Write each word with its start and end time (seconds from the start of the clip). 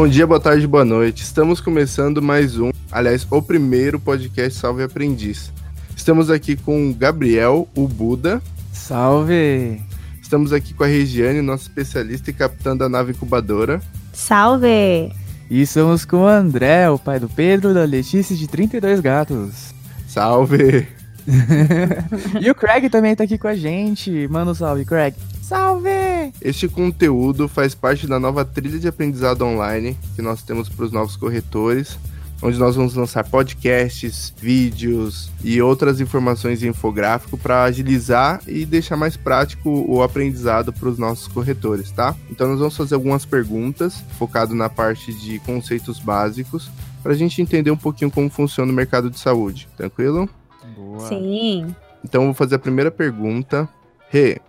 Bom 0.00 0.08
dia, 0.08 0.26
boa 0.26 0.40
tarde, 0.40 0.66
boa 0.66 0.82
noite. 0.82 1.22
Estamos 1.22 1.60
começando 1.60 2.22
mais 2.22 2.58
um, 2.58 2.70
aliás, 2.90 3.26
o 3.30 3.42
primeiro 3.42 4.00
podcast 4.00 4.58
Salve 4.58 4.82
Aprendiz. 4.82 5.52
Estamos 5.94 6.30
aqui 6.30 6.56
com 6.56 6.88
o 6.88 6.94
Gabriel, 6.94 7.68
o 7.76 7.86
Buda. 7.86 8.40
Salve! 8.72 9.78
Estamos 10.22 10.54
aqui 10.54 10.72
com 10.72 10.84
a 10.84 10.86
Regiane, 10.86 11.42
nossa 11.42 11.64
especialista 11.64 12.30
e 12.30 12.32
capitã 12.32 12.74
da 12.74 12.88
nave 12.88 13.12
incubadora. 13.12 13.78
Salve! 14.10 15.12
E 15.50 15.60
estamos 15.60 16.06
com 16.06 16.22
o 16.22 16.26
André, 16.26 16.88
o 16.88 16.98
pai 16.98 17.20
do 17.20 17.28
Pedro, 17.28 17.74
da 17.74 17.84
Letícia 17.84 18.34
de 18.34 18.48
32 18.48 19.00
gatos. 19.00 19.74
Salve! 20.08 20.88
e 22.40 22.50
o 22.50 22.54
Craig 22.54 22.88
também 22.88 23.14
tá 23.14 23.24
aqui 23.24 23.36
com 23.36 23.48
a 23.48 23.54
gente. 23.54 24.26
Manda 24.28 24.52
um 24.52 24.54
salve, 24.54 24.86
Craig. 24.86 25.14
Salve! 25.50 26.32
Este 26.40 26.68
conteúdo 26.68 27.48
faz 27.48 27.74
parte 27.74 28.06
da 28.06 28.20
nova 28.20 28.44
trilha 28.44 28.78
de 28.78 28.86
aprendizado 28.86 29.44
online 29.44 29.98
que 30.14 30.22
nós 30.22 30.44
temos 30.44 30.68
para 30.68 30.84
os 30.84 30.92
novos 30.92 31.16
corretores, 31.16 31.98
onde 32.40 32.56
nós 32.56 32.76
vamos 32.76 32.94
lançar 32.94 33.28
podcasts, 33.28 34.32
vídeos 34.38 35.28
e 35.42 35.60
outras 35.60 36.00
informações 36.00 36.62
em 36.62 36.68
infográfico 36.68 37.36
para 37.36 37.64
agilizar 37.64 38.40
e 38.46 38.64
deixar 38.64 38.96
mais 38.96 39.16
prático 39.16 39.84
o 39.88 40.04
aprendizado 40.04 40.72
para 40.72 40.88
os 40.88 40.96
nossos 40.96 41.26
corretores, 41.26 41.90
tá? 41.90 42.14
Então 42.30 42.46
nós 42.46 42.60
vamos 42.60 42.76
fazer 42.76 42.94
algumas 42.94 43.24
perguntas 43.24 44.04
focado 44.16 44.54
na 44.54 44.68
parte 44.68 45.12
de 45.12 45.40
conceitos 45.40 45.98
básicos 45.98 46.70
para 47.02 47.10
a 47.10 47.16
gente 47.16 47.42
entender 47.42 47.72
um 47.72 47.76
pouquinho 47.76 48.08
como 48.08 48.30
funciona 48.30 48.70
o 48.70 48.74
mercado 48.74 49.10
de 49.10 49.18
saúde. 49.18 49.66
Tranquilo? 49.76 50.30
Boa. 50.76 51.08
Sim. 51.08 51.74
Então 52.04 52.20
eu 52.22 52.26
vou 52.26 52.34
fazer 52.34 52.54
a 52.54 52.60
primeira 52.60 52.92
pergunta. 52.92 53.68
Rê. 54.10 54.40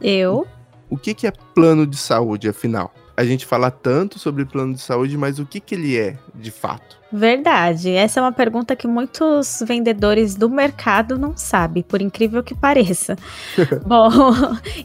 Eu. 0.00 0.46
O 0.88 0.96
que, 0.96 1.14
que 1.14 1.26
é 1.26 1.30
plano 1.30 1.86
de 1.86 1.96
saúde, 1.96 2.48
afinal? 2.48 2.92
A 3.16 3.24
gente 3.24 3.46
fala 3.46 3.70
tanto 3.70 4.18
sobre 4.18 4.44
plano 4.44 4.74
de 4.74 4.80
saúde, 4.80 5.16
mas 5.16 5.38
o 5.38 5.46
que, 5.46 5.60
que 5.60 5.74
ele 5.74 5.98
é, 5.98 6.18
de 6.34 6.50
fato? 6.50 6.99
Verdade. 7.12 7.90
Essa 7.90 8.20
é 8.20 8.22
uma 8.22 8.32
pergunta 8.32 8.76
que 8.76 8.86
muitos 8.86 9.62
vendedores 9.66 10.34
do 10.34 10.48
mercado 10.48 11.18
não 11.18 11.36
sabem, 11.36 11.82
por 11.82 12.00
incrível 12.00 12.42
que 12.42 12.54
pareça. 12.54 13.16
Bom, 13.84 14.08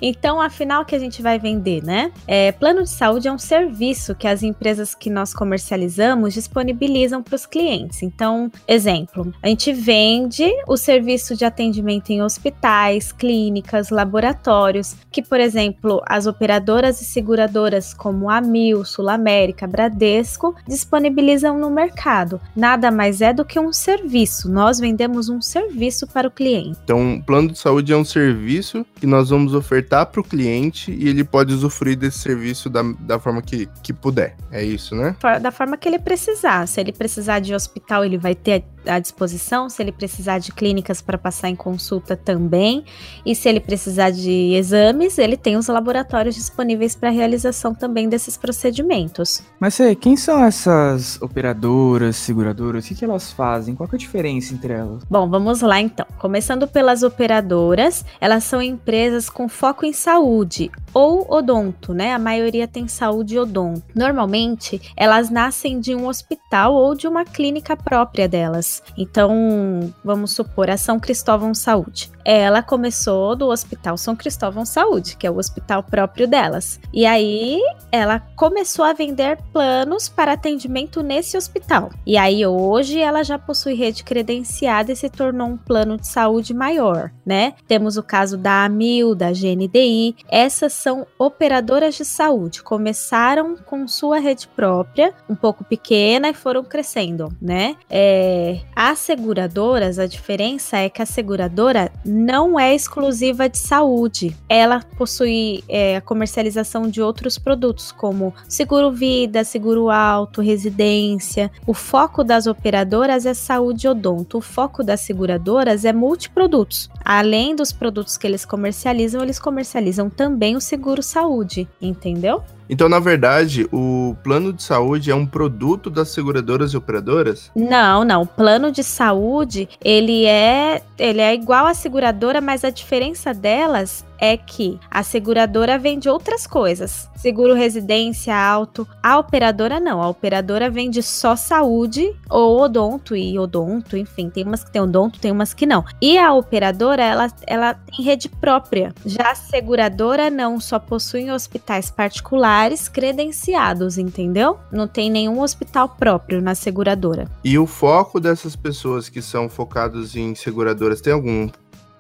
então 0.02 0.42
afinal 0.42 0.82
o 0.82 0.86
que 0.86 0.96
a 0.96 1.00
gente 1.00 1.22
vai 1.22 1.38
vender, 1.38 1.84
né? 1.84 2.12
É, 2.28 2.52
plano 2.52 2.84
de 2.84 2.90
saúde 2.90 3.28
é 3.28 3.32
um 3.32 3.38
serviço 3.38 4.16
que 4.16 4.28
as 4.28 4.42
empresas 4.42 4.96
que 4.96 5.10
nós 5.10 5.34
comercializamos 5.34 6.34
disponibilizam 6.34 7.22
para 7.22 7.36
os 7.36 7.46
clientes. 7.46 8.02
Então, 8.02 8.52
exemplo, 8.68 9.32
a 9.42 9.48
gente 9.48 9.72
vende 9.72 10.50
o 10.68 10.78
serviço 10.78 11.36
de 11.36 11.46
atendimento 11.46 12.10
em 12.10 12.22
hospitais, 12.22 13.12
clínicas, 13.12 13.90
laboratórios, 13.90 14.96
que, 15.12 15.22
por 15.22 15.40
exemplo, 15.40 16.02
as 16.08 16.26
operadoras 16.26 17.02
e 17.02 17.06
seguradoras 17.06 17.94
como 17.94 18.30
a 18.30 18.42
Mil, 18.42 18.84
Sul 18.84 19.10
América, 19.10 19.68
Bradesco 19.68 20.56
disponibilizam 20.68 21.58
no 21.60 21.70
mercado 21.70 22.15
mercado. 22.16 22.40
Nada 22.56 22.90
mais 22.92 23.22
é 23.22 23.34
do 23.34 23.44
que 23.44 23.60
um 23.60 23.74
serviço. 23.74 24.50
Nós 24.50 24.80
vendemos 24.80 25.28
um 25.30 25.42
serviço 25.42 26.08
para 26.08 26.28
o 26.28 26.32
cliente. 26.32 26.80
Então, 26.84 27.16
o 27.16 27.24
plano 27.24 27.52
de 27.52 27.60
saúde 27.60 27.92
é 27.92 27.98
um 27.98 28.06
serviço 28.06 28.86
que 28.96 29.06
nós 29.06 29.30
vamos 29.30 29.54
ofertar 29.54 30.06
para 30.06 30.22
o 30.22 30.24
cliente 30.24 30.92
e 30.92 31.10
ele 31.10 31.24
pode 31.24 31.54
usufruir 31.54 31.98
desse 31.98 32.20
serviço 32.20 32.70
da, 32.70 32.82
da 33.00 33.20
forma 33.20 33.42
que, 33.42 33.68
que 33.84 33.92
puder. 33.92 34.36
É 34.52 34.64
isso, 34.64 34.96
né? 34.96 35.16
Da 35.42 35.52
forma 35.52 35.78
que 35.78 35.88
ele 35.88 36.00
precisar. 36.00 36.68
Se 36.68 36.80
ele 36.80 36.94
precisar 36.94 37.40
de 37.40 37.54
hospital, 37.54 38.06
ele 38.06 38.18
vai 38.18 38.36
ter 38.36 38.64
à 38.88 39.00
disposição. 39.00 39.70
Se 39.70 39.82
ele 39.82 39.92
precisar 39.92 40.40
de 40.40 40.52
clínicas 40.52 41.02
para 41.02 41.18
passar 41.18 41.50
em 41.50 41.56
consulta 41.56 42.16
também. 42.16 42.84
E 43.26 43.36
se 43.36 43.48
ele 43.50 43.60
precisar 43.60 44.12
de 44.12 44.54
exames, 44.54 45.18
ele 45.18 45.38
tem 45.38 45.58
os 45.58 45.68
laboratórios 45.68 46.36
disponíveis 46.36 46.96
para 46.96 47.10
realização 47.10 47.74
também 47.74 48.10
desses 48.10 48.38
procedimentos. 48.38 49.42
Mas 49.60 49.78
quem 50.00 50.16
são 50.16 50.44
essas 50.44 51.22
operadoras? 51.22 51.46
operadoras, 51.56 52.16
seguradoras, 52.16 52.86
o 52.86 52.88
que, 52.88 52.96
que 52.96 53.06
elas 53.06 53.32
fazem? 53.32 53.76
Qual 53.76 53.88
é 53.92 53.96
a 53.96 54.00
diferença 54.00 54.54
entre 54.54 54.74
elas? 54.74 55.04
Bom, 55.10 55.30
vamos 55.30 55.62
lá 55.62 55.80
então. 55.80 56.06
Começando 56.18 56.68
pelas 56.68 57.04
operadoras, 57.04 58.04
elas 58.20 58.44
são 58.44 58.62
empresas 58.62 59.30
com 59.30 59.48
foco 59.48 59.86
em 59.86 59.94
saúde 59.94 60.72
ou 60.96 61.30
odonto, 61.30 61.94
né? 61.94 62.14
A 62.14 62.20
maioria 62.20 62.70
tem 62.70 62.88
saúde 62.88 63.38
odonto. 63.38 63.84
Normalmente, 63.94 64.82
elas 64.96 65.30
nascem 65.30 65.78
de 65.78 65.94
um 65.94 66.08
hospital 66.08 66.74
ou 66.74 66.96
de 66.96 67.06
uma 67.06 67.26
clínica 67.26 67.76
própria 67.76 68.30
delas. 68.30 68.82
Então, 68.98 69.94
vamos 70.04 70.32
supor 70.32 70.70
a 70.70 70.78
São 70.78 70.98
Cristóvão 70.98 71.54
Saúde. 71.54 72.15
Ela 72.26 72.64
começou 72.64 73.36
do 73.36 73.48
Hospital 73.50 73.98
São 73.98 74.16
Cristóvão 74.16 74.66
Saúde, 74.66 75.16
que 75.16 75.28
é 75.28 75.32
o 75.32 75.38
hospital 75.38 75.84
próprio 75.84 76.28
delas. 76.28 76.80
E 76.92 77.06
aí, 77.06 77.62
ela 77.92 78.20
começou 78.36 78.84
a 78.84 78.94
vender 78.94 79.38
planos 79.54 80.10
para 80.10 80.34
atendimento 80.34 81.04
nesse 81.04 81.38
hospital. 81.38 81.92
E 82.06 82.18
aí 82.18 82.46
hoje 82.46 83.00
ela 83.00 83.24
já 83.24 83.38
possui 83.38 83.74
rede 83.76 84.04
credenciada 84.04 84.92
e 84.92 84.96
se 84.96 85.10
tornou 85.10 85.48
um 85.48 85.58
plano 85.58 85.98
de 85.98 86.08
saúde 86.08 86.54
maior, 86.54 87.12
né? 87.26 87.54
Temos 87.68 87.96
o 87.96 88.04
caso 88.04 88.38
da 88.38 88.66
Amil, 88.66 89.16
da 89.16 89.32
GNDI. 89.32 90.16
Essas 90.30 90.74
são 90.74 91.06
operadoras 91.18 91.96
de 91.96 92.04
saúde. 92.04 92.64
Começaram 92.64 93.56
com 93.56 93.88
sua 93.88 94.20
rede 94.20 94.48
própria, 94.48 95.14
um 95.30 95.36
pouco 95.36 95.64
pequena, 95.64 96.30
e 96.30 96.34
foram 96.34 96.64
crescendo, 96.64 97.30
né? 97.42 97.76
É, 97.90 98.62
as 98.76 99.00
seguradoras, 99.00 100.00
a 100.00 100.08
diferença 100.08 100.78
é 100.78 100.90
que 100.90 101.02
a 101.02 101.06
seguradora 101.06 101.92
não 102.16 102.58
é 102.58 102.74
exclusiva 102.74 103.50
de 103.50 103.58
saúde. 103.58 104.36
Ela 104.48 104.82
possui 104.98 105.64
é, 105.68 105.98
a 105.98 106.02
comercialização 106.02 106.90
de 106.90 107.02
outros 107.02 107.38
produtos, 107.38 107.92
como 107.92 108.34
seguro 108.48 108.90
vida, 108.90 109.44
seguro 109.44 109.90
alto, 109.90 110.42
residência. 110.42 111.52
O 111.68 111.74
foco 111.74 112.24
das 112.24 112.48
operadoras 112.48 113.26
é 113.26 113.34
saúde 113.34 113.88
odonto, 113.88 114.38
o 114.38 114.42
foco 114.42 114.82
das 114.82 115.02
seguradoras 115.02 115.84
é 115.84 115.92
multiprodutos. 115.92 116.90
Além 117.04 117.54
dos 117.54 117.74
produtos 117.74 118.18
que 118.18 118.26
eles 118.26 118.46
comercializam, 118.46 119.22
eles 119.22 119.38
comercializam 119.38 120.10
também 120.10 120.56
o 120.56 120.62
seguro 120.62 121.04
saúde, 121.04 121.68
entendeu? 121.82 122.42
Então, 122.70 122.90
na 122.90 123.00
verdade, 123.00 123.68
o 123.72 124.16
plano 124.24 124.52
de 124.52 124.64
saúde 124.64 125.12
é 125.12 125.16
um 125.16 125.26
produto 125.26 125.90
das 125.90 126.10
seguradoras 126.10 126.72
e 126.72 126.78
operadoras? 126.78 127.52
Não, 127.56 128.04
não. 128.04 128.24
O 128.24 128.28
plano 128.28 128.72
de 128.72 128.84
saúde, 128.84 129.70
ele 129.84 130.26
é, 130.26 130.82
ele 130.98 131.22
é 131.22 131.34
igual 131.34 131.68
à 131.68 131.74
seguradora, 131.74 132.42
mas 132.42 132.64
a 132.64 132.70
diferença 132.70 133.34
delas 133.34 134.06
é 134.20 134.38
que 134.38 134.80
a 134.90 135.04
seguradora 135.04 135.78
vende 135.78 136.10
outras 136.10 136.48
coisas. 136.48 137.10
Seguro 137.16 137.54
residência 137.54 138.36
alto. 138.36 138.88
A 139.02 139.18
operadora 139.18 139.80
não. 139.80 140.02
A 140.02 140.10
operadora 140.10 140.70
vende 140.70 141.02
só 141.02 141.36
saúde 141.36 142.16
ou 142.30 142.60
odonto 142.60 143.16
e 143.16 143.38
odonto, 143.40 143.98
enfim, 143.98 144.30
tem 144.30 144.44
umas 144.44 144.64
que 144.64 144.72
tem 144.72 144.82
odonto, 144.82 145.20
tem 145.20 145.32
umas 145.32 145.54
que 145.54 145.66
não. 145.66 145.84
E 146.02 146.18
a 146.18 146.34
operadora, 146.34 147.04
ela, 147.04 147.28
ela 147.48 147.74
tem 147.74 148.06
rede 148.06 148.30
própria. 148.30 148.94
Já 149.06 149.32
a 149.32 149.36
seguradora 149.36 150.30
não, 150.30 150.60
só 150.60 150.78
possui 150.78 151.32
hospitais 151.32 151.90
particulares 151.90 152.88
credenciados, 152.88 153.98
entendeu? 153.98 154.60
Não 154.72 154.88
tem 154.88 155.10
nenhum 155.10 155.42
hospital 155.42 155.90
próprio 155.90 156.42
na 156.42 156.56
seguradora. 156.56 157.28
E 157.44 157.58
o 157.58 157.66
foco 157.66 158.20
dessas 158.20 158.56
pessoas 158.56 159.10
que 159.10 159.22
são 159.22 159.50
focados 159.50 160.16
em 160.16 160.36
seguradoras 160.36 161.02
tem 161.02 161.14
algum 161.14 161.50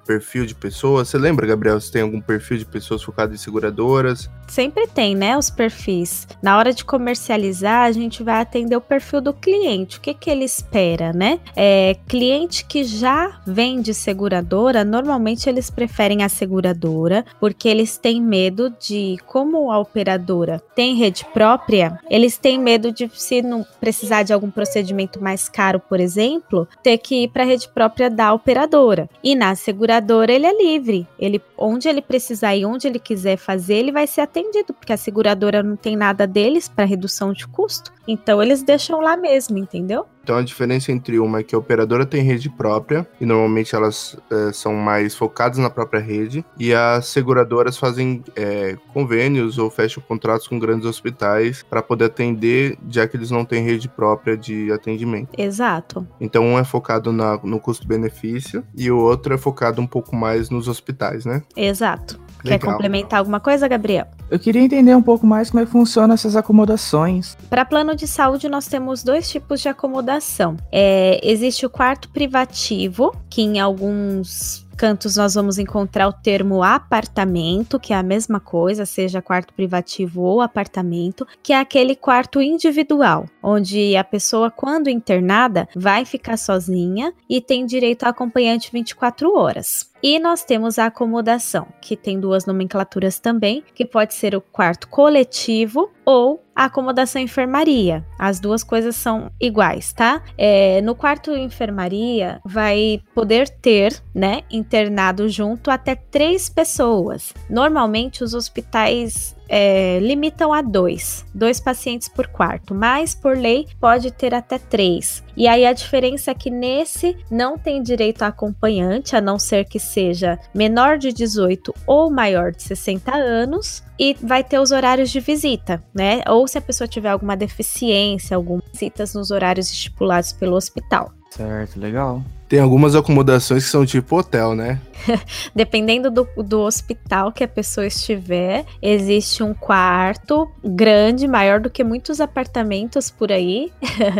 perfil 0.05 0.45
de 0.45 0.53
pessoas? 0.53 1.09
Você 1.09 1.17
lembra, 1.17 1.47
Gabriel, 1.47 1.79
se 1.81 1.91
tem 1.91 2.01
algum 2.01 2.21
perfil 2.21 2.57
de 2.57 2.66
pessoas 2.66 3.01
focado 3.01 3.33
em 3.33 3.38
seguradoras? 3.38 4.29
Sempre 4.47 4.88
tem, 4.88 5.16
né, 5.16 5.38
os 5.38 5.49
perfis. 5.49 6.27
Na 6.41 6.57
hora 6.57 6.71
de 6.71 6.85
comercializar, 6.85 7.83
a 7.83 7.91
gente 7.91 8.21
vai 8.21 8.41
atender 8.41 8.75
o 8.75 8.81
perfil 8.81 9.19
do 9.19 9.33
cliente. 9.33 9.97
O 9.97 10.01
que, 10.01 10.13
que 10.13 10.29
ele 10.29 10.45
espera, 10.45 11.11
né? 11.11 11.39
É, 11.55 11.97
cliente 12.07 12.65
que 12.65 12.83
já 12.83 13.41
vende 13.45 13.94
seguradora, 13.94 14.83
normalmente 14.83 15.49
eles 15.49 15.69
preferem 15.69 16.23
a 16.23 16.29
seguradora, 16.29 17.25
porque 17.39 17.67
eles 17.67 17.97
têm 17.97 18.21
medo 18.21 18.73
de, 18.79 19.18
como 19.25 19.71
a 19.71 19.80
operadora 19.80 20.62
tem 20.75 20.95
rede 20.95 21.25
própria, 21.33 22.00
eles 22.09 22.38
têm 22.38 22.59
medo 22.59 22.91
de, 22.91 23.09
se 23.13 23.41
não 23.41 23.65
precisar 23.80 24.24
de 24.24 24.33
algum 24.33 24.51
procedimento 24.51 25.21
mais 25.21 25.50
caro, 25.50 25.80
por 25.80 26.00
exemplo, 26.00 26.68
ter 26.83 26.97
que 26.97 27.24
ir 27.24 27.30
para 27.30 27.44
a 27.44 27.45
rede 27.45 27.68
própria 27.69 28.09
da 28.09 28.33
operadora. 28.33 29.09
E 29.24 29.35
na 29.35 29.56
seguradora, 29.56 29.94
seguradora 29.95 30.31
ele 30.33 30.45
é 30.45 30.57
livre. 30.57 31.07
Ele, 31.18 31.42
onde 31.57 31.88
ele 31.88 32.01
precisar 32.01 32.56
e 32.56 32.65
onde 32.65 32.88
ele 32.88 33.00
quiser 33.00 33.38
fazer, 33.38 33.75
ele 33.75 33.92
vai 33.92 34.06
ser 34.07 34.21
atendido, 34.21 34.74
porque 34.74 34.92
a 34.92 34.97
seguradora 34.97 35.63
não 35.63 35.75
tem 35.75 35.95
nada 35.95 36.27
deles 36.27 36.68
para 36.68 36.86
redução 36.86 37.31
de 37.31 37.47
custo. 37.47 37.94
Então 38.07 38.42
eles 38.42 38.62
deixam 38.62 39.00
lá 39.00 39.15
mesmo, 39.15 39.57
entendeu? 39.57 40.06
Então 40.25 40.38
a 40.38 40.42
diferença 40.42 40.92
entre 40.92 41.19
uma 41.19 41.42
é 41.42 41.44
que 41.44 41.54
a 41.54 41.57
operadora 41.60 42.04
tem 42.04 42.24
rede 42.24 42.50
própria 42.50 43.07
e 43.22 43.27
normalmente 43.27 43.75
elas 43.75 44.18
é, 44.31 44.51
são 44.51 44.74
mais 44.74 45.13
focadas 45.13 45.60
na 45.60 45.69
própria 45.69 46.01
rede 46.01 46.44
e 46.57 46.74
as 46.74 47.06
seguradoras 47.06 47.77
fazem 47.77 48.24
é, 48.36 48.75
convênios 48.92 49.60
ou 49.60 49.69
fecham 49.69 50.01
contratos 50.01 50.48
com 50.48 50.57
grandes 50.57 50.88
hospitais 50.88 51.62
para 51.62 51.80
poder 51.80 52.06
atender, 52.06 52.75
já 52.89 53.07
que 53.07 53.16
eles 53.16 53.30
não 53.30 53.45
têm 53.45 53.63
rede 53.63 53.88
própria 53.88 54.36
de 54.36 54.72
atendimento. 54.72 55.30
Exato. 55.38 56.07
Então 56.19 56.44
um 56.44 56.57
é 56.57 56.63
focado 56.63 57.13
na, 57.13 57.38
no 57.44 57.60
custo-benefício 57.60 58.63
e 58.75 58.89
o 58.89 58.98
outro 58.98 59.31
é 59.31 59.38
focado 59.38 59.80
um 59.80 59.86
pouco 59.86 60.16
mais 60.16 60.50
nos 60.50 60.68
hospitais, 60.68 61.24
né? 61.24 61.44
Exato. 61.56 62.25
Quer 62.45 62.59
complementar 62.59 63.19
alguma 63.19 63.39
coisa, 63.39 63.68
Gabriel? 63.68 64.07
Eu 64.30 64.39
queria 64.39 64.62
entender 64.62 64.95
um 64.95 65.01
pouco 65.01 65.25
mais 65.25 65.50
como 65.50 65.62
é 65.62 65.65
que 65.65 65.71
funcionam 65.71 66.13
essas 66.13 66.36
acomodações. 66.36 67.38
Para 67.50 67.63
plano 67.63 67.95
de 67.95 68.07
saúde, 68.07 68.50
nós 68.50 68.68
temos 68.68 69.03
dois 69.03 69.30
tipos 69.30 69.62
de 69.62 69.69
acomodação. 69.69 70.57
É, 70.71 71.19
existe 71.24 71.65
o 71.65 71.69
quarto 71.69 72.09
privativo, 72.09 73.15
que 73.30 73.42
em 73.42 73.59
alguns 73.59 74.65
cantos 74.75 75.15
nós 75.15 75.33
vamos 75.33 75.57
encontrar 75.57 76.07
o 76.07 76.13
termo 76.13 76.62
apartamento, 76.62 77.80
que 77.80 77.94
é 77.94 77.95
a 77.95 78.03
mesma 78.03 78.39
coisa, 78.39 78.86
seja 78.86 79.21
quarto 79.21 79.53
privativo 79.53 80.21
ou 80.21 80.42
apartamento, 80.42 81.25
que 81.42 81.53
é 81.53 81.59
aquele 81.59 81.95
quarto 81.95 82.42
individual, 82.42 83.25
onde 83.42 83.95
a 83.95 84.03
pessoa, 84.03 84.51
quando 84.51 84.89
internada, 84.89 85.68
vai 85.75 86.06
ficar 86.06 86.38
sozinha 86.38 87.13
e 87.30 87.39
tem 87.42 87.65
direito 87.65 88.03
a 88.03 88.09
acompanhante 88.09 88.69
24 88.71 89.33
horas. 89.33 89.89
E 90.03 90.19
nós 90.19 90.44
temos 90.44 90.77
a 90.77 90.88
acomodação, 90.88 91.68
que 91.81 91.95
tem 91.95 92.19
duas 92.19 92.45
nomenclaturas 92.45 93.19
também, 93.19 93.63
que 93.74 93.86
pode 93.86 94.13
ser 94.13 94.36
o 94.36 94.42
quarto 94.42 94.88
coletivo 94.88 95.92
ou 96.06 96.44
a 96.56 96.65
acomodação 96.65 97.21
enfermaria. 97.21 98.06
As 98.18 98.39
duas 98.39 98.63
coisas 98.63 98.95
são 98.95 99.31
iguais, 99.42 99.92
tá? 99.92 100.24
É, 100.38 100.80
no 100.81 100.95
quarto 100.95 101.36
enfermaria 101.36 102.39
vai 102.45 103.01
poder 103.13 103.50
ter, 103.50 104.01
né, 104.13 104.44
internado 104.50 105.27
junto 105.27 105.69
até 105.69 105.95
três 105.95 106.47
pessoas. 106.47 107.33
Normalmente 107.50 108.24
os 108.24 108.33
hospitais 108.33 109.36
é, 109.47 110.00
limitam 110.00 110.53
a 110.53 110.62
dois, 110.62 111.25
dois 111.33 111.59
pacientes 111.59 112.07
por 112.07 112.27
quarto, 112.27 112.74
mas 112.74 113.13
por 113.13 113.38
lei 113.38 113.68
pode 113.80 114.12
ter 114.12 114.33
até 114.33 114.57
três. 114.57 115.24
E 115.36 115.47
aí 115.47 115.65
a 115.65 115.74
diferença 115.74 116.31
é 116.31 116.33
que 116.33 116.50
nesse 116.50 117.18
não 117.30 117.57
tem 117.57 117.81
direito 117.81 118.24
a 118.24 118.27
acompanhante, 118.27 119.15
a 119.15 119.21
não 119.21 119.38
ser 119.38 119.65
que 119.65 119.80
seja 119.80 120.39
menor 120.53 120.97
de 120.97 121.12
18 121.12 121.74
ou 121.86 122.09
maior 122.09 122.51
de 122.51 122.63
60 122.63 123.13
anos, 123.13 123.83
e 124.00 124.15
vai 124.21 124.44
ter 124.44 124.59
os 124.59 124.71
horários 124.71 125.09
de 125.09 125.19
visita, 125.19 125.81
né? 125.94 126.21
Ou 126.27 126.47
se 126.47 126.57
a 126.57 126.62
pessoa 126.62 126.88
tiver 126.88 127.09
alguma 127.09 127.36
deficiência, 127.38 128.36
algumas 128.36 128.63
visitas 128.71 129.13
nos 129.13 129.31
horários 129.31 129.71
estipulados 129.71 130.33
pelo 130.33 130.56
hospital. 130.56 131.12
Certo, 131.31 131.80
legal. 131.80 132.21
Tem 132.47 132.59
algumas 132.59 132.95
acomodações 132.95 133.65
que 133.65 133.71
são 133.71 133.86
tipo 133.86 134.18
hotel, 134.18 134.56
né? 134.56 134.80
Dependendo 135.53 136.09
do, 136.12 136.27
do 136.44 136.62
hospital 136.62 137.31
que 137.31 137.44
a 137.44 137.47
pessoa 137.47 137.88
estiver, 137.88 138.65
existe 138.81 139.44
um 139.44 139.53
quarto 139.53 140.50
grande, 140.63 141.27
maior 141.27 141.59
do 141.59 141.69
que 141.69 141.83
muitos 141.83 142.19
apartamentos 142.19 143.09
por 143.09 143.31
aí, 143.31 143.71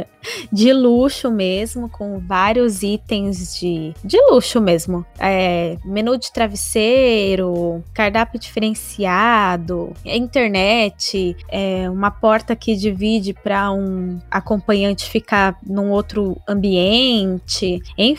de 0.52 0.74
luxo 0.74 1.32
mesmo, 1.32 1.90
com 1.90 2.20
vários 2.20 2.84
itens 2.84 3.60
de, 3.60 3.94
de 4.04 4.18
luxo 4.30 4.62
mesmo. 4.62 5.06
É, 5.20 5.78
menu 5.86 6.18
de 6.18 6.32
travesseiro, 6.32 7.84
cardápio 7.94 8.40
diferenciado, 8.40 9.94
internet, 10.04 11.36
é, 11.50 11.90
uma 11.90 12.12
porta 12.12 12.56
que 12.56 12.76
divide 12.76 13.34
para 13.34 13.72
um 13.72 14.20
acompanhante 14.30 15.10
ficar 15.10 15.58
num 15.66 15.92
outro 15.92 16.38
ambiente, 16.48 17.82
enfim, 17.98 18.15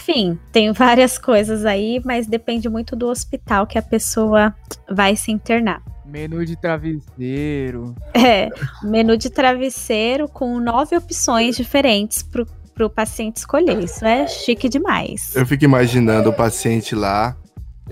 tem 0.52 0.72
várias 0.72 1.16
coisas 1.18 1.64
aí, 1.64 2.00
mas 2.04 2.26
depende 2.26 2.68
muito 2.68 2.94
do 2.94 3.08
hospital 3.08 3.66
que 3.66 3.78
a 3.78 3.82
pessoa 3.82 4.54
vai 4.90 5.16
se 5.16 5.30
internar. 5.30 5.82
Menu 6.04 6.44
de 6.44 6.56
travesseiro. 6.56 7.94
É, 8.14 8.48
menu 8.82 9.16
de 9.16 9.28
travesseiro 9.28 10.28
com 10.28 10.60
nove 10.60 10.96
opções 10.96 11.56
diferentes 11.56 12.22
pro, 12.22 12.46
pro 12.74 12.88
paciente 12.88 13.38
escolher. 13.38 13.82
Isso 13.82 14.04
é 14.04 14.26
chique 14.26 14.68
demais. 14.68 15.34
Eu 15.34 15.44
fico 15.44 15.64
imaginando 15.64 16.30
o 16.30 16.32
paciente 16.32 16.94
lá, 16.94 17.36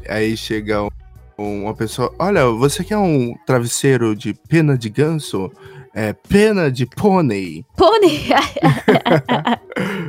aí 0.08 0.36
chega 0.36 0.88
uma 1.36 1.74
pessoa, 1.74 2.14
olha, 2.18 2.46
você 2.46 2.84
quer 2.84 2.96
um 2.96 3.34
travesseiro 3.44 4.14
de 4.14 4.32
pena 4.32 4.78
de 4.78 4.88
ganso? 4.88 5.50
É, 5.92 6.12
pena 6.12 6.70
de 6.70 6.86
pônei. 6.86 7.64
Pônei? 7.76 8.28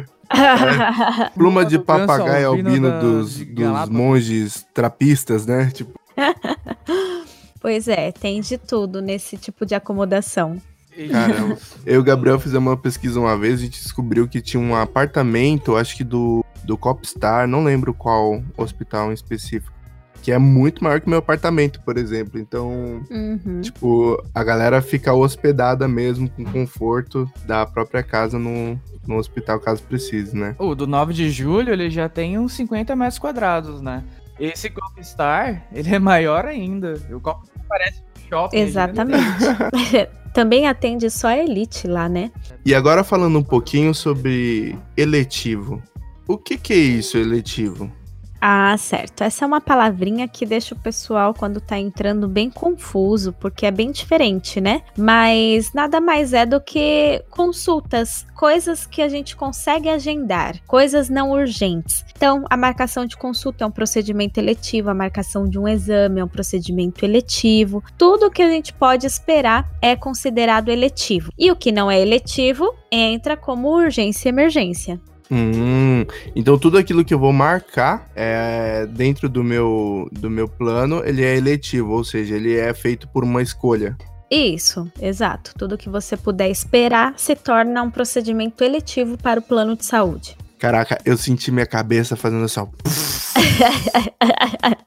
É. 0.29 1.29
Pluma 1.29 1.65
de 1.65 1.77
papagaio 1.77 2.49
albino 2.49 2.89
da, 2.89 2.99
dos, 2.99 3.37
dos 3.37 3.89
monges 3.89 4.65
trapistas, 4.73 5.45
né? 5.45 5.69
Tipo. 5.73 5.99
pois 7.61 7.87
é, 7.87 8.11
tem 8.11 8.41
de 8.41 8.57
tudo 8.57 9.01
nesse 9.01 9.37
tipo 9.37 9.65
de 9.65 9.75
acomodação. 9.75 10.61
Caramba. 11.11 11.57
Eu 11.85 11.95
e 11.95 11.97
o 11.97 12.03
Gabriel 12.03 12.39
fizemos 12.39 12.71
uma 12.71 12.77
pesquisa 12.77 13.19
uma 13.19 13.37
vez, 13.37 13.59
a 13.59 13.63
gente 13.63 13.81
descobriu 13.81 14.27
que 14.27 14.41
tinha 14.41 14.61
um 14.61 14.73
apartamento, 14.73 15.75
acho 15.75 15.95
que 15.95 16.03
do, 16.03 16.43
do 16.63 16.77
Copstar, 16.77 17.47
não 17.47 17.63
lembro 17.63 17.93
qual 17.93 18.41
hospital 18.55 19.11
em 19.11 19.13
específico, 19.13 19.74
que 20.25 20.31
é 20.31 20.39
muito 20.39 20.83
maior 20.83 20.99
que 20.99 21.07
meu 21.07 21.19
apartamento, 21.19 21.79
por 21.81 21.99
exemplo. 21.99 22.39
Então, 22.39 22.99
uhum. 23.11 23.61
tipo, 23.61 24.19
a 24.33 24.43
galera 24.43 24.81
fica 24.81 25.13
hospedada 25.13 25.87
mesmo 25.87 26.27
com 26.27 26.43
conforto 26.43 27.29
da 27.45 27.63
própria 27.63 28.01
casa 28.01 28.39
no, 28.39 28.75
no 29.05 29.17
hospital 29.17 29.59
caso 29.59 29.83
precise, 29.83 30.35
né? 30.35 30.55
O 30.57 30.73
do 30.73 30.87
9 30.87 31.13
de 31.13 31.29
julho, 31.29 31.71
ele 31.71 31.91
já 31.91 32.09
tem 32.09 32.39
uns 32.39 32.53
50 32.53 32.95
metros 32.95 33.19
quadrados, 33.19 33.83
né? 33.83 34.03
Esse 34.39 34.67
Golf 34.67 34.97
Star, 35.03 35.67
ele 35.71 35.93
é 35.93 35.99
maior 35.99 36.45
ainda. 36.45 36.99
O 37.11 37.19
Golf 37.19 37.47
parece 37.69 38.01
um 38.01 38.27
shopping. 38.27 38.57
Exatamente. 38.57 39.21
Também 40.33 40.67
atende 40.67 41.07
só 41.11 41.27
a 41.27 41.37
elite 41.37 41.87
lá, 41.87 42.09
né? 42.09 42.31
E 42.65 42.73
agora 42.73 43.03
falando 43.03 43.37
um 43.37 43.43
pouquinho 43.43 43.93
sobre 43.93 44.75
eletivo. 44.97 45.83
O 46.27 46.35
que, 46.35 46.57
que 46.57 46.73
é 46.73 46.77
isso, 46.77 47.15
eletivo? 47.15 47.91
Ah, 48.39 48.75
certo. 48.77 49.23
Essa 49.23 49.45
é 49.45 49.47
uma 49.47 49.61
palavrinha 49.61 50.27
que 50.27 50.45
deixa 50.45 50.75
o 50.75 50.77
pessoal, 50.77 51.33
quando 51.33 51.59
tá 51.59 51.77
entrando, 51.79 52.27
bem 52.27 52.49
confuso, 52.49 53.33
porque 53.33 53.65
é 53.65 53.71
bem 53.71 53.91
diferente, 53.91 54.61
né? 54.61 54.81
Mas 54.97 55.73
nada 55.73 55.99
mais 55.99 56.33
é 56.33 56.45
do 56.45 56.61
que 56.61 57.23
consultas, 57.29 58.25
coisas 58.35 58.85
que 58.85 59.01
a 59.01 59.09
gente 59.09 59.35
consegue 59.35 59.89
agendar, 59.89 60.61
coisas 60.67 61.09
não 61.09 61.31
urgentes. 61.31 62.05
Então, 62.15 62.45
a 62.49 62.55
marcação 62.55 63.05
de 63.05 63.17
consulta 63.17 63.63
é 63.63 63.67
um 63.67 63.71
procedimento 63.71 64.39
eletivo, 64.39 64.89
a 64.89 64.93
marcação 64.93 65.47
de 65.49 65.57
um 65.57 65.67
exame 65.67 66.19
é 66.19 66.23
um 66.23 66.27
procedimento 66.27 67.03
eletivo. 67.03 67.83
Tudo 67.97 68.29
que 68.29 68.43
a 68.43 68.49
gente 68.49 68.73
pode 68.73 69.07
esperar 69.07 69.67
é 69.81 69.95
considerado 69.95 70.69
eletivo. 70.69 71.31
E 71.37 71.51
o 71.51 71.55
que 71.55 71.71
não 71.71 71.89
é 71.89 71.99
eletivo 71.99 72.73
entra 72.91 73.35
como 73.35 73.69
urgência 73.69 74.29
e 74.29 74.31
emergência. 74.31 74.99
Hum, 75.31 76.05
então 76.35 76.57
tudo 76.57 76.77
aquilo 76.77 77.03
que 77.03 77.13
eu 77.13 77.19
vou 77.19 77.33
marcar 77.33 78.07
é, 78.15 78.85
dentro 78.85 79.27
do 79.27 79.43
meu, 79.43 80.07
do 80.11 80.29
meu 80.29 80.47
plano, 80.47 81.01
ele 81.03 81.23
é 81.23 81.35
eletivo, 81.35 81.93
ou 81.93 82.03
seja, 82.03 82.35
ele 82.35 82.55
é 82.55 82.73
feito 82.73 83.07
por 83.07 83.23
uma 83.23 83.41
escolha. 83.41 83.97
Isso, 84.29 84.91
exato. 84.99 85.53
Tudo 85.57 85.77
que 85.77 85.89
você 85.89 86.17
puder 86.17 86.49
esperar 86.49 87.13
se 87.17 87.35
torna 87.35 87.83
um 87.83 87.91
procedimento 87.91 88.63
eletivo 88.63 89.17
para 89.17 89.39
o 89.39 89.43
plano 89.43 89.75
de 89.75 89.85
saúde. 89.85 90.35
Caraca, 90.57 90.97
eu 91.05 91.17
senti 91.17 91.51
minha 91.51 91.65
cabeça 91.65 92.15
fazendo 92.15 92.45
assim, 92.45 92.59
ó. 92.59 92.67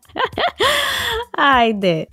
Ai, 1.37 1.73
Dê. 1.73 2.09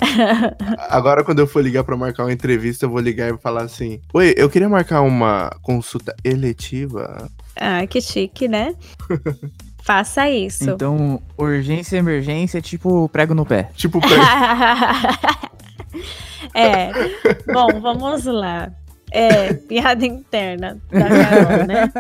Agora, 0.89 1.23
quando 1.23 1.39
eu 1.39 1.47
for 1.47 1.63
ligar 1.63 1.83
para 1.83 1.97
marcar 1.97 2.23
uma 2.23 2.33
entrevista, 2.33 2.85
eu 2.85 2.89
vou 2.89 2.99
ligar 2.99 3.33
e 3.33 3.37
falar 3.37 3.63
assim: 3.63 3.99
Oi, 4.13 4.33
eu 4.37 4.49
queria 4.49 4.69
marcar 4.69 5.01
uma 5.01 5.49
consulta 5.61 6.15
eletiva. 6.23 7.29
Ah, 7.55 7.85
que 7.87 8.01
chique, 8.01 8.47
né? 8.47 8.75
Faça 9.85 10.29
isso. 10.29 10.69
Então, 10.69 11.21
urgência 11.37 11.95
e 11.95 11.99
emergência 11.99 12.57
é 12.57 12.61
tipo 12.61 13.07
prego 13.09 13.35
no 13.35 13.45
pé. 13.45 13.69
Tipo 13.75 14.01
prego. 14.01 14.15
é. 16.55 16.89
Bom, 17.53 17.79
vamos 17.79 18.25
lá. 18.25 18.71
É, 19.11 19.53
piada 19.53 20.03
interna 20.03 20.79
da 20.91 21.07
Carol, 21.07 21.67
né? 21.67 21.91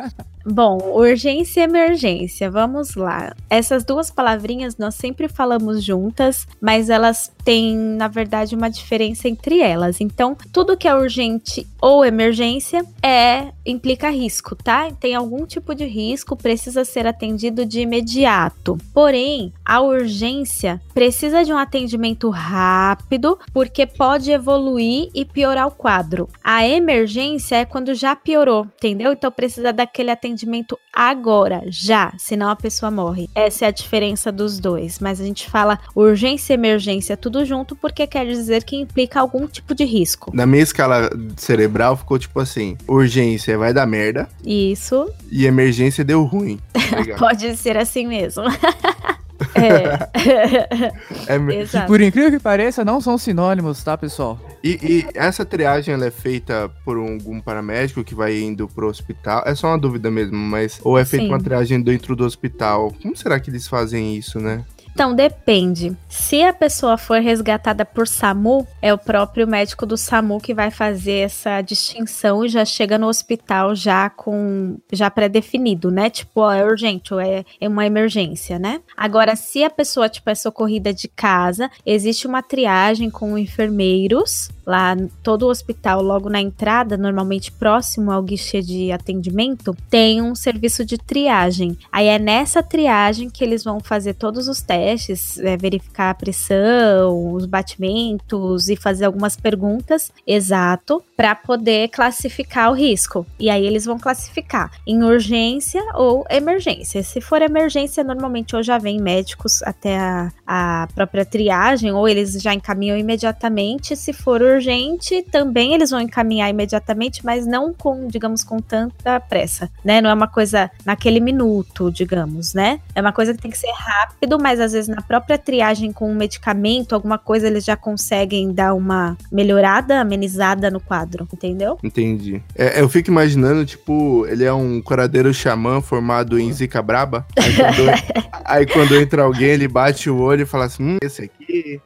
Bom, 0.47 0.77
urgência 0.93 1.61
e 1.61 1.63
emergência, 1.63 2.51
vamos 2.51 2.93
lá. 2.93 3.35
Essas 3.49 3.83
duas 3.83 4.11
palavrinhas 4.11 4.77
nós 4.77 4.93
sempre 4.93 5.27
falamos 5.27 5.83
juntas, 5.83 6.47
mas 6.61 6.87
elas 6.87 7.31
têm, 7.43 7.75
na 7.75 8.07
verdade, 8.07 8.55
uma 8.55 8.69
diferença 8.69 9.27
entre 9.27 9.59
elas. 9.59 9.99
Então, 9.99 10.37
tudo 10.53 10.77
que 10.77 10.87
é 10.87 10.93
urgente 10.93 11.65
ou 11.81 12.05
emergência 12.05 12.85
é 13.01 13.47
implica 13.65 14.11
risco, 14.11 14.55
tá? 14.55 14.91
Tem 14.91 15.15
algum 15.15 15.47
tipo 15.47 15.73
de 15.73 15.85
risco, 15.85 16.35
precisa 16.35 16.85
ser 16.85 17.07
atendido 17.07 17.65
de 17.65 17.81
imediato. 17.81 18.77
Porém, 18.93 19.51
a 19.65 19.81
urgência 19.81 20.79
precisa 20.93 21.43
de 21.43 21.51
um 21.51 21.57
atendimento 21.57 22.29
rápido, 22.29 23.39
porque 23.51 23.87
pode 23.87 24.31
evoluir 24.31 25.09
e 25.15 25.25
piorar 25.25 25.67
o 25.67 25.71
quadro. 25.71 26.29
A 26.43 26.67
emergência 26.67 27.55
é 27.55 27.65
quando 27.65 27.95
já 27.95 28.15
piorou, 28.15 28.67
entendeu? 28.77 29.11
Então 29.11 29.31
precisa 29.31 29.73
daquele 29.73 30.11
atendimento 30.11 30.34
atendimento 30.35 30.77
agora, 30.93 31.63
já, 31.67 32.13
senão 32.17 32.49
a 32.49 32.55
pessoa 32.55 32.91
morre. 32.91 33.29
Essa 33.33 33.65
é 33.65 33.67
a 33.69 33.71
diferença 33.71 34.31
dos 34.31 34.59
dois. 34.59 34.99
Mas 34.99 35.19
a 35.19 35.23
gente 35.23 35.49
fala 35.49 35.79
urgência 35.95 36.53
e 36.53 36.55
emergência 36.55 37.15
tudo 37.15 37.45
junto 37.45 37.75
porque 37.75 38.05
quer 38.05 38.25
dizer 38.25 38.63
que 38.63 38.75
implica 38.75 39.19
algum 39.19 39.47
tipo 39.47 39.73
de 39.73 39.85
risco. 39.85 40.31
Na 40.35 40.45
minha 40.45 40.63
escala 40.63 41.09
cerebral 41.37 41.95
ficou 41.95 42.19
tipo 42.19 42.39
assim: 42.39 42.77
urgência 42.87 43.57
vai 43.57 43.73
dar 43.73 43.87
merda. 43.87 44.27
Isso. 44.45 45.09
E 45.31 45.45
emergência 45.45 46.03
deu 46.03 46.23
ruim. 46.23 46.59
Pode 47.17 47.55
ser 47.55 47.77
assim 47.77 48.05
mesmo. 48.05 48.43
É. 49.55 51.33
é 51.33 51.35
Exato. 51.61 51.87
por 51.87 52.01
incrível 52.01 52.31
que 52.31 52.39
pareça, 52.39 52.85
não 52.85 53.01
são 53.01 53.17
sinônimos, 53.17 53.83
tá, 53.83 53.97
pessoal? 53.97 54.39
E, 54.63 54.79
e 54.81 55.05
essa 55.13 55.45
triagem 55.45 55.93
ela 55.93 56.05
é 56.05 56.11
feita 56.11 56.71
por 56.83 56.97
algum 56.97 57.39
paramédico 57.39 58.03
que 58.03 58.15
vai 58.15 58.39
indo 58.39 58.67
pro 58.67 58.87
hospital? 58.87 59.43
É 59.45 59.53
só 59.53 59.67
uma 59.67 59.77
dúvida 59.77 60.09
mesmo, 60.09 60.37
mas. 60.37 60.79
Ou 60.83 60.97
é 60.97 61.05
feita 61.05 61.25
uma 61.25 61.39
triagem 61.39 61.81
dentro 61.81 62.15
do 62.15 62.25
hospital? 62.25 62.93
Como 63.01 63.15
será 63.15 63.39
que 63.39 63.49
eles 63.49 63.67
fazem 63.67 64.15
isso, 64.15 64.39
né? 64.39 64.63
Então, 64.95 65.13
depende. 65.13 65.95
Se 66.07 66.41
a 66.41 66.53
pessoa 66.53 66.97
for 66.97 67.19
resgatada 67.19 67.83
por 67.83 68.07
SAMU, 68.07 68.65
é 68.81 68.93
o 68.93 68.97
próprio 68.97 69.45
médico 69.45 69.85
do 69.85 69.97
SAMU 69.97 70.39
que 70.39 70.53
vai 70.53 70.71
fazer 70.71 71.25
essa 71.25 71.61
distinção 71.61 72.45
e 72.45 72.47
já 72.47 72.63
chega 72.63 72.97
no 72.97 73.07
hospital 73.07 73.75
já 73.75 74.09
com 74.09 74.77
já 74.93 75.11
pré-definido, 75.11 75.91
né? 75.91 76.09
Tipo, 76.09 76.39
ó, 76.39 76.53
é 76.53 76.63
urgente 76.63 77.13
ou 77.13 77.19
é, 77.19 77.43
é 77.59 77.67
uma 77.67 77.85
emergência, 77.85 78.57
né? 78.57 78.79
Agora, 78.95 79.35
se 79.35 79.65
a 79.65 79.69
pessoa 79.69 80.07
tipo 80.07 80.29
é 80.29 80.35
socorrida 80.35 80.93
de 80.93 81.09
casa, 81.09 81.69
existe 81.85 82.25
uma 82.25 82.41
triagem 82.41 83.09
com 83.09 83.37
enfermeiros 83.37 84.49
lá 84.65 84.95
todo 85.21 85.43
o 85.43 85.49
hospital, 85.49 86.01
logo 86.01 86.29
na 86.29 86.41
entrada, 86.41 86.97
normalmente 86.97 87.51
próximo 87.51 88.11
ao 88.11 88.23
guichê 88.23 88.61
de 88.61 88.91
atendimento, 88.91 89.75
tem 89.89 90.21
um 90.21 90.35
serviço 90.35 90.83
de 90.83 90.97
triagem. 90.97 91.77
Aí 91.91 92.07
é 92.07 92.17
nessa 92.17 92.63
triagem 92.63 93.29
que 93.29 93.43
eles 93.43 93.63
vão 93.63 93.79
fazer 93.79 94.15
todos 94.15 94.47
os 94.47 94.61
testes, 94.61 95.37
é, 95.39 95.55
verificar 95.55 96.09
a 96.09 96.15
pressão, 96.15 97.33
os 97.33 97.45
batimentos 97.45 98.69
e 98.69 98.75
fazer 98.75 99.05
algumas 99.05 99.35
perguntas 99.35 100.11
exato 100.25 101.03
para 101.15 101.35
poder 101.35 101.89
classificar 101.89 102.71
o 102.71 102.73
risco. 102.73 103.25
E 103.39 103.49
aí 103.49 103.65
eles 103.65 103.85
vão 103.85 103.99
classificar 103.99 104.71
em 104.85 105.03
urgência 105.03 105.81
ou 105.93 106.25
emergência. 106.29 107.03
Se 107.03 107.21
for 107.21 107.41
emergência, 107.41 108.03
normalmente 108.03 108.55
ou 108.55 108.63
já 108.63 108.77
vem 108.77 108.99
médicos 108.99 109.61
até 109.63 109.97
a, 109.97 110.31
a 110.45 110.87
própria 110.93 111.25
triagem 111.25 111.91
ou 111.91 112.07
eles 112.07 112.33
já 112.41 112.53
encaminham 112.53 112.97
imediatamente. 112.97 113.95
Se 113.95 114.11
for 114.11 114.41
urgência, 114.41 114.54
urgente, 114.55 115.23
também 115.31 115.73
eles 115.73 115.89
vão 115.89 116.01
encaminhar 116.01 116.49
imediatamente, 116.49 117.25
mas 117.25 117.45
não 117.45 117.73
com, 117.73 118.07
digamos, 118.07 118.43
com 118.43 118.59
tanta 118.59 119.19
pressa, 119.19 119.69
né? 119.83 120.01
Não 120.01 120.09
é 120.09 120.13
uma 120.13 120.27
coisa 120.27 120.69
naquele 120.85 121.19
minuto, 121.19 121.91
digamos, 121.91 122.53
né? 122.53 122.79
É 122.93 123.01
uma 123.01 123.11
coisa 123.11 123.33
que 123.33 123.41
tem 123.41 123.51
que 123.51 123.57
ser 123.57 123.71
rápido, 123.71 124.39
mas 124.39 124.59
às 124.59 124.73
vezes 124.73 124.87
na 124.87 125.01
própria 125.01 125.37
triagem 125.37 125.91
com 125.91 126.11
um 126.11 126.15
medicamento, 126.15 126.95
alguma 126.95 127.17
coisa, 127.17 127.47
eles 127.47 127.63
já 127.63 127.75
conseguem 127.75 128.51
dar 128.51 128.73
uma 128.73 129.17
melhorada, 129.31 129.99
amenizada 129.99 130.69
no 130.71 130.79
quadro, 130.79 131.27
entendeu? 131.33 131.77
Entendi. 131.83 132.41
É, 132.55 132.81
eu 132.81 132.89
fico 132.89 133.09
imaginando, 133.09 133.65
tipo, 133.65 134.25
ele 134.27 134.43
é 134.43 134.53
um 134.53 134.81
curadeiro 134.81 135.33
xamã 135.33 135.81
formado 135.81 136.39
em 136.39 136.51
Zika 136.51 136.81
Braba. 136.81 137.25
Aí 137.37 137.55
quando, 137.55 137.91
aí 138.45 138.65
quando 138.65 138.95
entra 138.95 139.23
alguém, 139.23 139.49
ele 139.49 139.67
bate 139.67 140.09
o 140.09 140.17
olho 140.17 140.43
e 140.43 140.45
fala 140.45 140.65
assim: 140.65 140.83
hum, 140.83 140.97
esse 141.01 141.23
aqui. 141.23 141.81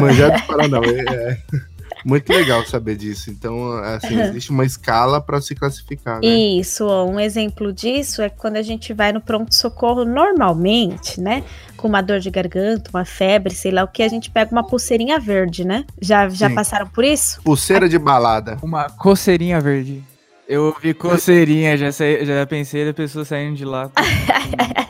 Manjado 0.00 0.42
para 0.46 0.68
não. 0.68 0.82
É, 0.84 1.04
é. 1.08 1.38
Muito 2.04 2.30
legal 2.30 2.64
saber 2.66 2.96
disso. 2.96 3.30
Então, 3.30 3.72
assim, 3.78 4.20
existe 4.20 4.50
uma 4.50 4.64
escala 4.64 5.20
para 5.20 5.40
se 5.40 5.54
classificar. 5.54 6.20
Né? 6.20 6.26
Isso, 6.26 6.86
um 6.86 7.18
exemplo 7.18 7.72
disso 7.72 8.20
é 8.20 8.28
quando 8.28 8.56
a 8.56 8.62
gente 8.62 8.92
vai 8.92 9.12
no 9.12 9.20
pronto-socorro 9.20 10.04
normalmente, 10.04 11.20
né? 11.20 11.42
Com 11.76 11.88
uma 11.88 12.02
dor 12.02 12.20
de 12.20 12.30
garganta, 12.30 12.90
uma 12.92 13.04
febre, 13.04 13.54
sei 13.54 13.70
lá 13.70 13.84
o 13.84 13.88
que, 13.88 14.02
a 14.02 14.08
gente 14.08 14.30
pega 14.30 14.52
uma 14.52 14.66
pulseirinha 14.66 15.18
verde, 15.18 15.64
né? 15.64 15.84
Já, 16.00 16.28
já 16.28 16.50
passaram 16.50 16.86
por 16.86 17.04
isso? 17.04 17.40
Pulseira 17.42 17.88
de 17.88 17.98
balada. 17.98 18.58
Uma 18.62 18.90
coceirinha 18.90 19.60
verde. 19.60 20.02
Eu 20.46 20.64
ouvi 20.64 20.92
coceirinha, 20.92 21.74
já, 21.76 21.90
já 21.90 22.46
pensei 22.46 22.84
da 22.84 22.92
pessoa 22.92 23.24
saindo 23.24 23.56
de 23.56 23.64
lá. 23.64 23.90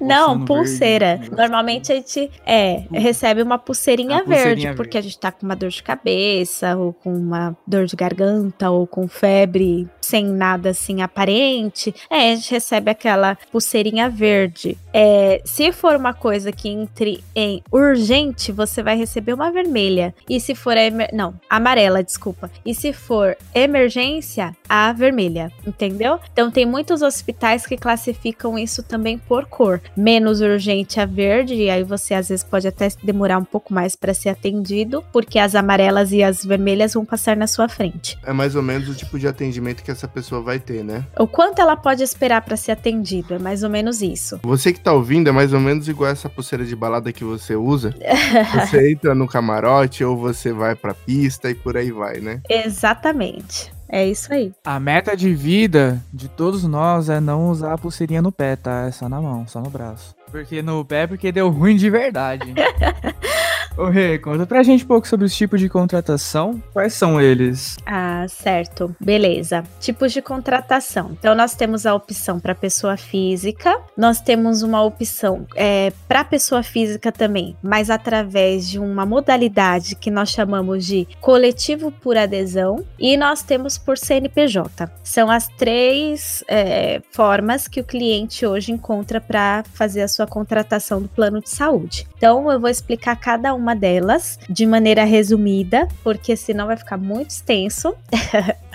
Não, 0.00 0.44
pulseira. 0.44 1.16
Verde, 1.16 1.36
Normalmente 1.36 1.92
a 1.92 1.94
gente 1.96 2.30
é, 2.46 2.84
recebe 2.92 3.42
uma 3.42 3.58
pulseirinha, 3.58 4.18
verde, 4.18 4.32
pulseirinha 4.32 4.74
porque 4.74 4.98
a 4.98 5.00
gente 5.00 5.18
tá 5.18 5.30
com 5.32 5.44
uma 5.44 5.56
dor 5.56 5.70
de 5.70 5.82
cabeça, 5.82 6.76
ou 6.76 6.92
com 6.92 7.12
uma 7.14 7.56
dor 7.66 7.86
de 7.86 7.96
garganta, 7.96 8.70
ou 8.70 8.86
com 8.86 9.08
febre 9.08 9.88
sem 10.00 10.24
nada 10.24 10.70
assim 10.70 11.02
aparente. 11.02 11.94
É, 12.10 12.32
a 12.32 12.34
gente 12.34 12.50
recebe 12.50 12.90
aquela 12.90 13.36
pulseirinha 13.52 14.08
verde. 14.08 14.76
É, 14.92 15.40
se 15.44 15.72
for 15.72 15.96
uma 15.96 16.12
coisa 16.12 16.52
que 16.52 16.68
entre 16.68 17.22
em 17.34 17.62
urgente, 17.70 18.52
você 18.52 18.82
vai 18.82 18.96
receber 18.96 19.32
uma 19.32 19.50
vermelha. 19.50 20.14
E 20.28 20.40
se 20.40 20.54
for 20.54 20.74
não, 21.12 21.34
amarela, 21.48 22.02
desculpa. 22.02 22.50
E 22.64 22.74
se 22.74 22.92
for 22.92 23.36
emergência, 23.54 24.56
a 24.68 24.92
vermelha, 24.92 25.52
entendeu? 25.66 26.18
Então 26.32 26.50
tem 26.50 26.64
muitos 26.64 27.02
hospitais 27.02 27.66
que 27.66 27.76
classificam 27.76 28.58
isso 28.58 28.82
também 28.82 29.18
por 29.18 29.46
cor. 29.46 29.80
Menos 29.96 30.40
urgente 30.40 31.00
a 31.00 31.06
verde, 31.06 31.54
e 31.54 31.70
aí 31.70 31.82
você 31.82 32.14
às 32.14 32.28
vezes 32.28 32.44
pode 32.44 32.66
até 32.68 32.88
demorar 33.02 33.38
um 33.38 33.44
pouco 33.44 33.72
mais 33.72 33.96
para 33.96 34.14
ser 34.14 34.28
atendido, 34.28 35.04
porque 35.12 35.38
as 35.38 35.54
amarelas 35.54 36.12
e 36.12 36.22
as 36.22 36.44
vermelhas 36.44 36.94
vão 36.94 37.04
passar 37.04 37.36
na 37.36 37.46
sua 37.46 37.68
frente. 37.68 38.18
É 38.24 38.32
mais 38.32 38.54
ou 38.54 38.62
menos 38.62 38.88
o 38.88 38.94
tipo 38.94 39.18
de 39.18 39.26
atendimento 39.26 39.82
que 39.82 39.90
essa 39.90 40.08
pessoa 40.08 40.40
vai 40.40 40.58
ter, 40.58 40.84
né? 40.84 41.04
O 41.18 41.26
quanto 41.26 41.60
ela 41.60 41.76
pode 41.76 42.02
esperar 42.02 42.42
para 42.42 42.56
ser 42.56 42.72
atendido, 42.72 43.34
é 43.34 43.38
mais 43.38 43.62
ou 43.62 43.70
menos 43.70 44.02
isso. 44.02 44.40
Você 44.42 44.72
que 44.72 44.79
tá 44.80 44.92
ouvindo 44.92 45.28
é 45.28 45.32
mais 45.32 45.52
ou 45.52 45.60
menos 45.60 45.88
igual 45.88 46.10
essa 46.10 46.28
pulseira 46.28 46.64
de 46.64 46.74
balada 46.74 47.12
que 47.12 47.24
você 47.24 47.54
usa. 47.54 47.94
você 48.52 48.92
entra 48.92 49.14
no 49.14 49.28
camarote 49.28 50.04
ou 50.04 50.16
você 50.16 50.52
vai 50.52 50.74
pra 50.74 50.94
pista 50.94 51.50
e 51.50 51.54
por 51.54 51.76
aí 51.76 51.90
vai, 51.90 52.20
né? 52.20 52.40
Exatamente. 52.48 53.72
É 53.92 54.06
isso 54.06 54.32
aí. 54.32 54.52
A 54.64 54.78
meta 54.78 55.16
de 55.16 55.34
vida 55.34 56.00
de 56.12 56.28
todos 56.28 56.62
nós 56.62 57.08
é 57.08 57.18
não 57.18 57.50
usar 57.50 57.72
a 57.72 57.78
pulseirinha 57.78 58.22
no 58.22 58.30
pé, 58.30 58.54
tá? 58.54 58.86
É 58.86 58.92
só 58.92 59.08
na 59.08 59.20
mão, 59.20 59.46
só 59.48 59.60
no 59.60 59.68
braço. 59.68 60.14
Porque 60.30 60.62
no 60.62 60.84
pé, 60.84 61.08
porque 61.08 61.32
deu 61.32 61.48
ruim 61.48 61.74
de 61.74 61.90
verdade. 61.90 62.54
Ô 63.76 63.86
Rê, 63.86 64.18
conta 64.18 64.46
pra 64.46 64.62
gente 64.62 64.84
um 64.84 64.86
pouco 64.86 65.06
sobre 65.06 65.24
os 65.24 65.34
tipos 65.34 65.60
de 65.60 65.68
contratação. 65.68 66.62
Quais 66.72 66.92
são 66.94 67.20
eles? 67.20 67.76
Ah, 67.86 68.26
certo. 68.28 68.94
Beleza. 69.00 69.64
Tipos 69.80 70.12
de 70.12 70.20
contratação. 70.20 71.12
Então, 71.12 71.34
nós 71.34 71.54
temos 71.54 71.86
a 71.86 71.94
opção 71.94 72.38
para 72.38 72.54
pessoa 72.54 72.96
física, 72.96 73.80
nós 73.96 74.20
temos 74.20 74.62
uma 74.62 74.82
opção 74.82 75.46
é, 75.54 75.92
para 76.08 76.24
pessoa 76.24 76.62
física 76.62 77.12
também, 77.12 77.56
mas 77.62 77.90
através 77.90 78.68
de 78.68 78.78
uma 78.78 79.06
modalidade 79.06 79.94
que 79.94 80.10
nós 80.10 80.30
chamamos 80.30 80.84
de 80.84 81.06
coletivo 81.20 81.90
por 81.90 82.16
adesão, 82.16 82.84
e 82.98 83.16
nós 83.16 83.42
temos 83.42 83.78
por 83.78 83.96
CNPJ. 83.96 84.90
São 85.02 85.30
as 85.30 85.48
três 85.48 86.44
é, 86.48 87.00
formas 87.12 87.66
que 87.68 87.80
o 87.80 87.84
cliente 87.84 88.44
hoje 88.44 88.72
encontra 88.72 89.20
para 89.20 89.64
fazer 89.72 90.02
a 90.02 90.08
sua 90.08 90.26
contratação 90.26 91.00
do 91.00 91.08
plano 91.08 91.40
de 91.40 91.50
saúde. 91.50 92.06
Então, 92.16 92.50
eu 92.50 92.60
vou 92.60 92.68
explicar 92.68 93.16
cada 93.16 93.54
uma 93.60 93.76
delas 93.76 94.38
de 94.48 94.66
maneira 94.66 95.04
resumida, 95.04 95.86
porque 96.02 96.36
senão 96.36 96.66
vai 96.66 96.76
ficar 96.76 96.96
muito 96.96 97.30
extenso. 97.30 97.94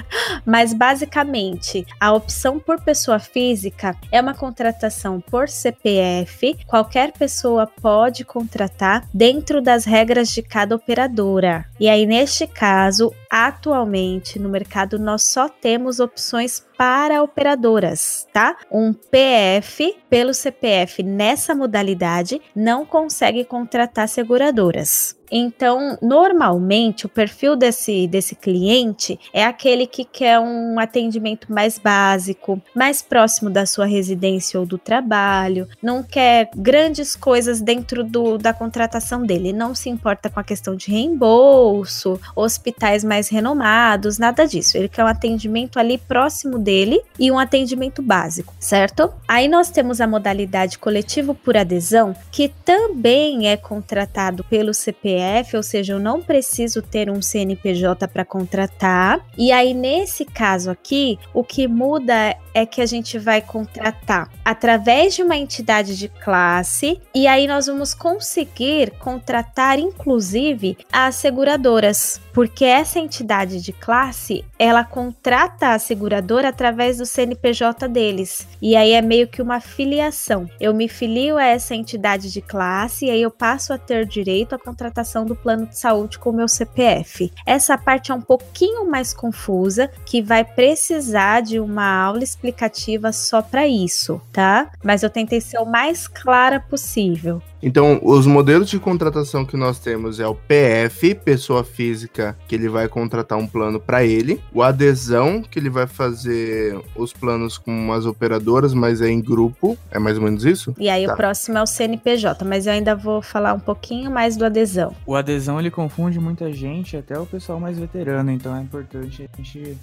Mas 0.45 0.73
basicamente, 0.73 1.85
a 1.99 2.13
opção 2.13 2.59
por 2.59 2.79
pessoa 2.81 3.19
física 3.19 3.95
é 4.11 4.21
uma 4.21 4.33
contratação 4.33 5.19
por 5.19 5.49
CPF. 5.49 6.57
Qualquer 6.67 7.11
pessoa 7.11 7.67
pode 7.67 8.23
contratar 8.23 9.07
dentro 9.13 9.61
das 9.61 9.85
regras 9.85 10.29
de 10.29 10.41
cada 10.41 10.75
operadora. 10.75 11.65
E 11.79 11.89
aí, 11.89 12.05
neste 12.05 12.47
caso, 12.47 13.13
atualmente 13.37 14.39
no 14.39 14.47
mercado 14.47 14.97
nós 14.97 15.23
só 15.23 15.49
temos 15.49 15.99
opções 15.99 16.65
para 16.77 17.21
operadoras, 17.21 18.25
tá? 18.31 18.55
Um 18.71 18.93
PF 18.93 19.97
pelo 20.09 20.33
CPF 20.33 21.03
nessa 21.03 21.53
modalidade 21.53 22.41
não 22.55 22.85
consegue 22.85 23.43
contratar 23.43 24.07
seguradoras. 24.07 25.17
Então, 25.31 25.97
normalmente, 26.01 27.05
o 27.05 27.09
perfil 27.09 27.55
desse, 27.55 28.07
desse 28.07 28.35
cliente 28.35 29.19
é 29.33 29.43
aquele 29.43 29.87
que 29.87 30.05
quer 30.05 30.39
um 30.39 30.79
atendimento 30.79 31.51
mais 31.51 31.79
básico, 31.79 32.61
mais 32.75 33.01
próximo 33.01 33.49
da 33.49 33.65
sua 33.65 33.85
residência 33.85 34.59
ou 34.59 34.65
do 34.65 34.77
trabalho, 34.77 35.67
não 35.81 36.03
quer 36.03 36.49
grandes 36.55 37.15
coisas 37.15 37.61
dentro 37.61 38.03
do, 38.03 38.37
da 38.37 38.53
contratação 38.53 39.23
dele, 39.23 39.53
não 39.53 39.73
se 39.73 39.89
importa 39.89 40.29
com 40.29 40.39
a 40.39 40.43
questão 40.43 40.75
de 40.75 40.91
reembolso, 40.91 42.19
hospitais 42.35 43.03
mais 43.03 43.29
renomados, 43.29 44.17
nada 44.17 44.45
disso. 44.45 44.77
Ele 44.77 44.89
quer 44.89 45.03
um 45.03 45.07
atendimento 45.07 45.79
ali 45.79 45.97
próximo 45.97 46.57
dele 46.59 47.01
e 47.19 47.31
um 47.31 47.39
atendimento 47.39 48.01
básico, 48.01 48.53
certo? 48.59 49.11
Aí 49.27 49.47
nós 49.47 49.69
temos 49.69 49.99
a 49.99 50.07
modalidade 50.07 50.77
coletivo 50.77 51.33
por 51.33 51.57
adesão, 51.57 52.15
que 52.31 52.49
também 52.63 53.47
é 53.49 53.57
contratado 53.57 54.43
pelo 54.43 54.73
CPF 54.73 55.14
CPF, 55.15 55.57
ou 55.57 55.63
seja, 55.63 55.93
eu 55.93 55.99
não 55.99 56.21
preciso 56.21 56.81
ter 56.81 57.09
um 57.09 57.21
CNPJ 57.21 58.07
para 58.07 58.25
contratar. 58.25 59.25
E 59.37 59.51
aí, 59.51 59.73
nesse 59.73 60.25
caso 60.25 60.69
aqui, 60.69 61.17
o 61.33 61.43
que 61.43 61.67
muda 61.67 62.35
é 62.53 62.65
que 62.65 62.81
a 62.81 62.85
gente 62.85 63.17
vai 63.17 63.41
contratar 63.41 64.29
através 64.43 65.15
de 65.15 65.23
uma 65.23 65.35
entidade 65.35 65.97
de 65.97 66.07
classe 66.07 67.01
e 67.13 67.27
aí 67.27 67.47
nós 67.47 67.67
vamos 67.67 67.93
conseguir 67.93 68.91
contratar 68.91 69.77
inclusive 69.77 70.77
as 70.91 71.15
seguradoras, 71.15 72.21
porque 72.35 72.65
essa 72.65 72.99
entidade 72.99 73.61
de 73.61 73.71
classe, 73.71 74.43
ela 74.59 74.83
contrata 74.83 75.69
a 75.69 75.79
seguradora 75.79 76.49
através 76.49 76.97
do 76.97 77.05
CNPJ 77.05 77.87
deles. 77.87 78.45
E 78.61 78.75
aí 78.75 78.91
é 78.91 79.01
meio 79.01 79.29
que 79.29 79.41
uma 79.41 79.61
filiação. 79.61 80.45
Eu 80.59 80.73
me 80.73 80.89
filio 80.89 81.37
a 81.37 81.45
essa 81.45 81.73
entidade 81.73 82.29
de 82.29 82.41
classe 82.41 83.05
e 83.05 83.09
aí 83.09 83.21
eu 83.21 83.31
passo 83.31 83.71
a 83.71 83.77
ter 83.77 84.05
direito 84.05 84.53
à 84.53 84.59
contratação 84.59 85.25
do 85.25 85.33
plano 85.33 85.65
de 85.65 85.79
saúde 85.79 86.19
com 86.19 86.31
o 86.31 86.33
meu 86.33 86.49
CPF. 86.49 87.31
Essa 87.45 87.77
parte 87.77 88.11
é 88.11 88.13
um 88.13 88.21
pouquinho 88.21 88.85
mais 88.85 89.13
confusa, 89.13 89.89
que 90.05 90.21
vai 90.21 90.43
precisar 90.43 91.41
de 91.41 91.57
uma 91.57 92.03
aula 92.03 92.21
explicativa 92.21 93.13
só 93.13 93.41
para 93.41 93.65
isso, 93.65 94.21
tá? 94.33 94.69
Mas 94.83 95.03
eu 95.03 95.09
tentei 95.09 95.39
ser 95.39 95.59
o 95.59 95.65
mais 95.65 96.05
clara 96.05 96.59
possível. 96.59 97.41
Então, 97.61 97.99
os 98.03 98.27
modelos 98.27 98.69
de 98.69 98.79
contratação 98.79 99.45
que 99.45 99.57
nós 99.57 99.79
temos 99.79 100.19
é 100.19 100.27
o 100.27 100.35
PF, 100.35 101.15
pessoa 101.15 101.63
física, 101.63 102.37
que 102.47 102.55
ele 102.55 102.69
vai 102.69 102.87
contratar 102.87 103.37
um 103.37 103.47
plano 103.47 103.79
para 103.79 104.03
ele, 104.03 104.39
o 104.53 104.61
adesão, 104.61 105.41
que 105.41 105.57
ele 105.57 105.69
vai 105.69 105.87
fazer 105.87 106.79
os 106.95 107.13
planos 107.13 107.57
com 107.57 107.91
as 107.91 108.05
operadoras, 108.05 108.73
mas 108.73 109.01
é 109.01 109.09
em 109.09 109.21
grupo, 109.21 109.77
é 109.89 109.99
mais 109.99 110.17
ou 110.17 110.23
menos 110.23 110.45
isso? 110.45 110.75
E 110.77 110.89
aí 110.89 111.05
tá. 111.05 111.13
o 111.13 111.15
próximo 111.15 111.57
é 111.57 111.63
o 111.63 111.67
CNPJ, 111.67 112.45
mas 112.45 112.67
eu 112.67 112.73
ainda 112.73 112.95
vou 112.95 113.21
falar 113.21 113.53
um 113.53 113.59
pouquinho 113.59 114.11
mais 114.11 114.37
do 114.37 114.45
adesão. 114.45 114.95
O 115.05 115.15
adesão 115.15 115.59
ele 115.59 115.71
confunde 115.71 116.19
muita 116.19 116.51
gente, 116.51 116.97
até 116.97 117.17
o 117.17 117.25
pessoal 117.25 117.59
mais 117.59 117.77
veterano, 117.77 118.31
então 118.31 118.55
é 118.55 118.61
importante 118.61 119.27
a 119.33 119.37
gente 119.37 119.77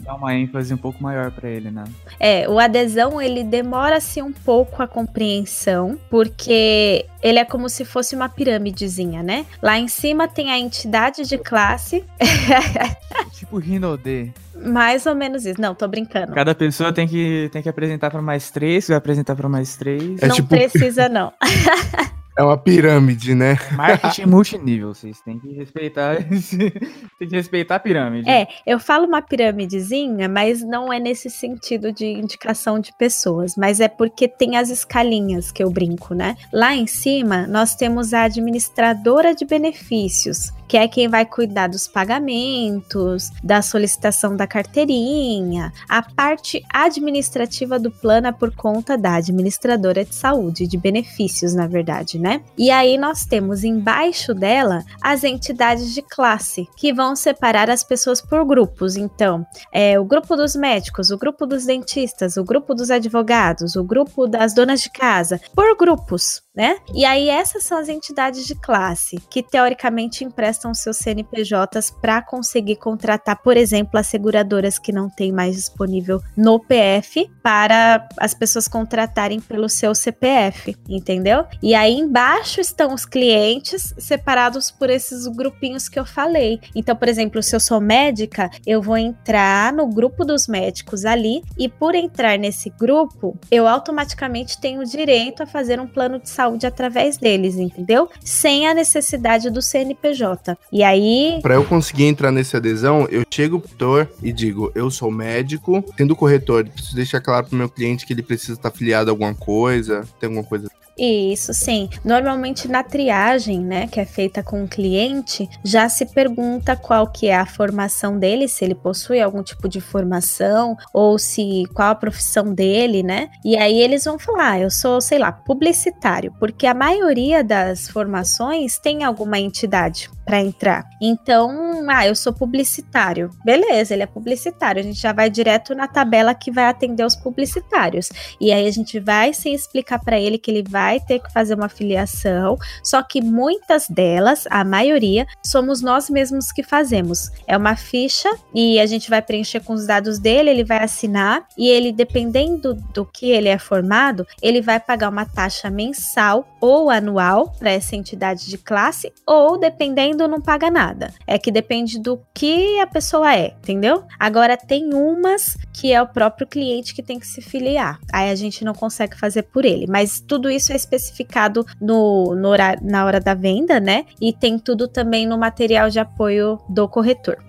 dá 0.00 0.14
uma 0.14 0.34
ênfase 0.34 0.72
um 0.72 0.76
pouco 0.76 1.02
maior 1.02 1.30
para 1.30 1.48
ele, 1.48 1.70
né? 1.70 1.84
É, 2.18 2.48
o 2.48 2.58
adesão 2.58 3.20
ele 3.20 3.42
demora-se 3.42 4.22
um 4.22 4.32
pouco 4.32 4.82
a 4.82 4.86
compreensão, 4.86 5.98
porque 6.10 7.06
ele 7.22 7.38
é 7.38 7.44
como 7.44 7.68
se 7.68 7.84
fosse 7.84 8.14
uma 8.14 8.28
pirâmidezinha, 8.28 9.22
né? 9.22 9.46
Lá 9.62 9.78
em 9.78 9.88
cima 9.88 10.28
tem 10.28 10.50
a 10.50 10.58
entidade 10.58 11.22
de 11.24 11.38
classe. 11.38 12.04
tipo 13.32 13.58
Rinode. 13.58 14.32
Mais 14.54 15.04
ou 15.06 15.14
menos 15.14 15.44
isso. 15.44 15.60
Não, 15.60 15.74
tô 15.74 15.86
brincando. 15.86 16.32
Cada 16.32 16.54
pessoa 16.54 16.92
tem 16.92 17.06
que, 17.06 17.48
tem 17.52 17.62
que 17.62 17.68
apresentar 17.68 18.10
para 18.10 18.22
mais 18.22 18.50
três, 18.50 18.88
vai 18.88 18.96
apresentar 18.96 19.36
para 19.36 19.48
mais 19.48 19.76
três. 19.76 20.22
É 20.22 20.28
não 20.28 20.36
tipo... 20.36 20.48
precisa, 20.48 21.08
não. 21.08 21.32
É 22.38 22.42
uma 22.42 22.58
pirâmide, 22.58 23.34
né? 23.34 23.56
Marketing 23.72 24.26
multinível, 24.26 24.92
vocês 24.92 25.20
têm 25.22 25.38
que 25.38 25.54
respeitar 25.54 26.16
tem 27.18 27.28
que 27.28 27.34
respeitar 27.34 27.76
a 27.76 27.80
pirâmide. 27.80 28.28
É, 28.28 28.46
eu 28.66 28.78
falo 28.78 29.06
uma 29.06 29.22
pirâmidezinha, 29.22 30.28
mas 30.28 30.62
não 30.62 30.92
é 30.92 31.00
nesse 31.00 31.30
sentido 31.30 31.90
de 31.92 32.04
indicação 32.06 32.78
de 32.78 32.92
pessoas, 32.98 33.56
mas 33.56 33.80
é 33.80 33.88
porque 33.88 34.28
tem 34.28 34.58
as 34.58 34.68
escalinhas 34.68 35.50
que 35.50 35.64
eu 35.64 35.70
brinco, 35.70 36.14
né? 36.14 36.36
Lá 36.52 36.74
em 36.74 36.86
cima, 36.86 37.46
nós 37.46 37.74
temos 37.74 38.12
a 38.12 38.24
administradora 38.24 39.34
de 39.34 39.46
benefícios, 39.46 40.52
que 40.68 40.76
é 40.76 40.86
quem 40.88 41.08
vai 41.08 41.24
cuidar 41.24 41.68
dos 41.68 41.88
pagamentos, 41.88 43.30
da 43.42 43.62
solicitação 43.62 44.36
da 44.36 44.46
carteirinha. 44.46 45.72
A 45.88 46.02
parte 46.02 46.62
administrativa 46.68 47.78
do 47.78 47.90
plano 47.90 48.26
é 48.26 48.32
por 48.32 48.54
conta 48.54 48.98
da 48.98 49.14
administradora 49.14 50.04
de 50.04 50.14
saúde, 50.14 50.66
de 50.66 50.76
benefícios, 50.76 51.54
na 51.54 51.66
verdade, 51.66 52.18
né? 52.18 52.25
E 52.56 52.70
aí 52.70 52.98
nós 52.98 53.24
temos 53.24 53.64
embaixo 53.64 54.34
dela 54.34 54.82
as 55.02 55.24
entidades 55.24 55.92
de 55.94 56.02
classe, 56.02 56.66
que 56.76 56.92
vão 56.92 57.14
separar 57.14 57.70
as 57.70 57.82
pessoas 57.82 58.20
por 58.20 58.44
grupos. 58.44 58.96
Então, 58.96 59.46
é 59.72 59.98
o 59.98 60.04
grupo 60.04 60.36
dos 60.36 60.54
médicos, 60.54 61.10
o 61.10 61.18
grupo 61.18 61.46
dos 61.46 61.64
dentistas, 61.64 62.36
o 62.36 62.44
grupo 62.44 62.74
dos 62.74 62.90
advogados, 62.90 63.76
o 63.76 63.84
grupo 63.84 64.26
das 64.26 64.54
donas 64.54 64.80
de 64.80 64.90
casa, 64.90 65.40
por 65.54 65.76
grupos 65.76 66.45
né? 66.56 66.78
E 66.94 67.04
aí 67.04 67.28
essas 67.28 67.64
são 67.64 67.76
as 67.76 67.88
entidades 67.88 68.46
de 68.46 68.54
classe 68.54 69.18
que 69.28 69.42
teoricamente 69.42 70.24
emprestam 70.24 70.72
seus 70.72 70.96
CNPJs 70.96 71.90
para 72.00 72.22
conseguir 72.22 72.76
contratar, 72.76 73.42
por 73.42 73.56
exemplo, 73.58 74.00
as 74.00 74.06
seguradoras 74.06 74.78
que 74.78 74.90
não 74.90 75.10
têm 75.10 75.30
mais 75.30 75.54
disponível 75.54 76.22
no 76.34 76.58
PF 76.58 77.30
para 77.42 78.08
as 78.18 78.32
pessoas 78.32 78.66
contratarem 78.66 79.38
pelo 79.38 79.68
seu 79.68 79.94
CPF, 79.94 80.74
entendeu? 80.88 81.44
E 81.62 81.74
aí 81.74 81.92
embaixo 81.92 82.60
estão 82.60 82.94
os 82.94 83.04
clientes 83.04 83.92
separados 83.98 84.70
por 84.70 84.88
esses 84.88 85.26
grupinhos 85.26 85.88
que 85.88 85.98
eu 85.98 86.06
falei. 86.06 86.58
Então, 86.74 86.96
por 86.96 87.08
exemplo, 87.08 87.42
se 87.42 87.54
eu 87.54 87.60
sou 87.60 87.80
médica, 87.80 88.50
eu 88.66 88.80
vou 88.80 88.96
entrar 88.96 89.72
no 89.72 89.86
grupo 89.86 90.24
dos 90.24 90.48
médicos 90.48 91.04
ali 91.04 91.42
e 91.58 91.68
por 91.68 91.94
entrar 91.94 92.38
nesse 92.38 92.70
grupo, 92.70 93.38
eu 93.50 93.68
automaticamente 93.68 94.58
tenho 94.58 94.82
direito 94.84 95.42
a 95.42 95.46
fazer 95.46 95.78
um 95.78 95.86
plano 95.86 96.18
de 96.18 96.30
saúde 96.30 96.45
saúde 96.46 96.66
através 96.66 97.16
deles, 97.16 97.56
entendeu? 97.56 98.08
Sem 98.20 98.68
a 98.68 98.74
necessidade 98.74 99.50
do 99.50 99.60
CNPJ. 99.60 100.56
E 100.72 100.82
aí. 100.82 101.40
Para 101.42 101.54
eu 101.54 101.64
conseguir 101.64 102.04
entrar 102.04 102.30
nesse 102.30 102.56
adesão, 102.56 103.06
eu 103.10 103.24
chego 103.30 103.60
pro 103.60 104.08
e 104.22 104.32
digo: 104.32 104.70
eu 104.74 104.90
sou 104.90 105.10
médico, 105.10 105.84
tendo 105.96 106.16
corretor, 106.16 106.64
preciso 106.68 106.96
deixar 106.96 107.20
claro 107.20 107.46
pro 107.46 107.58
meu 107.58 107.68
cliente 107.68 108.06
que 108.06 108.12
ele 108.12 108.22
precisa 108.22 108.54
estar 108.54 108.68
afiliado 108.68 109.10
a 109.10 109.12
alguma 109.12 109.34
coisa, 109.34 110.04
tem 110.20 110.28
alguma 110.28 110.44
coisa 110.44 110.68
isso, 110.98 111.52
sim. 111.52 111.88
Normalmente 112.04 112.68
na 112.68 112.82
triagem, 112.82 113.60
né, 113.60 113.86
que 113.86 114.00
é 114.00 114.04
feita 114.06 114.42
com 114.42 114.64
o 114.64 114.68
cliente, 114.68 115.48
já 115.62 115.88
se 115.88 116.06
pergunta 116.06 116.74
qual 116.74 117.06
que 117.06 117.26
é 117.28 117.36
a 117.36 117.46
formação 117.46 118.18
dele, 118.18 118.48
se 118.48 118.64
ele 118.64 118.74
possui 118.74 119.20
algum 119.20 119.42
tipo 119.42 119.68
de 119.68 119.80
formação 119.80 120.76
ou 120.92 121.18
se 121.18 121.64
qual 121.74 121.90
a 121.90 121.94
profissão 121.94 122.54
dele, 122.54 123.02
né? 123.02 123.28
E 123.44 123.56
aí 123.56 123.80
eles 123.80 124.04
vão 124.04 124.18
falar, 124.18 124.52
ah, 124.52 124.60
eu 124.60 124.70
sou, 124.70 125.00
sei 125.00 125.18
lá, 125.18 125.32
publicitário, 125.32 126.32
porque 126.38 126.66
a 126.66 126.74
maioria 126.74 127.42
das 127.42 127.88
formações 127.88 128.78
tem 128.78 129.02
alguma 129.02 129.38
entidade 129.38 130.08
para 130.26 130.40
entrar. 130.40 130.84
Então, 131.00 131.86
ah, 131.88 132.04
eu 132.04 132.16
sou 132.16 132.32
publicitário. 132.32 133.30
Beleza, 133.44 133.94
ele 133.94 134.02
é 134.02 134.06
publicitário. 134.06 134.80
A 134.80 134.82
gente 134.82 135.00
já 135.00 135.12
vai 135.12 135.30
direto 135.30 135.72
na 135.72 135.86
tabela 135.86 136.34
que 136.34 136.50
vai 136.50 136.64
atender 136.64 137.04
os 137.04 137.14
publicitários. 137.14 138.10
E 138.40 138.52
aí 138.52 138.66
a 138.66 138.70
gente 138.72 138.98
vai 138.98 139.32
sem 139.32 139.54
explicar 139.54 140.00
para 140.00 140.18
ele 140.18 140.36
que 140.36 140.50
ele 140.50 140.64
vai 140.68 140.98
ter 140.98 141.20
que 141.20 141.32
fazer 141.32 141.54
uma 141.54 141.68
filiação, 141.68 142.58
só 142.82 143.00
que 143.02 143.22
muitas 143.22 143.88
delas, 143.88 144.46
a 144.50 144.64
maioria, 144.64 145.26
somos 145.44 145.80
nós 145.80 146.10
mesmos 146.10 146.50
que 146.50 146.64
fazemos. 146.64 147.30
É 147.46 147.56
uma 147.56 147.76
ficha 147.76 148.28
e 148.52 148.80
a 148.80 148.86
gente 148.86 149.08
vai 149.08 149.22
preencher 149.22 149.60
com 149.60 149.74
os 149.74 149.86
dados 149.86 150.18
dele, 150.18 150.50
ele 150.50 150.64
vai 150.64 150.82
assinar 150.82 151.46
e 151.56 151.68
ele 151.68 151.92
dependendo 151.92 152.74
do 152.74 153.04
que 153.04 153.30
ele 153.30 153.48
é 153.48 153.58
formado, 153.58 154.26
ele 154.42 154.60
vai 154.60 154.80
pagar 154.80 155.08
uma 155.08 155.24
taxa 155.24 155.70
mensal 155.70 156.44
ou 156.60 156.90
anual 156.90 157.52
para 157.58 157.70
essa 157.70 157.94
entidade 157.94 158.46
de 158.46 158.58
classe 158.58 159.12
ou 159.24 159.56
dependendo 159.56 160.15
não 160.16 160.40
paga 160.40 160.70
nada. 160.70 161.12
É 161.26 161.38
que 161.38 161.50
depende 161.50 161.98
do 161.98 162.20
que 162.32 162.78
a 162.80 162.86
pessoa 162.86 163.34
é, 163.34 163.54
entendeu? 163.58 164.04
Agora 164.18 164.56
tem 164.56 164.94
umas 164.94 165.56
que 165.72 165.92
é 165.92 166.00
o 166.00 166.06
próprio 166.06 166.46
cliente 166.46 166.94
que 166.94 167.02
tem 167.02 167.18
que 167.18 167.26
se 167.26 167.42
filiar. 167.42 167.98
Aí 168.12 168.30
a 168.30 168.34
gente 168.34 168.64
não 168.64 168.74
consegue 168.74 169.16
fazer 169.18 169.42
por 169.42 169.64
ele. 169.64 169.86
Mas 169.88 170.20
tudo 170.20 170.50
isso 170.50 170.72
é 170.72 170.76
especificado 170.76 171.66
no, 171.80 172.34
no 172.34 172.48
horário, 172.48 172.80
na 172.82 173.04
hora 173.04 173.20
da 173.20 173.34
venda, 173.34 173.80
né? 173.80 174.06
E 174.20 174.32
tem 174.32 174.58
tudo 174.58 174.88
também 174.88 175.26
no 175.26 175.36
material 175.36 175.90
de 175.90 175.98
apoio 175.98 176.58
do 176.68 176.88
corretor. 176.88 177.44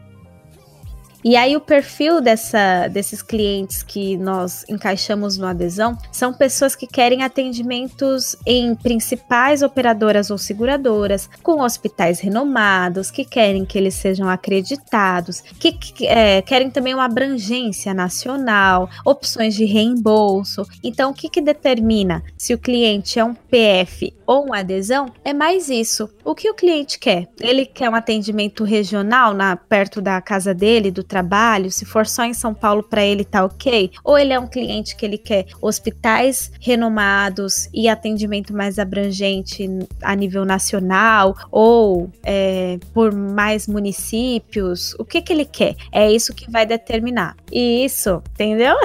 E 1.27 1.35
aí 1.35 1.57
o 1.57 1.59
perfil 1.59 2.21
dessa, 2.21 2.87
desses 2.87 3.21
clientes 3.21 3.83
que 3.83 4.15
nós 4.15 4.63
encaixamos 4.69 5.37
no 5.37 5.45
adesão 5.45 5.97
são 6.09 6.31
pessoas 6.33 6.73
que 6.73 6.87
querem 6.87 7.21
atendimentos 7.21 8.33
em 8.45 8.73
principais 8.73 9.61
operadoras 9.61 10.31
ou 10.31 10.37
seguradoras, 10.37 11.29
com 11.43 11.61
hospitais 11.61 12.21
renomados, 12.21 13.11
que 13.11 13.25
querem 13.25 13.65
que 13.65 13.77
eles 13.77 13.95
sejam 13.95 14.29
acreditados, 14.29 15.41
que, 15.41 15.73
que 15.73 16.07
é, 16.07 16.41
querem 16.41 16.71
também 16.71 16.93
uma 16.93 17.03
abrangência 17.03 17.93
nacional, 17.93 18.89
opções 19.05 19.53
de 19.53 19.65
reembolso. 19.65 20.65
Então, 20.81 21.11
o 21.11 21.13
que, 21.13 21.27
que 21.27 21.41
determina 21.41 22.23
se 22.37 22.53
o 22.53 22.57
cliente 22.57 23.19
é 23.19 23.25
um 23.25 23.33
PF 23.33 24.13
ou 24.25 24.45
uma 24.45 24.59
adesão? 24.59 25.11
É 25.25 25.33
mais 25.33 25.67
isso. 25.67 26.09
O 26.23 26.33
que 26.33 26.49
o 26.49 26.55
cliente 26.55 26.97
quer? 26.97 27.27
Ele 27.37 27.65
quer 27.65 27.89
um 27.89 27.95
atendimento 27.95 28.63
regional 28.63 29.33
na, 29.33 29.57
perto 29.57 30.01
da 30.01 30.21
casa 30.21 30.53
dele, 30.53 30.89
do 30.89 31.03
trabalho 31.03 31.16
trabalho, 31.17 31.71
se 31.71 31.83
for 31.83 32.05
só 32.05 32.23
em 32.23 32.33
São 32.33 32.53
Paulo 32.53 32.83
para 32.83 33.03
ele 33.03 33.25
tá 33.25 33.43
ok, 33.43 33.91
ou 34.03 34.17
ele 34.19 34.33
é 34.33 34.39
um 34.39 34.45
cliente 34.45 34.95
que 34.95 35.03
ele 35.03 35.17
quer 35.17 35.47
hospitais 35.59 36.51
renomados 36.61 37.67
e 37.73 37.89
atendimento 37.89 38.53
mais 38.53 38.77
abrangente 38.77 39.67
a 40.03 40.15
nível 40.15 40.45
nacional 40.45 41.35
ou 41.51 42.11
é, 42.23 42.77
por 42.93 43.11
mais 43.13 43.67
municípios, 43.67 44.93
o 44.99 45.05
que 45.05 45.21
que 45.21 45.33
ele 45.33 45.45
quer? 45.45 45.75
É 45.91 46.11
isso 46.11 46.35
que 46.35 46.51
vai 46.51 46.65
determinar. 46.67 47.35
E 47.51 47.83
isso, 47.83 48.21
entendeu? 48.33 48.75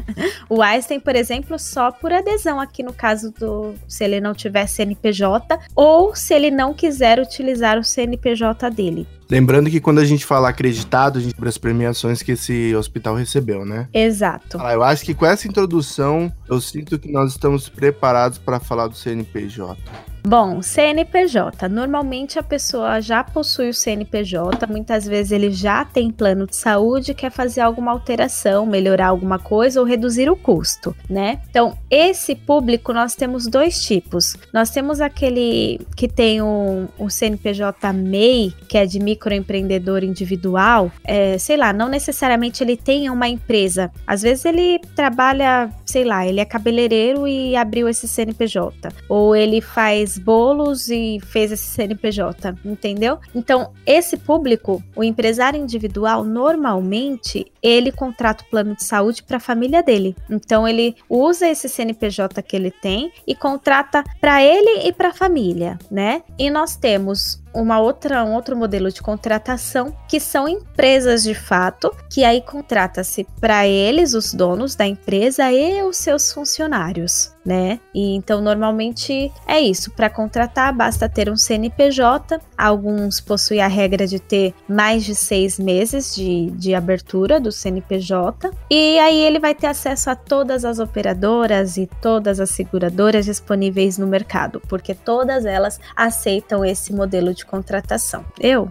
o 0.48 0.62
Einstein, 0.62 0.98
por 1.00 1.14
exemplo, 1.14 1.58
só 1.58 1.90
por 1.92 2.10
adesão 2.10 2.58
aqui 2.58 2.82
no 2.82 2.94
caso 2.94 3.30
do 3.32 3.74
se 3.86 4.02
ele 4.04 4.20
não 4.20 4.32
tiver 4.32 4.66
CNPJ 4.66 5.58
ou 5.76 6.14
se 6.14 6.32
ele 6.32 6.50
não 6.50 6.72
quiser 6.72 7.20
utilizar 7.20 7.78
o 7.78 7.84
CNPJ 7.84 8.70
dele. 8.70 9.06
Lembrando 9.32 9.70
que 9.70 9.80
quando 9.80 9.98
a 9.98 10.04
gente 10.04 10.26
fala 10.26 10.50
acreditado, 10.50 11.18
a 11.18 11.22
gente 11.22 11.32
lembra 11.32 11.48
as 11.48 11.56
premiações 11.56 12.22
que 12.22 12.32
esse 12.32 12.76
hospital 12.76 13.14
recebeu, 13.14 13.64
né? 13.64 13.88
Exato. 13.94 14.58
Ah, 14.60 14.74
eu 14.74 14.82
acho 14.82 15.06
que 15.06 15.14
com 15.14 15.24
essa 15.24 15.48
introdução, 15.48 16.30
eu 16.52 16.60
sinto 16.60 16.98
que 16.98 17.10
nós 17.10 17.32
estamos 17.32 17.68
preparados 17.68 18.38
para 18.38 18.60
falar 18.60 18.88
do 18.88 18.94
CNPJ. 18.94 19.76
Bom, 20.24 20.62
CNPJ. 20.62 21.68
Normalmente 21.68 22.38
a 22.38 22.42
pessoa 22.44 23.00
já 23.00 23.24
possui 23.24 23.70
o 23.70 23.74
CNPJ, 23.74 24.66
muitas 24.68 25.04
vezes 25.04 25.32
ele 25.32 25.50
já 25.50 25.84
tem 25.84 26.12
plano 26.12 26.46
de 26.46 26.54
saúde, 26.54 27.12
quer 27.12 27.30
fazer 27.30 27.60
alguma 27.60 27.90
alteração, 27.90 28.64
melhorar 28.64 29.08
alguma 29.08 29.38
coisa 29.38 29.80
ou 29.80 29.86
reduzir 29.86 30.30
o 30.30 30.36
custo, 30.36 30.94
né? 31.10 31.40
Então, 31.50 31.76
esse 31.90 32.36
público 32.36 32.92
nós 32.92 33.16
temos 33.16 33.48
dois 33.48 33.82
tipos. 33.82 34.36
Nós 34.54 34.70
temos 34.70 35.00
aquele 35.00 35.80
que 35.96 36.06
tem 36.06 36.40
o, 36.40 36.88
o 36.96 37.10
CNPJ 37.10 37.92
MEI, 37.92 38.54
que 38.68 38.78
é 38.78 38.86
de 38.86 39.00
microempreendedor 39.00 40.04
individual, 40.04 40.92
é, 41.04 41.36
sei 41.36 41.56
lá, 41.56 41.72
não 41.72 41.88
necessariamente 41.88 42.62
ele 42.62 42.76
tem 42.76 43.10
uma 43.10 43.28
empresa. 43.28 43.90
Às 44.06 44.22
vezes 44.22 44.44
ele 44.44 44.78
trabalha, 44.94 45.68
sei 45.84 46.04
lá, 46.04 46.24
ele 46.24 46.40
é 46.42 46.44
cabeleireiro 46.44 47.26
e 47.26 47.56
abriu 47.56 47.88
esse 47.88 48.06
CNPJ. 48.06 48.88
Ou 49.08 49.34
ele 49.34 49.60
faz 49.60 50.18
bolos 50.18 50.88
e 50.88 51.18
fez 51.26 51.52
esse 51.52 51.64
CNPJ, 51.64 52.54
entendeu? 52.64 53.18
Então, 53.34 53.72
esse 53.86 54.16
público, 54.16 54.82
o 54.94 55.02
empresário 55.02 55.60
individual, 55.60 56.24
normalmente 56.24 57.50
ele 57.62 57.90
contrata 57.90 58.44
o 58.44 58.50
plano 58.50 58.74
de 58.76 58.84
saúde 58.84 59.22
para 59.22 59.36
a 59.36 59.40
família 59.40 59.82
dele. 59.82 60.16
Então, 60.30 60.66
ele 60.66 60.96
usa 61.08 61.48
esse 61.48 61.68
CNPJ 61.68 62.42
que 62.42 62.56
ele 62.56 62.70
tem 62.70 63.12
e 63.26 63.34
contrata 63.34 64.04
para 64.20 64.42
ele 64.42 64.86
e 64.86 64.92
para 64.92 65.08
a 65.08 65.14
família, 65.14 65.78
né? 65.90 66.22
E 66.38 66.50
nós 66.50 66.76
temos 66.76 67.41
uma 67.54 67.80
outra, 67.80 68.24
um 68.24 68.34
outro 68.34 68.56
modelo 68.56 68.90
de 68.90 69.02
contratação, 69.02 69.96
que 70.08 70.18
são 70.18 70.48
empresas 70.48 71.22
de 71.22 71.34
fato, 71.34 71.94
que 72.10 72.24
aí 72.24 72.40
contrata-se 72.40 73.26
para 73.40 73.66
eles, 73.66 74.14
os 74.14 74.32
donos 74.32 74.74
da 74.74 74.86
empresa 74.86 75.50
e 75.52 75.82
os 75.82 75.96
seus 75.96 76.32
funcionários, 76.32 77.32
né? 77.44 77.80
E 77.94 78.14
então 78.14 78.40
normalmente 78.40 79.32
é 79.46 79.60
isso, 79.60 79.90
para 79.90 80.08
contratar 80.08 80.72
basta 80.72 81.08
ter 81.08 81.30
um 81.30 81.36
CNPJ, 81.36 82.40
alguns 82.56 83.20
possuem 83.20 83.60
a 83.60 83.66
regra 83.66 84.06
de 84.06 84.18
ter 84.18 84.54
mais 84.68 85.04
de 85.04 85.14
seis 85.14 85.58
meses 85.58 86.14
de, 86.14 86.50
de 86.52 86.74
abertura 86.74 87.40
do 87.40 87.50
CNPJ, 87.50 88.50
e 88.70 88.98
aí 88.98 89.18
ele 89.18 89.38
vai 89.38 89.54
ter 89.54 89.66
acesso 89.66 90.10
a 90.10 90.14
todas 90.14 90.64
as 90.64 90.78
operadoras 90.78 91.76
e 91.76 91.88
todas 92.00 92.40
as 92.40 92.50
seguradoras 92.50 93.24
disponíveis 93.24 93.98
no 93.98 94.06
mercado, 94.06 94.60
porque 94.68 94.94
todas 94.94 95.44
elas 95.44 95.80
aceitam 95.96 96.64
esse 96.64 96.92
modelo 96.92 97.34
de 97.34 97.44
contratação. 97.44 98.24
Eu? 98.40 98.68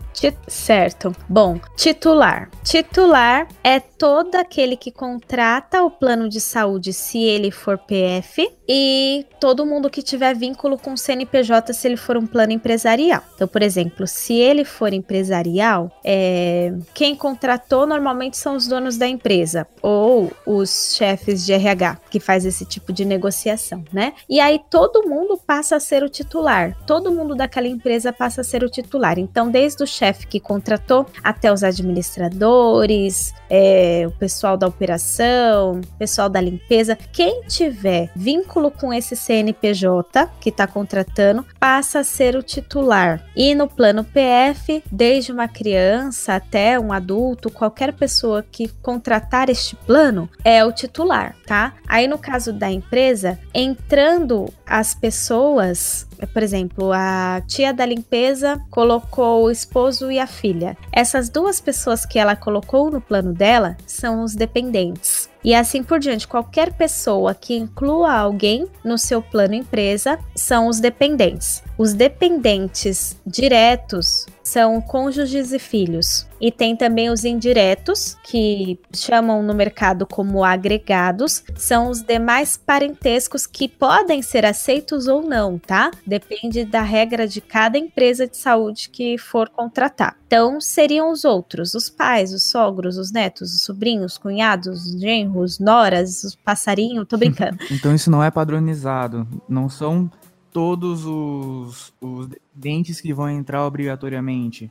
Certo. 0.47 1.15
Bom, 1.27 1.59
titular. 1.75 2.49
Titular 2.63 3.47
é 3.63 3.79
todo 3.79 4.35
aquele 4.35 4.75
que 4.75 4.91
contrata 4.91 5.83
o 5.83 5.91
plano 5.91 6.29
de 6.29 6.39
saúde 6.39 6.93
se 6.93 7.19
ele 7.19 7.51
for 7.51 7.77
PF 7.77 8.49
e 8.67 9.25
todo 9.39 9.65
mundo 9.65 9.89
que 9.89 10.01
tiver 10.01 10.35
vínculo 10.35 10.77
com 10.77 10.93
o 10.93 10.97
CNPJ 10.97 11.73
se 11.73 11.87
ele 11.87 11.97
for 11.97 12.15
um 12.15 12.25
plano 12.25 12.53
empresarial. 12.53 13.23
Então, 13.35 13.47
por 13.47 13.61
exemplo, 13.61 14.05
se 14.07 14.35
ele 14.35 14.63
for 14.63 14.93
empresarial, 14.93 15.91
é, 16.03 16.73
quem 16.93 17.15
contratou 17.15 17.87
normalmente 17.87 18.37
são 18.37 18.55
os 18.55 18.67
donos 18.67 18.97
da 18.97 19.07
empresa 19.07 19.67
ou 19.81 20.31
os 20.45 20.95
chefes 20.95 21.45
de 21.45 21.53
RH 21.53 21.97
que 22.09 22.19
faz 22.19 22.45
esse 22.45 22.65
tipo 22.65 22.93
de 22.93 23.03
negociação, 23.03 23.83
né? 23.91 24.13
E 24.29 24.39
aí 24.39 24.59
todo 24.69 25.07
mundo 25.07 25.39
passa 25.45 25.75
a 25.75 25.79
ser 25.79 26.03
o 26.03 26.09
titular, 26.09 26.77
todo 26.85 27.11
mundo 27.11 27.35
daquela 27.35 27.67
empresa 27.67 28.13
passa 28.13 28.41
a 28.41 28.43
ser 28.43 28.63
o 28.63 28.69
titular. 28.69 29.17
Então, 29.17 29.49
desde 29.49 29.83
o 29.83 29.87
chefe 29.87 30.27
que 30.27 30.39
contratou 30.39 31.05
até 31.23 31.51
os 31.51 31.63
administradores, 31.63 33.33
é, 33.49 34.03
o 34.07 34.11
pessoal 34.11 34.55
da 34.55 34.67
operação, 34.67 35.81
pessoal 35.97 36.29
da 36.29 36.39
limpeza, 36.39 36.97
quem 37.11 37.41
tiver 37.47 38.11
vínculo 38.15 38.50
com 38.51 38.93
esse 38.93 39.15
CNPJ 39.15 40.29
que 40.39 40.49
está 40.49 40.67
contratando 40.67 41.45
passa 41.59 41.99
a 41.99 42.03
ser 42.03 42.35
o 42.35 42.43
titular. 42.43 43.23
E 43.35 43.55
no 43.55 43.67
plano 43.67 44.03
PF, 44.03 44.83
desde 44.91 45.31
uma 45.31 45.47
criança 45.47 46.35
até 46.35 46.77
um 46.79 46.91
adulto, 46.91 47.49
qualquer 47.49 47.93
pessoa 47.93 48.43
que 48.43 48.67
contratar 48.81 49.49
este 49.49 49.75
plano 49.75 50.29
é 50.43 50.65
o 50.65 50.71
titular, 50.71 51.35
tá? 51.45 51.73
Aí 51.87 52.07
no 52.07 52.17
caso 52.17 52.51
da 52.51 52.69
empresa, 52.69 53.39
entrando 53.53 54.51
as 54.65 54.93
pessoas 54.93 56.07
por 56.27 56.43
exemplo, 56.43 56.91
a 56.93 57.41
tia 57.47 57.73
da 57.73 57.85
limpeza 57.85 58.61
colocou 58.69 59.45
o 59.45 59.51
esposo 59.51 60.11
e 60.11 60.19
a 60.19 60.27
filha. 60.27 60.77
Essas 60.91 61.29
duas 61.29 61.59
pessoas 61.59 62.05
que 62.05 62.19
ela 62.19 62.35
colocou 62.35 62.91
no 62.91 63.01
plano 63.01 63.33
dela 63.33 63.77
são 63.85 64.23
os 64.23 64.35
dependentes. 64.35 65.29
E 65.43 65.55
assim 65.55 65.81
por 65.81 65.99
diante, 65.99 66.27
qualquer 66.27 66.73
pessoa 66.73 67.33
que 67.33 67.55
inclua 67.55 68.13
alguém 68.13 68.67
no 68.83 68.97
seu 68.97 69.21
plano 69.21 69.55
empresa 69.55 70.19
são 70.35 70.67
os 70.67 70.79
dependentes. 70.79 71.63
Os 71.77 71.93
dependentes 71.93 73.17
diretos 73.25 74.27
são 74.51 74.81
cônjuges 74.81 75.53
e 75.53 75.59
filhos. 75.59 76.27
E 76.39 76.51
tem 76.51 76.75
também 76.75 77.09
os 77.09 77.23
indiretos, 77.23 78.17
que 78.23 78.77
chamam 78.93 79.41
no 79.41 79.53
mercado 79.53 80.05
como 80.05 80.43
agregados, 80.43 81.43
são 81.55 81.89
os 81.89 82.01
demais 82.01 82.57
parentescos 82.57 83.47
que 83.47 83.69
podem 83.69 84.21
ser 84.21 84.45
aceitos 84.45 85.07
ou 85.07 85.21
não, 85.21 85.57
tá? 85.57 85.91
Depende 86.05 86.65
da 86.65 86.81
regra 86.81 87.27
de 87.27 87.39
cada 87.39 87.77
empresa 87.77 88.27
de 88.27 88.35
saúde 88.35 88.89
que 88.89 89.17
for 89.17 89.47
contratar. 89.49 90.17
Então, 90.27 90.59
seriam 90.59 91.11
os 91.11 91.23
outros, 91.23 91.73
os 91.73 91.89
pais, 91.89 92.33
os 92.33 92.43
sogros, 92.43 92.97
os 92.97 93.11
netos, 93.11 93.53
os 93.53 93.61
sobrinhos, 93.61 94.17
cunhados, 94.17 94.85
os 94.85 94.99
genros, 94.99 95.59
noras, 95.59 96.23
os 96.23 96.35
passarinhos, 96.35 97.07
tô 97.07 97.17
brincando. 97.17 97.57
então 97.71 97.93
isso 97.93 98.09
não 98.09 98.23
é 98.23 98.31
padronizado, 98.31 99.27
não 99.47 99.69
são 99.69 100.09
todos 100.51 101.05
os, 101.05 101.93
os 102.01 102.29
dentes 102.53 102.99
que 103.01 103.13
vão 103.13 103.29
entrar 103.29 103.65
obrigatoriamente. 103.65 104.69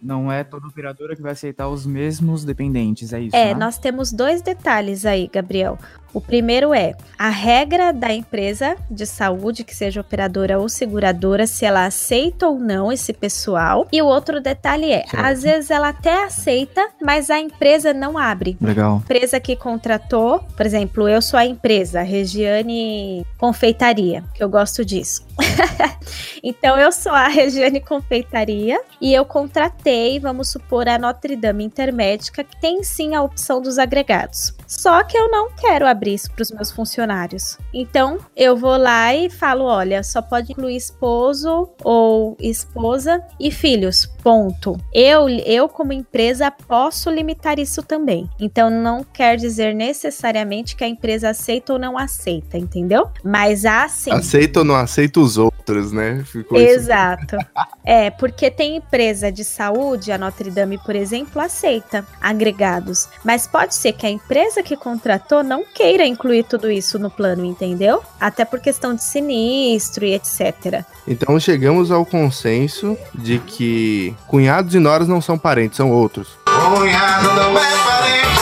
Não 0.00 0.30
é 0.30 0.44
toda 0.44 0.66
operadora 0.66 1.16
que 1.16 1.22
vai 1.22 1.32
aceitar 1.32 1.68
os 1.68 1.84
mesmos 1.84 2.44
dependentes, 2.44 3.12
é 3.12 3.20
isso? 3.20 3.36
É, 3.36 3.46
né? 3.46 3.54
nós 3.54 3.78
temos 3.78 4.12
dois 4.12 4.42
detalhes 4.42 5.04
aí, 5.04 5.28
Gabriel. 5.32 5.78
O 6.12 6.20
primeiro 6.20 6.72
é 6.72 6.94
a 7.18 7.28
regra 7.28 7.92
da 7.92 8.12
empresa 8.12 8.76
de 8.90 9.04
saúde, 9.04 9.62
que 9.62 9.74
seja 9.74 10.00
operadora 10.00 10.58
ou 10.58 10.68
seguradora, 10.68 11.46
se 11.46 11.66
ela 11.66 11.84
aceita 11.84 12.48
ou 12.48 12.58
não 12.58 12.90
esse 12.90 13.12
pessoal. 13.12 13.86
E 13.92 14.00
o 14.00 14.06
outro 14.06 14.40
detalhe 14.40 14.90
é, 14.90 15.06
certo. 15.06 15.24
às 15.24 15.42
vezes 15.42 15.70
ela 15.70 15.90
até 15.90 16.24
aceita, 16.24 16.88
mas 17.02 17.28
a 17.30 17.38
empresa 17.38 17.92
não 17.92 18.16
abre. 18.16 18.56
Legal. 18.60 19.02
empresa 19.04 19.38
que 19.38 19.54
contratou, 19.54 20.40
por 20.56 20.64
exemplo, 20.64 21.08
eu 21.08 21.20
sou 21.20 21.38
a 21.38 21.44
empresa, 21.44 22.00
Regiane 22.02 23.26
Confeitaria, 23.36 24.24
que 24.34 24.42
eu 24.42 24.48
gosto 24.48 24.84
disso. 24.84 25.26
então 26.42 26.78
eu 26.78 26.90
sou 26.92 27.12
a 27.12 27.26
Regiane 27.28 27.80
Confeitaria 27.80 28.80
e 29.00 29.12
eu 29.12 29.24
contratei, 29.24 30.18
vamos 30.18 30.50
supor, 30.50 30.88
a 30.88 30.98
Notre 30.98 31.36
Dame 31.36 31.64
Intermédica, 31.64 32.44
que 32.44 32.60
tem 32.60 32.82
sim 32.82 33.14
a 33.14 33.22
opção 33.22 33.60
dos 33.60 33.78
agregados. 33.78 34.54
Só 34.66 35.02
que 35.02 35.16
eu 35.16 35.30
não 35.30 35.50
quero 35.50 35.86
abrir 35.86 36.14
isso 36.14 36.30
para 36.30 36.42
os 36.42 36.50
meus 36.50 36.70
funcionários. 36.70 37.56
Então, 37.72 38.18
eu 38.36 38.56
vou 38.56 38.76
lá 38.76 39.14
e 39.14 39.30
falo: 39.30 39.64
olha, 39.64 40.02
só 40.02 40.20
pode 40.20 40.52
incluir 40.52 40.76
esposo 40.76 41.70
ou 41.82 42.36
esposa 42.38 43.22
e 43.40 43.50
filhos. 43.50 44.06
Ponto. 44.22 44.76
Eu, 44.92 45.28
eu 45.28 45.68
como 45.68 45.92
empresa, 45.92 46.50
posso 46.50 47.10
limitar 47.10 47.58
isso 47.58 47.82
também. 47.82 48.28
Então, 48.38 48.68
não 48.68 49.02
quer 49.02 49.36
dizer 49.36 49.74
necessariamente 49.74 50.76
que 50.76 50.84
a 50.84 50.88
empresa 50.88 51.30
aceita 51.30 51.72
ou 51.72 51.78
não 51.78 51.96
aceita, 51.96 52.58
entendeu? 52.58 53.08
Mas 53.24 53.64
assim. 53.64 54.12
Aceita 54.12 54.60
ou 54.60 54.64
não 54.64 54.76
aceita 54.76 55.20
os 55.20 55.38
outros, 55.38 55.92
né? 55.92 55.97
Ficou 56.24 56.58
Exato. 56.58 57.36
é, 57.84 58.10
porque 58.10 58.50
tem 58.50 58.76
empresa 58.76 59.30
de 59.30 59.44
saúde, 59.44 60.12
a 60.12 60.18
Notre 60.18 60.50
Dame, 60.50 60.78
por 60.78 60.94
exemplo, 60.94 61.40
aceita 61.40 62.04
agregados. 62.20 63.08
Mas 63.24 63.46
pode 63.46 63.74
ser 63.74 63.92
que 63.92 64.06
a 64.06 64.10
empresa 64.10 64.62
que 64.62 64.76
contratou 64.76 65.42
não 65.42 65.64
queira 65.64 66.06
incluir 66.06 66.44
tudo 66.44 66.70
isso 66.70 66.98
no 66.98 67.10
plano, 67.10 67.44
entendeu? 67.44 68.02
Até 68.20 68.44
por 68.44 68.60
questão 68.60 68.94
de 68.94 69.02
sinistro 69.02 70.04
e 70.04 70.14
etc. 70.14 70.84
Então 71.06 71.38
chegamos 71.40 71.90
ao 71.90 72.04
consenso 72.04 72.96
de 73.14 73.38
que 73.38 74.14
cunhados 74.26 74.74
e 74.74 74.78
noras 74.78 75.08
não 75.08 75.20
são 75.20 75.38
parentes, 75.38 75.76
são 75.76 75.90
outros. 75.90 76.36
Cunhado 76.44 77.28
não 77.34 77.58
é 77.58 77.76
parente, 77.86 78.38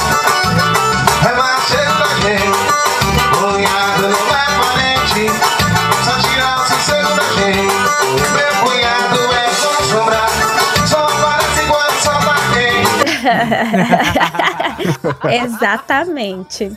é 1.23 1.85
da 1.85 2.07
gente. 2.21 2.86
Exatamente. 15.45 16.77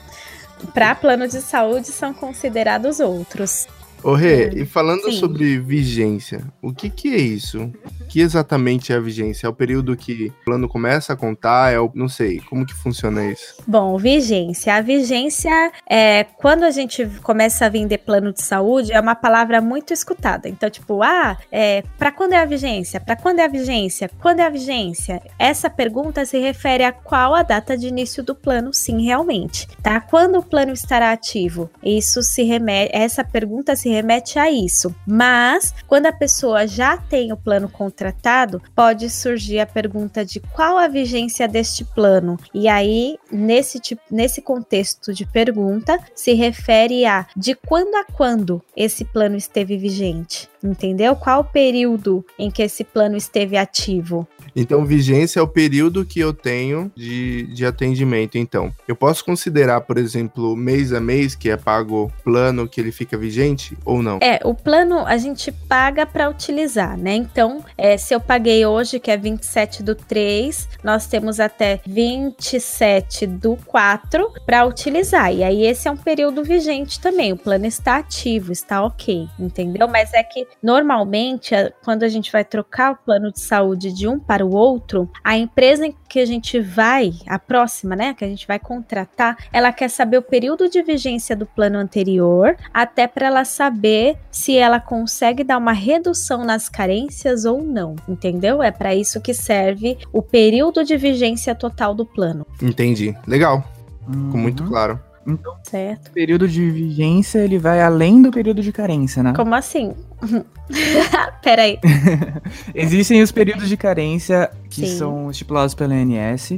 Para 0.74 0.96
plano 0.96 1.28
de 1.28 1.42
saúde 1.42 1.88
são 1.88 2.14
considerados 2.14 3.00
outros. 3.00 3.68
Ô 4.04 4.14
Rê, 4.14 4.48
Hum, 4.48 4.50
e 4.56 4.66
falando 4.66 5.12
sim. 5.12 5.20
sobre 5.20 5.60
vigência, 5.60 6.44
o 6.62 6.74
que 6.74 6.90
que 6.90 7.14
é 7.14 7.18
isso? 7.18 7.72
O 8.02 8.06
que 8.06 8.22
exatamente 8.22 8.94
é 8.94 8.96
a 8.96 9.00
vigência? 9.00 9.46
É 9.46 9.50
o 9.50 9.54
período 9.54 9.96
que 9.96 10.28
o 10.42 10.46
plano 10.46 10.68
começa 10.68 11.14
a 11.14 11.16
contar? 11.16 11.74
É 11.74 11.80
o, 11.80 11.92
não 11.94 12.08
sei, 12.08 12.40
como 12.50 12.66
que 12.66 12.74
funciona 12.74 13.26
isso? 13.26 13.56
Bom, 13.68 13.98
vigência. 13.98 14.76
A 14.76 14.82
vigência 14.82 15.72
é 15.88 16.24
quando 16.24 16.64
a 16.64 16.72
gente 16.72 17.06
começa 17.22 17.66
a 17.66 17.70
vender 17.70 18.00
plano 18.00 18.32
de 18.32 18.42
saúde, 18.42 18.94
é 18.94 19.00
uma 19.00 19.16
palavra 19.16 19.62
muito 19.62 19.94
escutada. 19.94 20.48
Então, 20.48 20.70
tipo, 20.70 21.04
ah, 21.04 21.38
é, 21.52 21.84
para 21.98 22.12
quando 22.12 22.34
é 22.34 22.38
a 22.38 22.46
vigência? 22.46 23.00
Para 23.00 23.16
quando 23.16 23.40
é 23.40 23.46
a 23.46 23.50
vigência? 23.50 24.10
Quando 24.20 24.40
é 24.40 24.46
a 24.46 24.50
vigência? 24.50 25.22
Essa 25.38 25.70
pergunta 25.70 26.26
se 26.26 26.40
refere 26.40 26.84
a 26.84 26.92
qual 26.92 27.36
a 27.36 27.44
data 27.44 27.78
de 27.78 27.88
início 27.88 28.24
do 28.24 28.34
plano, 28.34 28.74
sim, 28.74 29.04
realmente, 29.04 29.68
tá? 29.84 30.00
Quando 30.00 30.40
o 30.40 30.44
plano 30.44 30.72
estará 30.72 31.12
ativo? 31.12 31.70
Isso 31.84 32.24
se 32.24 32.44
remete, 32.44 32.92
essa 32.94 33.24
pergunta 33.24 33.76
se 33.76 33.89
remete 33.90 34.40
a 34.40 34.50
isso. 34.50 34.94
Mas 35.06 35.74
quando 35.88 36.08
a 36.08 36.14
pessoa 36.14 36.68
já 36.68 36.98
tem 36.98 37.32
o 37.32 37.38
plano 37.38 37.70
contratado, 37.70 38.62
pode 38.76 39.10
surgir 39.10 39.60
a 39.60 39.66
pergunta 39.66 40.26
de 40.26 40.40
qual 40.40 40.78
a 40.78 40.88
vigência 40.88 41.48
deste 41.48 41.84
plano. 41.84 42.38
E 42.54 42.68
aí, 42.68 43.18
nesse 43.32 43.80
tipo, 43.80 44.02
nesse 44.12 44.42
contexto 44.42 45.14
de 45.14 45.26
pergunta, 45.26 46.00
se 46.16 46.34
refere 46.34 47.06
a 47.06 47.26
de 47.36 47.56
quando 47.56 47.96
a 47.96 48.06
quando 48.06 48.62
esse 48.76 49.06
plano 49.06 49.36
esteve 49.36 49.78
vigente. 49.78 50.49
Entendeu? 50.64 51.16
Qual 51.16 51.42
o 51.42 51.44
período 51.44 52.26
em 52.38 52.52
que 52.52 52.62
esse 52.62 52.84
plano 52.84 53.16
esteve 53.16 53.58
ativo? 53.58 54.28
Então, 54.56 54.86
vigência 54.86 55.40
é 55.40 55.44
o 55.44 55.48
período 55.48 56.06
que 56.06 56.20
eu 56.20 56.34
tenho 56.34 56.92
de, 56.96 57.44
de 57.54 57.66
atendimento. 57.66 58.38
Então, 58.38 58.72
eu 58.88 58.96
posso 58.96 59.24
considerar, 59.24 59.82
por 59.82 59.98
exemplo, 59.98 60.56
mês 60.56 60.92
a 60.92 61.00
mês, 61.00 61.36
que 61.36 61.50
é 61.50 61.56
pago 61.58 62.06
o 62.06 62.24
plano 62.24 62.68
que 62.68 62.82
ele 62.82 62.92
fica 62.92 63.18
vigente 63.18 63.78
ou 63.86 64.02
não? 64.02 64.20
É, 64.22 64.40
o 64.44 64.54
plano 64.54 65.06
a 65.06 65.18
gente 65.18 65.52
paga 65.52 66.06
para 66.06 66.30
utilizar, 66.30 66.98
né? 66.98 67.16
Então, 67.16 67.64
é, 67.78 67.98
se 67.98 68.14
eu 68.14 68.20
paguei 68.20 68.66
hoje, 68.66 69.00
que 69.00 69.12
é 69.12 69.18
27 69.18 69.82
do 69.84 69.96
3, 69.96 70.68
nós 70.84 71.08
temos 71.08 71.40
até 71.40 71.80
27 71.86 73.26
do 73.28 73.58
4 73.66 74.34
para 74.46 74.66
utilizar. 74.66 75.34
E 75.34 75.44
aí, 75.44 75.66
esse 75.66 75.88
é 75.88 75.92
um 75.92 75.98
período 75.98 76.44
vigente 76.44 77.00
também. 77.00 77.32
O 77.32 77.38
plano 77.38 77.66
está 77.66 77.98
ativo, 77.98 78.52
está 78.52 78.84
ok, 78.84 79.28
entendeu? 79.40 79.88
Mas 79.88 80.14
é 80.14 80.24
que 80.24 80.49
normalmente, 80.62 81.54
quando 81.84 82.04
a 82.04 82.10
gente 82.10 82.32
vai 82.32 82.44
trocar 82.44 82.92
o 82.94 82.96
plano 82.98 83.32
de 83.32 83.40
saúde 83.40 83.92
de 83.92 84.08
um 84.08 84.20
para 84.20 84.46
o 84.46 84.54
outro, 84.56 85.10
a 85.24 85.38
empresa 85.38 85.86
em 85.88 85.96
que 86.08 86.20
a 86.20 86.26
gente 86.26 86.60
vai, 86.60 87.14
a 87.28 87.38
próxima, 87.40 87.96
né, 87.96 88.14
que 88.14 88.26
a 88.26 88.28
gente 88.28 88.48
vai 88.48 88.60
contratar, 88.60 89.38
ela 89.52 89.72
quer 89.72 89.90
saber 89.90 90.18
o 90.18 90.22
período 90.22 90.70
de 90.70 90.82
vigência 90.82 91.36
do 91.36 91.46
plano 91.46 91.78
anterior, 91.78 92.56
até 92.74 93.08
para 93.08 93.28
ela 93.28 93.46
saber 93.46 94.18
se 94.32 94.58
ela 94.58 94.80
consegue 94.80 95.44
dar 95.44 95.58
uma 95.58 95.74
redução 95.74 96.44
nas 96.44 96.68
carências 96.70 97.46
ou 97.46 97.64
não, 97.64 97.96
entendeu? 98.08 98.62
É 98.64 98.72
para 98.72 98.96
isso 98.96 99.22
que 99.22 99.34
serve 99.34 99.98
o 100.12 100.22
período 100.22 100.84
de 100.84 100.98
vigência 100.98 101.54
total 101.56 101.94
do 101.94 102.06
plano, 102.06 102.46
Entendi. 102.62 103.16
Legal, 103.28 103.64
ficou 104.06 104.40
muito 104.40 104.64
Uhum. 104.64 104.70
claro. 104.70 105.00
Então, 105.28 105.56
certo? 105.64 106.08
o 106.08 106.12
período 106.12 106.48
de 106.48 106.70
vigência, 106.70 107.40
ele 107.40 107.58
vai 107.60 107.82
além 107.82 108.22
do 108.22 108.32
período 108.32 108.62
de 108.62 108.72
carência, 108.72 109.22
né? 109.22 109.34
Como 109.36 109.54
assim? 109.54 109.94
Peraí. 111.44 111.80
Existem 112.74 113.22
os 113.22 113.32
períodos 113.32 113.68
de 113.70 113.78
carência 113.78 114.50
que 114.70 114.86
Sim. 114.88 114.98
são 114.98 115.32
estipulados 115.32 115.74
pela 115.74 115.94
ANS 115.94 116.52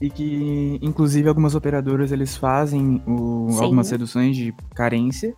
e 0.00 0.08
que, 0.10 0.78
inclusive, 0.80 1.28
algumas 1.28 1.54
operadoras 1.54 2.12
eles 2.12 2.36
fazem 2.36 3.02
o- 3.06 3.48
algumas 3.60 3.90
reduções 3.90 4.36
de 4.36 4.54
carência. 4.74 5.34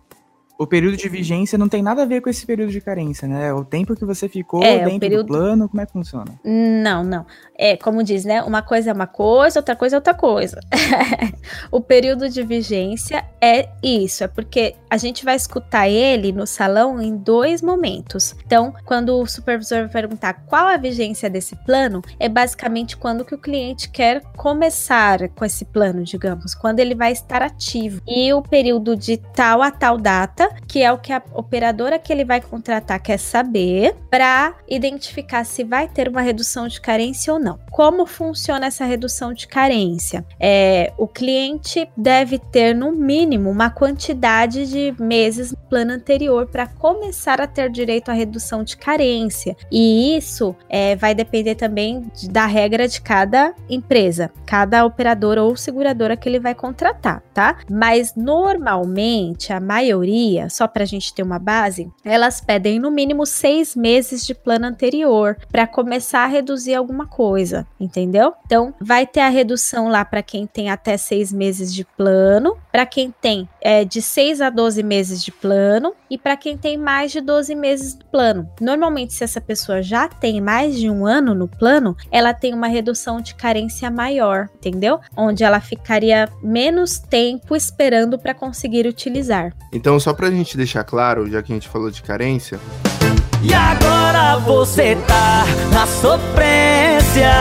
O 0.61 0.67
período 0.67 0.95
de 0.95 1.09
vigência 1.09 1.57
não 1.57 1.67
tem 1.67 1.81
nada 1.81 2.03
a 2.03 2.05
ver 2.05 2.21
com 2.21 2.29
esse 2.29 2.45
período 2.45 2.71
de 2.71 2.79
carência, 2.79 3.27
né? 3.27 3.47
É 3.47 3.53
o 3.53 3.65
tempo 3.65 3.95
que 3.95 4.05
você 4.05 4.29
ficou 4.29 4.61
É, 4.63 4.75
o 4.83 4.85
dentro 4.85 4.99
período- 4.99 5.23
do 5.25 5.27
plano, 5.33 5.67
como 5.67 5.81
é 5.81 5.87
que 5.87 5.91
funciona? 5.91 6.39
Não, 6.45 7.03
não. 7.03 7.25
É, 7.57 7.75
como 7.75 8.03
diz, 8.03 8.25
né? 8.25 8.43
Uma 8.43 8.61
coisa 8.61 8.91
é 8.91 8.93
uma 8.93 9.07
coisa, 9.07 9.57
outra 9.57 9.75
coisa 9.75 9.95
é 9.95 9.97
outra 9.97 10.13
coisa. 10.13 10.59
o 11.71 11.81
período 11.81 12.29
de 12.29 12.43
vigência 12.43 13.25
é 13.41 13.69
isso, 13.81 14.23
é 14.23 14.27
porque 14.27 14.75
a 14.87 14.97
gente 14.97 15.25
vai 15.25 15.35
escutar 15.35 15.89
ele 15.89 16.31
no 16.31 16.45
salão 16.45 17.01
em 17.01 17.15
dois 17.17 17.63
momentos. 17.63 18.35
Então, 18.45 18.71
quando 18.85 19.17
o 19.19 19.25
supervisor 19.25 19.79
vai 19.79 19.89
perguntar 19.89 20.45
qual 20.45 20.67
a 20.67 20.77
vigência 20.77 21.27
desse 21.27 21.55
plano, 21.65 22.03
é 22.19 22.29
basicamente 22.29 22.95
quando 22.95 23.25
que 23.25 23.33
o 23.33 23.37
cliente 23.39 23.89
quer 23.89 24.21
começar 24.37 25.27
com 25.29 25.43
esse 25.43 25.65
plano, 25.65 26.03
digamos, 26.03 26.53
quando 26.53 26.79
ele 26.79 26.93
vai 26.93 27.11
estar 27.11 27.41
ativo. 27.41 27.99
E 28.07 28.31
o 28.31 28.43
período 28.43 28.95
de 28.95 29.17
tal 29.17 29.63
a 29.63 29.71
tal 29.71 29.97
data, 29.97 30.50
que 30.67 30.81
é 30.81 30.91
o 30.91 30.97
que 30.97 31.13
a 31.13 31.21
operadora 31.33 31.99
que 31.99 32.11
ele 32.11 32.25
vai 32.25 32.41
contratar 32.41 33.01
quer 33.01 33.17
saber 33.17 33.95
para 34.09 34.53
identificar 34.69 35.43
se 35.43 35.63
vai 35.63 35.87
ter 35.87 36.07
uma 36.07 36.21
redução 36.21 36.67
de 36.67 36.79
carência 36.79 37.33
ou 37.33 37.39
não. 37.39 37.59
Como 37.71 38.05
funciona 38.05 38.67
essa 38.67 38.85
redução 38.85 39.33
de 39.33 39.47
carência? 39.47 40.25
É, 40.39 40.93
o 40.97 41.07
cliente 41.07 41.87
deve 41.95 42.37
ter 42.37 42.75
no 42.75 42.91
mínimo 42.91 43.49
uma 43.49 43.69
quantidade 43.69 44.67
de 44.67 44.93
meses 45.01 45.51
no 45.51 45.57
plano 45.57 45.93
anterior 45.93 46.47
para 46.47 46.67
começar 46.67 47.39
a 47.41 47.47
ter 47.47 47.69
direito 47.69 48.09
à 48.09 48.13
redução 48.13 48.63
de 48.63 48.77
carência. 48.77 49.55
E 49.71 50.17
isso 50.17 50.55
é, 50.69 50.95
vai 50.95 51.13
depender 51.13 51.55
também 51.55 52.05
da 52.29 52.45
regra 52.45 52.87
de 52.87 53.01
cada 53.01 53.53
empresa, 53.69 54.31
cada 54.45 54.85
operadora 54.85 55.43
ou 55.43 55.55
seguradora 55.55 56.17
que 56.17 56.27
ele 56.27 56.39
vai 56.39 56.55
contratar, 56.55 57.21
tá? 57.33 57.57
Mas 57.69 58.15
normalmente 58.15 59.53
a 59.53 59.59
maioria, 59.59 60.40
só 60.49 60.67
para 60.67 60.83
a 60.83 60.87
gente 60.87 61.13
ter 61.13 61.23
uma 61.23 61.39
base, 61.39 61.91
elas 62.03 62.41
pedem 62.41 62.79
no 62.79 62.91
mínimo 62.91 63.25
seis 63.25 63.75
meses 63.75 64.25
de 64.25 64.33
plano 64.33 64.65
anterior 64.65 65.37
para 65.51 65.67
começar 65.67 66.23
a 66.23 66.27
reduzir 66.27 66.75
alguma 66.75 67.07
coisa, 67.07 67.67
entendeu? 67.79 68.33
Então 68.45 68.73
vai 68.79 69.05
ter 69.05 69.21
a 69.21 69.29
redução 69.29 69.89
lá 69.89 70.03
para 70.03 70.23
quem 70.23 70.45
tem 70.45 70.69
até 70.69 70.97
seis 70.97 71.31
meses 71.31 71.73
de 71.73 71.85
plano, 71.85 72.57
para 72.71 72.85
quem 72.85 73.13
tem 73.21 73.47
é, 73.61 73.85
de 73.85 74.01
6 74.01 74.41
a 74.41 74.49
12 74.49 74.83
meses 74.83 75.23
de 75.23 75.31
plano 75.31 75.93
e 76.09 76.17
para 76.17 76.35
quem 76.35 76.57
tem 76.57 76.77
mais 76.77 77.11
de 77.11 77.21
12 77.21 77.55
meses 77.55 77.95
de 77.95 78.03
plano. 78.05 78.49
Normalmente, 78.59 79.13
se 79.13 79.23
essa 79.23 79.39
pessoa 79.39 79.81
já 79.81 80.07
tem 80.07 80.41
mais 80.41 80.77
de 80.77 80.89
um 80.89 81.05
ano 81.05 81.33
no 81.33 81.47
plano, 81.47 81.95
ela 82.11 82.33
tem 82.33 82.53
uma 82.53 82.67
redução 82.67 83.21
de 83.21 83.35
carência 83.35 83.89
maior, 83.89 84.49
entendeu? 84.55 84.99
Onde 85.15 85.43
ela 85.43 85.59
ficaria 85.59 86.27
menos 86.41 86.99
tempo 86.99 87.55
esperando 87.55 88.17
para 88.17 88.33
conseguir 88.33 88.87
utilizar. 88.87 89.53
Então, 89.71 89.99
só 89.99 90.13
pra 90.13 90.31
gente 90.31 90.57
deixar 90.57 90.83
claro, 90.83 91.29
já 91.29 91.41
que 91.41 91.51
a 91.51 91.55
gente 91.55 91.69
falou 91.69 91.91
de 91.91 92.01
carência, 92.01 92.59
E 93.43 93.53
agora 93.53 94.37
você 94.37 94.95
tá 95.07 95.45
na 95.73 95.87
sofrência, 95.87 97.31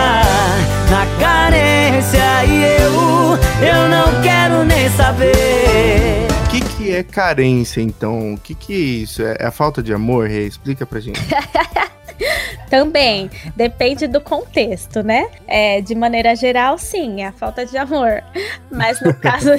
na 0.91 1.07
carência 1.21 2.45
e 2.47 2.65
eu, 2.83 3.39
eu 3.67 3.89
não 3.89 4.23
quero 4.23 4.65
nem 4.65 4.89
saber. 4.91 6.27
o 6.47 6.49
que, 6.49 6.61
que 6.61 6.91
é 6.95 7.03
carência, 7.03 7.83
então? 7.83 8.35
O 8.35 8.39
que, 8.39 8.55
que 8.55 8.73
é 8.73 8.77
isso? 8.77 9.23
É, 9.23 9.37
é 9.41 9.47
a 9.47 9.51
falta 9.51 9.83
de 9.83 9.93
amor, 9.93 10.27
Rê? 10.27 10.47
Explica 10.47 10.87
pra 10.87 11.01
gente. 11.01 11.21
Também 12.69 13.31
depende 13.57 14.07
do 14.07 14.21
contexto, 14.21 15.03
né? 15.03 15.29
É, 15.47 15.81
de 15.81 15.95
maneira 15.95 16.35
geral, 16.35 16.79
sim, 16.79 17.23
é 17.23 17.27
a 17.27 17.33
falta 17.33 17.67
de 17.67 17.77
amor. 17.77 18.23
Mas 18.71 19.01
no 19.01 19.15
caso 19.19 19.51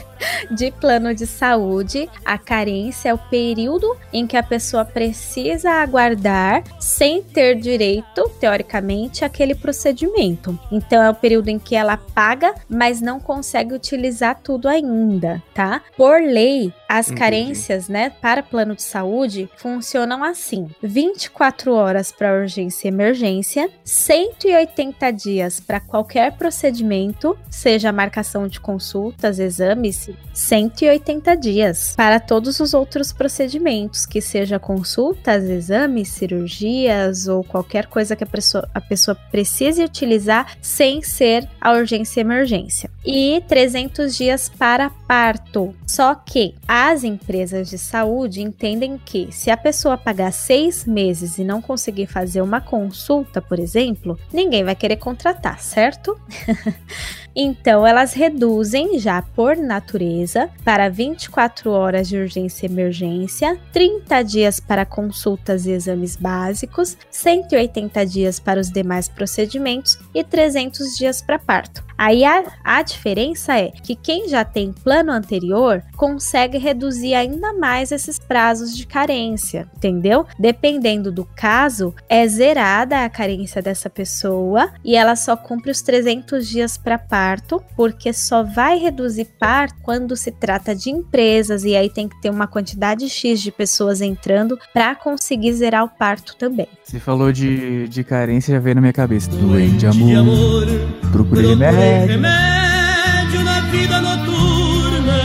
de 0.50 0.70
plano 0.72 1.14
de 1.14 1.26
saúde, 1.26 2.08
a 2.24 2.38
carência 2.38 3.10
é 3.10 3.14
o 3.14 3.18
período 3.18 3.96
em 4.12 4.26
que 4.26 4.36
a 4.36 4.42
pessoa 4.42 4.84
precisa 4.84 5.70
aguardar 5.70 6.62
sem 6.80 7.22
ter 7.22 7.56
direito, 7.56 8.28
teoricamente, 8.40 9.24
àquele 9.24 9.54
procedimento. 9.54 10.58
Então 10.70 11.02
é 11.02 11.10
o 11.10 11.14
período 11.14 11.48
em 11.48 11.58
que 11.58 11.74
ela 11.74 11.96
paga, 11.96 12.54
mas 12.68 13.00
não 13.00 13.20
consegue 13.20 13.74
utilizar 13.74 14.40
tudo 14.42 14.68
ainda, 14.68 15.42
tá? 15.52 15.82
Por 15.96 16.20
lei, 16.20 16.72
as 16.94 17.06
Entendi. 17.06 17.18
carências, 17.18 17.88
né, 17.88 18.08
para 18.08 18.40
plano 18.40 18.76
de 18.76 18.82
saúde 18.82 19.50
funcionam 19.56 20.22
assim: 20.22 20.70
24 20.80 21.74
horas 21.74 22.12
para 22.12 22.40
urgência 22.40 22.86
e 22.86 22.92
emergência, 22.92 23.68
180 23.82 25.10
dias 25.10 25.58
para 25.58 25.80
qualquer 25.80 26.36
procedimento, 26.36 27.36
seja 27.50 27.90
marcação 27.90 28.46
de 28.46 28.60
consultas, 28.60 29.40
exames, 29.40 30.08
180 30.32 31.36
dias 31.36 31.94
para 31.96 32.20
todos 32.20 32.60
os 32.60 32.74
outros 32.74 33.12
procedimentos, 33.12 34.06
que 34.06 34.20
seja 34.20 34.60
consultas, 34.60 35.42
exames, 35.44 36.10
cirurgias 36.10 37.26
ou 37.26 37.42
qualquer 37.42 37.86
coisa 37.86 38.14
que 38.14 38.22
a 38.22 38.26
pessoa, 38.26 38.68
a 38.72 38.80
pessoa 38.80 39.16
precise 39.32 39.82
utilizar 39.82 40.56
sem 40.62 41.02
ser 41.02 41.48
a 41.60 41.72
urgência 41.72 42.20
e 42.20 42.22
emergência. 42.22 42.90
E 43.04 43.42
300 43.48 44.16
dias 44.16 44.48
para 44.48 44.90
parto. 44.90 45.74
Só 45.86 46.14
que 46.14 46.54
as 46.86 47.02
empresas 47.02 47.70
de 47.70 47.78
saúde 47.78 48.42
entendem 48.42 49.00
que 49.02 49.32
se 49.32 49.50
a 49.50 49.56
pessoa 49.56 49.96
pagar 49.96 50.30
seis 50.30 50.84
meses 50.84 51.38
e 51.38 51.44
não 51.44 51.62
conseguir 51.62 52.06
fazer 52.06 52.42
uma 52.42 52.60
consulta, 52.60 53.40
por 53.40 53.58
exemplo, 53.58 54.18
ninguém 54.30 54.62
vai 54.62 54.74
querer 54.74 54.96
contratar, 54.96 55.60
certo? 55.60 56.14
Então, 57.36 57.84
elas 57.84 58.12
reduzem 58.12 58.96
já 58.96 59.20
por 59.20 59.56
natureza 59.56 60.48
para 60.64 60.88
24 60.88 61.68
horas 61.68 62.06
de 62.08 62.16
urgência 62.16 62.64
e 62.64 62.70
emergência, 62.70 63.58
30 63.72 64.22
dias 64.22 64.60
para 64.60 64.86
consultas 64.86 65.66
e 65.66 65.72
exames 65.72 66.14
básicos, 66.14 66.96
180 67.10 68.06
dias 68.06 68.38
para 68.38 68.60
os 68.60 68.70
demais 68.70 69.08
procedimentos 69.08 69.98
e 70.14 70.22
300 70.22 70.96
dias 70.96 71.20
para 71.20 71.38
parto. 71.38 71.82
Aí 71.96 72.24
a, 72.24 72.44
a 72.62 72.82
diferença 72.82 73.58
é 73.58 73.70
que 73.70 73.94
quem 73.94 74.28
já 74.28 74.44
tem 74.44 74.72
plano 74.72 75.12
anterior 75.12 75.82
consegue 75.96 76.58
reduzir 76.58 77.14
ainda 77.14 77.52
mais 77.52 77.92
esses 77.92 78.18
prazos 78.18 78.76
de 78.76 78.86
carência, 78.86 79.68
entendeu? 79.76 80.26
Dependendo 80.38 81.12
do 81.12 81.24
caso, 81.24 81.94
é 82.08 82.26
zerada 82.26 83.04
a 83.04 83.08
carência 83.08 83.62
dessa 83.62 83.88
pessoa 83.88 84.70
e 84.84 84.96
ela 84.96 85.16
só 85.16 85.36
cumpre 85.36 85.70
os 85.70 85.82
300 85.82 86.46
dias 86.48 86.76
para 86.76 86.98
parto, 86.98 87.62
porque 87.76 88.12
só 88.12 88.42
vai 88.42 88.78
reduzir 88.78 89.26
parto 89.38 89.74
quando 89.82 90.16
se 90.16 90.30
trata 90.30 90.74
de 90.74 90.90
empresas 90.90 91.64
e 91.64 91.76
aí 91.76 91.88
tem 91.88 92.08
que 92.08 92.20
ter 92.20 92.30
uma 92.30 92.46
quantidade 92.46 93.08
X 93.08 93.40
de 93.40 93.52
pessoas 93.52 94.00
entrando 94.00 94.58
para 94.72 94.94
conseguir 94.94 95.52
zerar 95.52 95.84
o 95.84 95.88
parto 95.88 96.36
também. 96.36 96.68
Você 96.82 96.98
falou 96.98 97.32
de, 97.32 97.88
de 97.88 98.04
carência, 98.04 98.54
já 98.54 98.60
veio 98.60 98.74
na 98.74 98.80
minha 98.80 98.92
cabeça. 98.92 99.30
Doente 99.30 99.86
amor, 99.86 100.66
procure 101.12 101.46
remédio. 101.48 101.83
Remédio 102.06 102.06
Remédio 102.06 103.44
na 103.44 103.60
vida 103.70 104.00
noturna. 104.00 105.20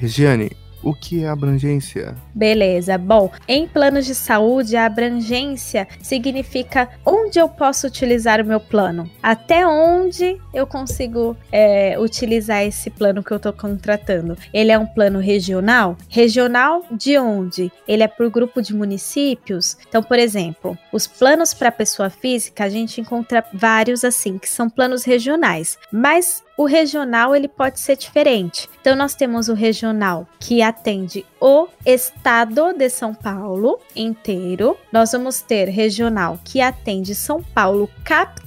Regiane, 0.00 0.50
o 0.84 0.94
que 0.94 1.24
é 1.24 1.28
abrangência? 1.28 2.14
Beleza. 2.34 2.98
Bom, 2.98 3.30
em 3.48 3.66
planos 3.66 4.06
de 4.06 4.14
saúde, 4.14 4.76
a 4.76 4.84
abrangência 4.86 5.88
significa 6.00 6.88
onde 7.04 7.38
eu 7.38 7.48
posso 7.48 7.86
utilizar 7.86 8.40
o 8.40 8.44
meu 8.44 8.60
plano. 8.60 9.10
Até 9.22 9.66
onde 9.66 10.38
eu 10.52 10.66
consigo 10.66 11.36
é, 11.50 11.98
utilizar 11.98 12.62
esse 12.62 12.90
plano 12.90 13.22
que 13.22 13.32
eu 13.32 13.38
estou 13.38 13.52
contratando. 13.52 14.36
Ele 14.52 14.70
é 14.70 14.78
um 14.78 14.86
plano 14.86 15.18
regional? 15.18 15.96
Regional 16.08 16.84
de 16.92 17.18
onde? 17.18 17.72
Ele 17.88 18.02
é 18.02 18.08
por 18.08 18.30
grupo 18.30 18.60
de 18.60 18.74
municípios? 18.74 19.76
Então, 19.88 20.02
por 20.02 20.18
exemplo, 20.18 20.76
os 20.92 21.06
planos 21.06 21.54
para 21.54 21.72
pessoa 21.72 22.10
física, 22.10 22.64
a 22.64 22.68
gente 22.68 23.00
encontra 23.00 23.44
vários 23.52 24.04
assim, 24.04 24.38
que 24.38 24.48
são 24.48 24.68
planos 24.68 25.04
regionais. 25.04 25.78
Mas 25.90 26.43
o 26.56 26.64
regional 26.64 27.34
ele 27.34 27.48
pode 27.48 27.80
ser 27.80 27.96
diferente. 27.96 28.68
Então 28.80 28.94
nós 28.94 29.14
temos 29.14 29.48
o 29.48 29.54
regional 29.54 30.26
que 30.38 30.62
atende 30.62 31.24
o 31.40 31.68
estado 31.84 32.72
de 32.72 32.88
São 32.88 33.14
Paulo 33.14 33.78
inteiro. 33.94 34.76
Nós 34.92 35.12
vamos 35.12 35.40
ter 35.40 35.68
regional 35.68 36.38
que 36.44 36.60
atende 36.60 37.14
São 37.14 37.42
Paulo 37.42 37.90
capital, 38.04 38.43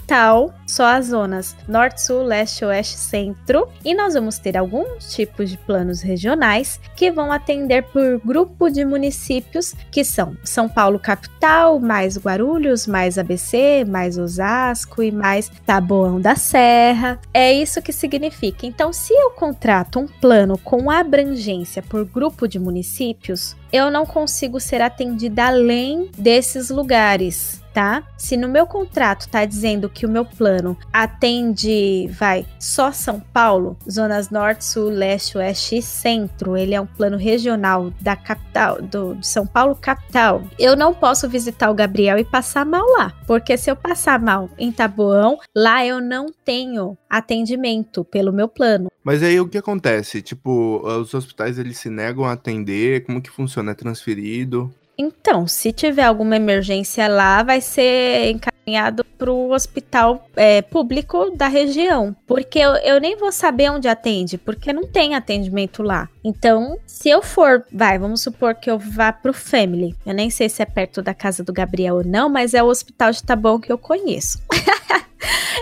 só 0.65 0.86
as 0.86 1.08
zonas 1.08 1.56
norte, 1.67 2.02
sul, 2.02 2.24
leste, 2.24 2.63
oeste, 2.63 2.98
centro. 2.98 3.67
E 3.84 3.93
nós 3.93 4.13
vamos 4.13 4.38
ter 4.38 4.58
alguns 4.58 5.13
tipos 5.13 5.50
de 5.50 5.58
planos 5.58 6.02
regionais 6.02 6.80
que 6.96 7.12
vão 7.12 7.32
atender 7.32 7.84
por 7.84 8.20
grupo 8.20 8.70
de 8.70 8.84
municípios 8.86 9.74
que 9.91 10.04
são 10.04 10.36
São 10.43 10.67
Paulo 10.67 11.00
capital, 11.00 11.80
mais 11.80 12.17
Guarulhos, 12.17 12.88
mais 12.88 13.17
ABC, 13.17 13.86
mais 13.88 14.17
Osasco 14.17 15.04
e 15.04 15.12
mais 15.12 15.50
Taboão 15.65 16.20
da 16.20 16.36
Serra. 16.36 17.20
É 17.34 17.54
isso 17.54 17.82
que 17.82 17.93
significa. 17.93 18.65
Então, 18.65 18.91
se 18.93 19.13
eu 19.13 19.32
contrato 19.32 20.00
um 20.00 20.08
plano 20.08 20.58
com 20.58 20.89
abrangência 20.89 21.82
por 21.82 22.06
grupo 22.06 22.48
de 22.48 22.60
municípios, 22.60 23.56
eu 23.72 23.91
não 23.91 24.06
consigo 24.06 24.60
ser 24.60 24.82
atendida 24.82 25.48
além 25.48 26.10
desses 26.17 26.70
lugares. 26.70 27.62
Tá? 27.78 28.02
Se 28.18 28.36
no 28.36 28.48
meu 28.48 28.66
contrato 28.66 29.30
tá 29.30 29.46
dizendo 29.46 29.88
que 29.88 30.04
o 30.04 30.10
meu 30.10 30.26
plano 30.26 30.76
atende, 30.92 32.08
vai, 32.08 32.44
só 32.60 32.92
São 32.92 33.20
Paulo, 33.20 33.78
zonas 33.88 34.32
norte, 34.32 34.66
sul, 34.66 34.90
leste, 34.90 35.38
oeste 35.38 35.78
e 35.78 35.82
centro, 35.84 36.58
ele 36.58 36.74
é 36.74 36.82
um 36.82 36.88
plano 36.88 37.18
regional 37.18 37.94
da 38.02 38.16
capital, 38.16 38.82
do, 38.82 39.13
do 39.13 39.24
São 39.24 39.46
Paulo 39.46 39.76
capital, 39.76 40.42
eu 40.58 40.76
não 40.76 40.92
posso 40.92 41.30
visitar 41.30 41.70
o 41.70 41.76
Gabriel 41.76 42.18
e 42.18 42.26
passar 42.26 42.66
mal 42.66 42.84
lá, 42.98 43.13
porque 43.28 43.56
se 43.56 43.70
eu 43.70 43.76
passar 43.76 44.20
mal 44.20 44.50
em 44.58 44.72
Taboão, 44.72 45.38
lá 45.56 45.86
eu 45.86 46.02
não 46.02 46.34
tenho 46.44 46.98
atendimento 47.08 48.04
pelo 48.04 48.34
meu 48.34 48.48
plano. 48.48 48.90
Mas 49.04 49.22
aí 49.22 49.40
o 49.40 49.48
que 49.48 49.60
acontece? 49.60 50.24
Tipo, 50.24 50.82
os 50.84 51.13
hospitais 51.13 51.60
eles 51.60 51.78
se 51.78 51.92
negam 51.92 52.26
a 52.26 52.32
atender, 52.32 53.06
como 53.06 53.22
que 53.22 53.30
funciona? 53.30 53.74
É 53.74 53.76
transferido? 53.76 54.74
Então, 54.97 55.47
se 55.47 55.71
tiver 55.71 56.03
alguma 56.03 56.36
emergência 56.36 57.07
lá, 57.07 57.43
vai 57.43 57.62
ser 57.62 58.31
encaminhado 58.31 59.05
para 59.17 59.31
o 59.31 59.51
hospital 59.51 60.27
é, 60.36 60.62
público 60.62 61.31
da 61.36 61.47
região. 61.47 62.15
Porque 62.25 62.57
eu, 62.57 62.71
eu 62.77 62.99
nem 62.99 63.15
vou 63.15 63.31
saber 63.31 63.69
onde 63.69 63.88
atende, 63.88 64.38
porque 64.38 64.73
não 64.73 64.88
tem 64.88 65.15
atendimento 65.15 65.83
lá. 65.83 66.10
Então, 66.23 66.77
se 66.86 67.10
eu 67.10 67.21
for, 67.21 67.63
vai, 67.71 67.99
vamos 67.99 68.21
supor 68.21 68.55
que 68.55 68.69
eu 68.69 68.79
vá 68.79 69.13
para 69.13 69.31
o 69.31 69.33
Family. 69.33 69.95
Eu 70.05 70.13
nem 70.13 70.29
sei 70.29 70.49
se 70.49 70.62
é 70.62 70.65
perto 70.65 71.01
da 71.01 71.13
casa 71.13 71.43
do 71.43 71.53
Gabriel 71.53 71.97
ou 71.97 72.03
não, 72.03 72.27
mas 72.27 72.53
é 72.53 72.63
o 72.63 72.67
hospital 72.67 73.12
de 73.12 73.23
Taboão 73.23 73.60
que 73.60 73.71
eu 73.71 73.77
conheço. 73.77 74.39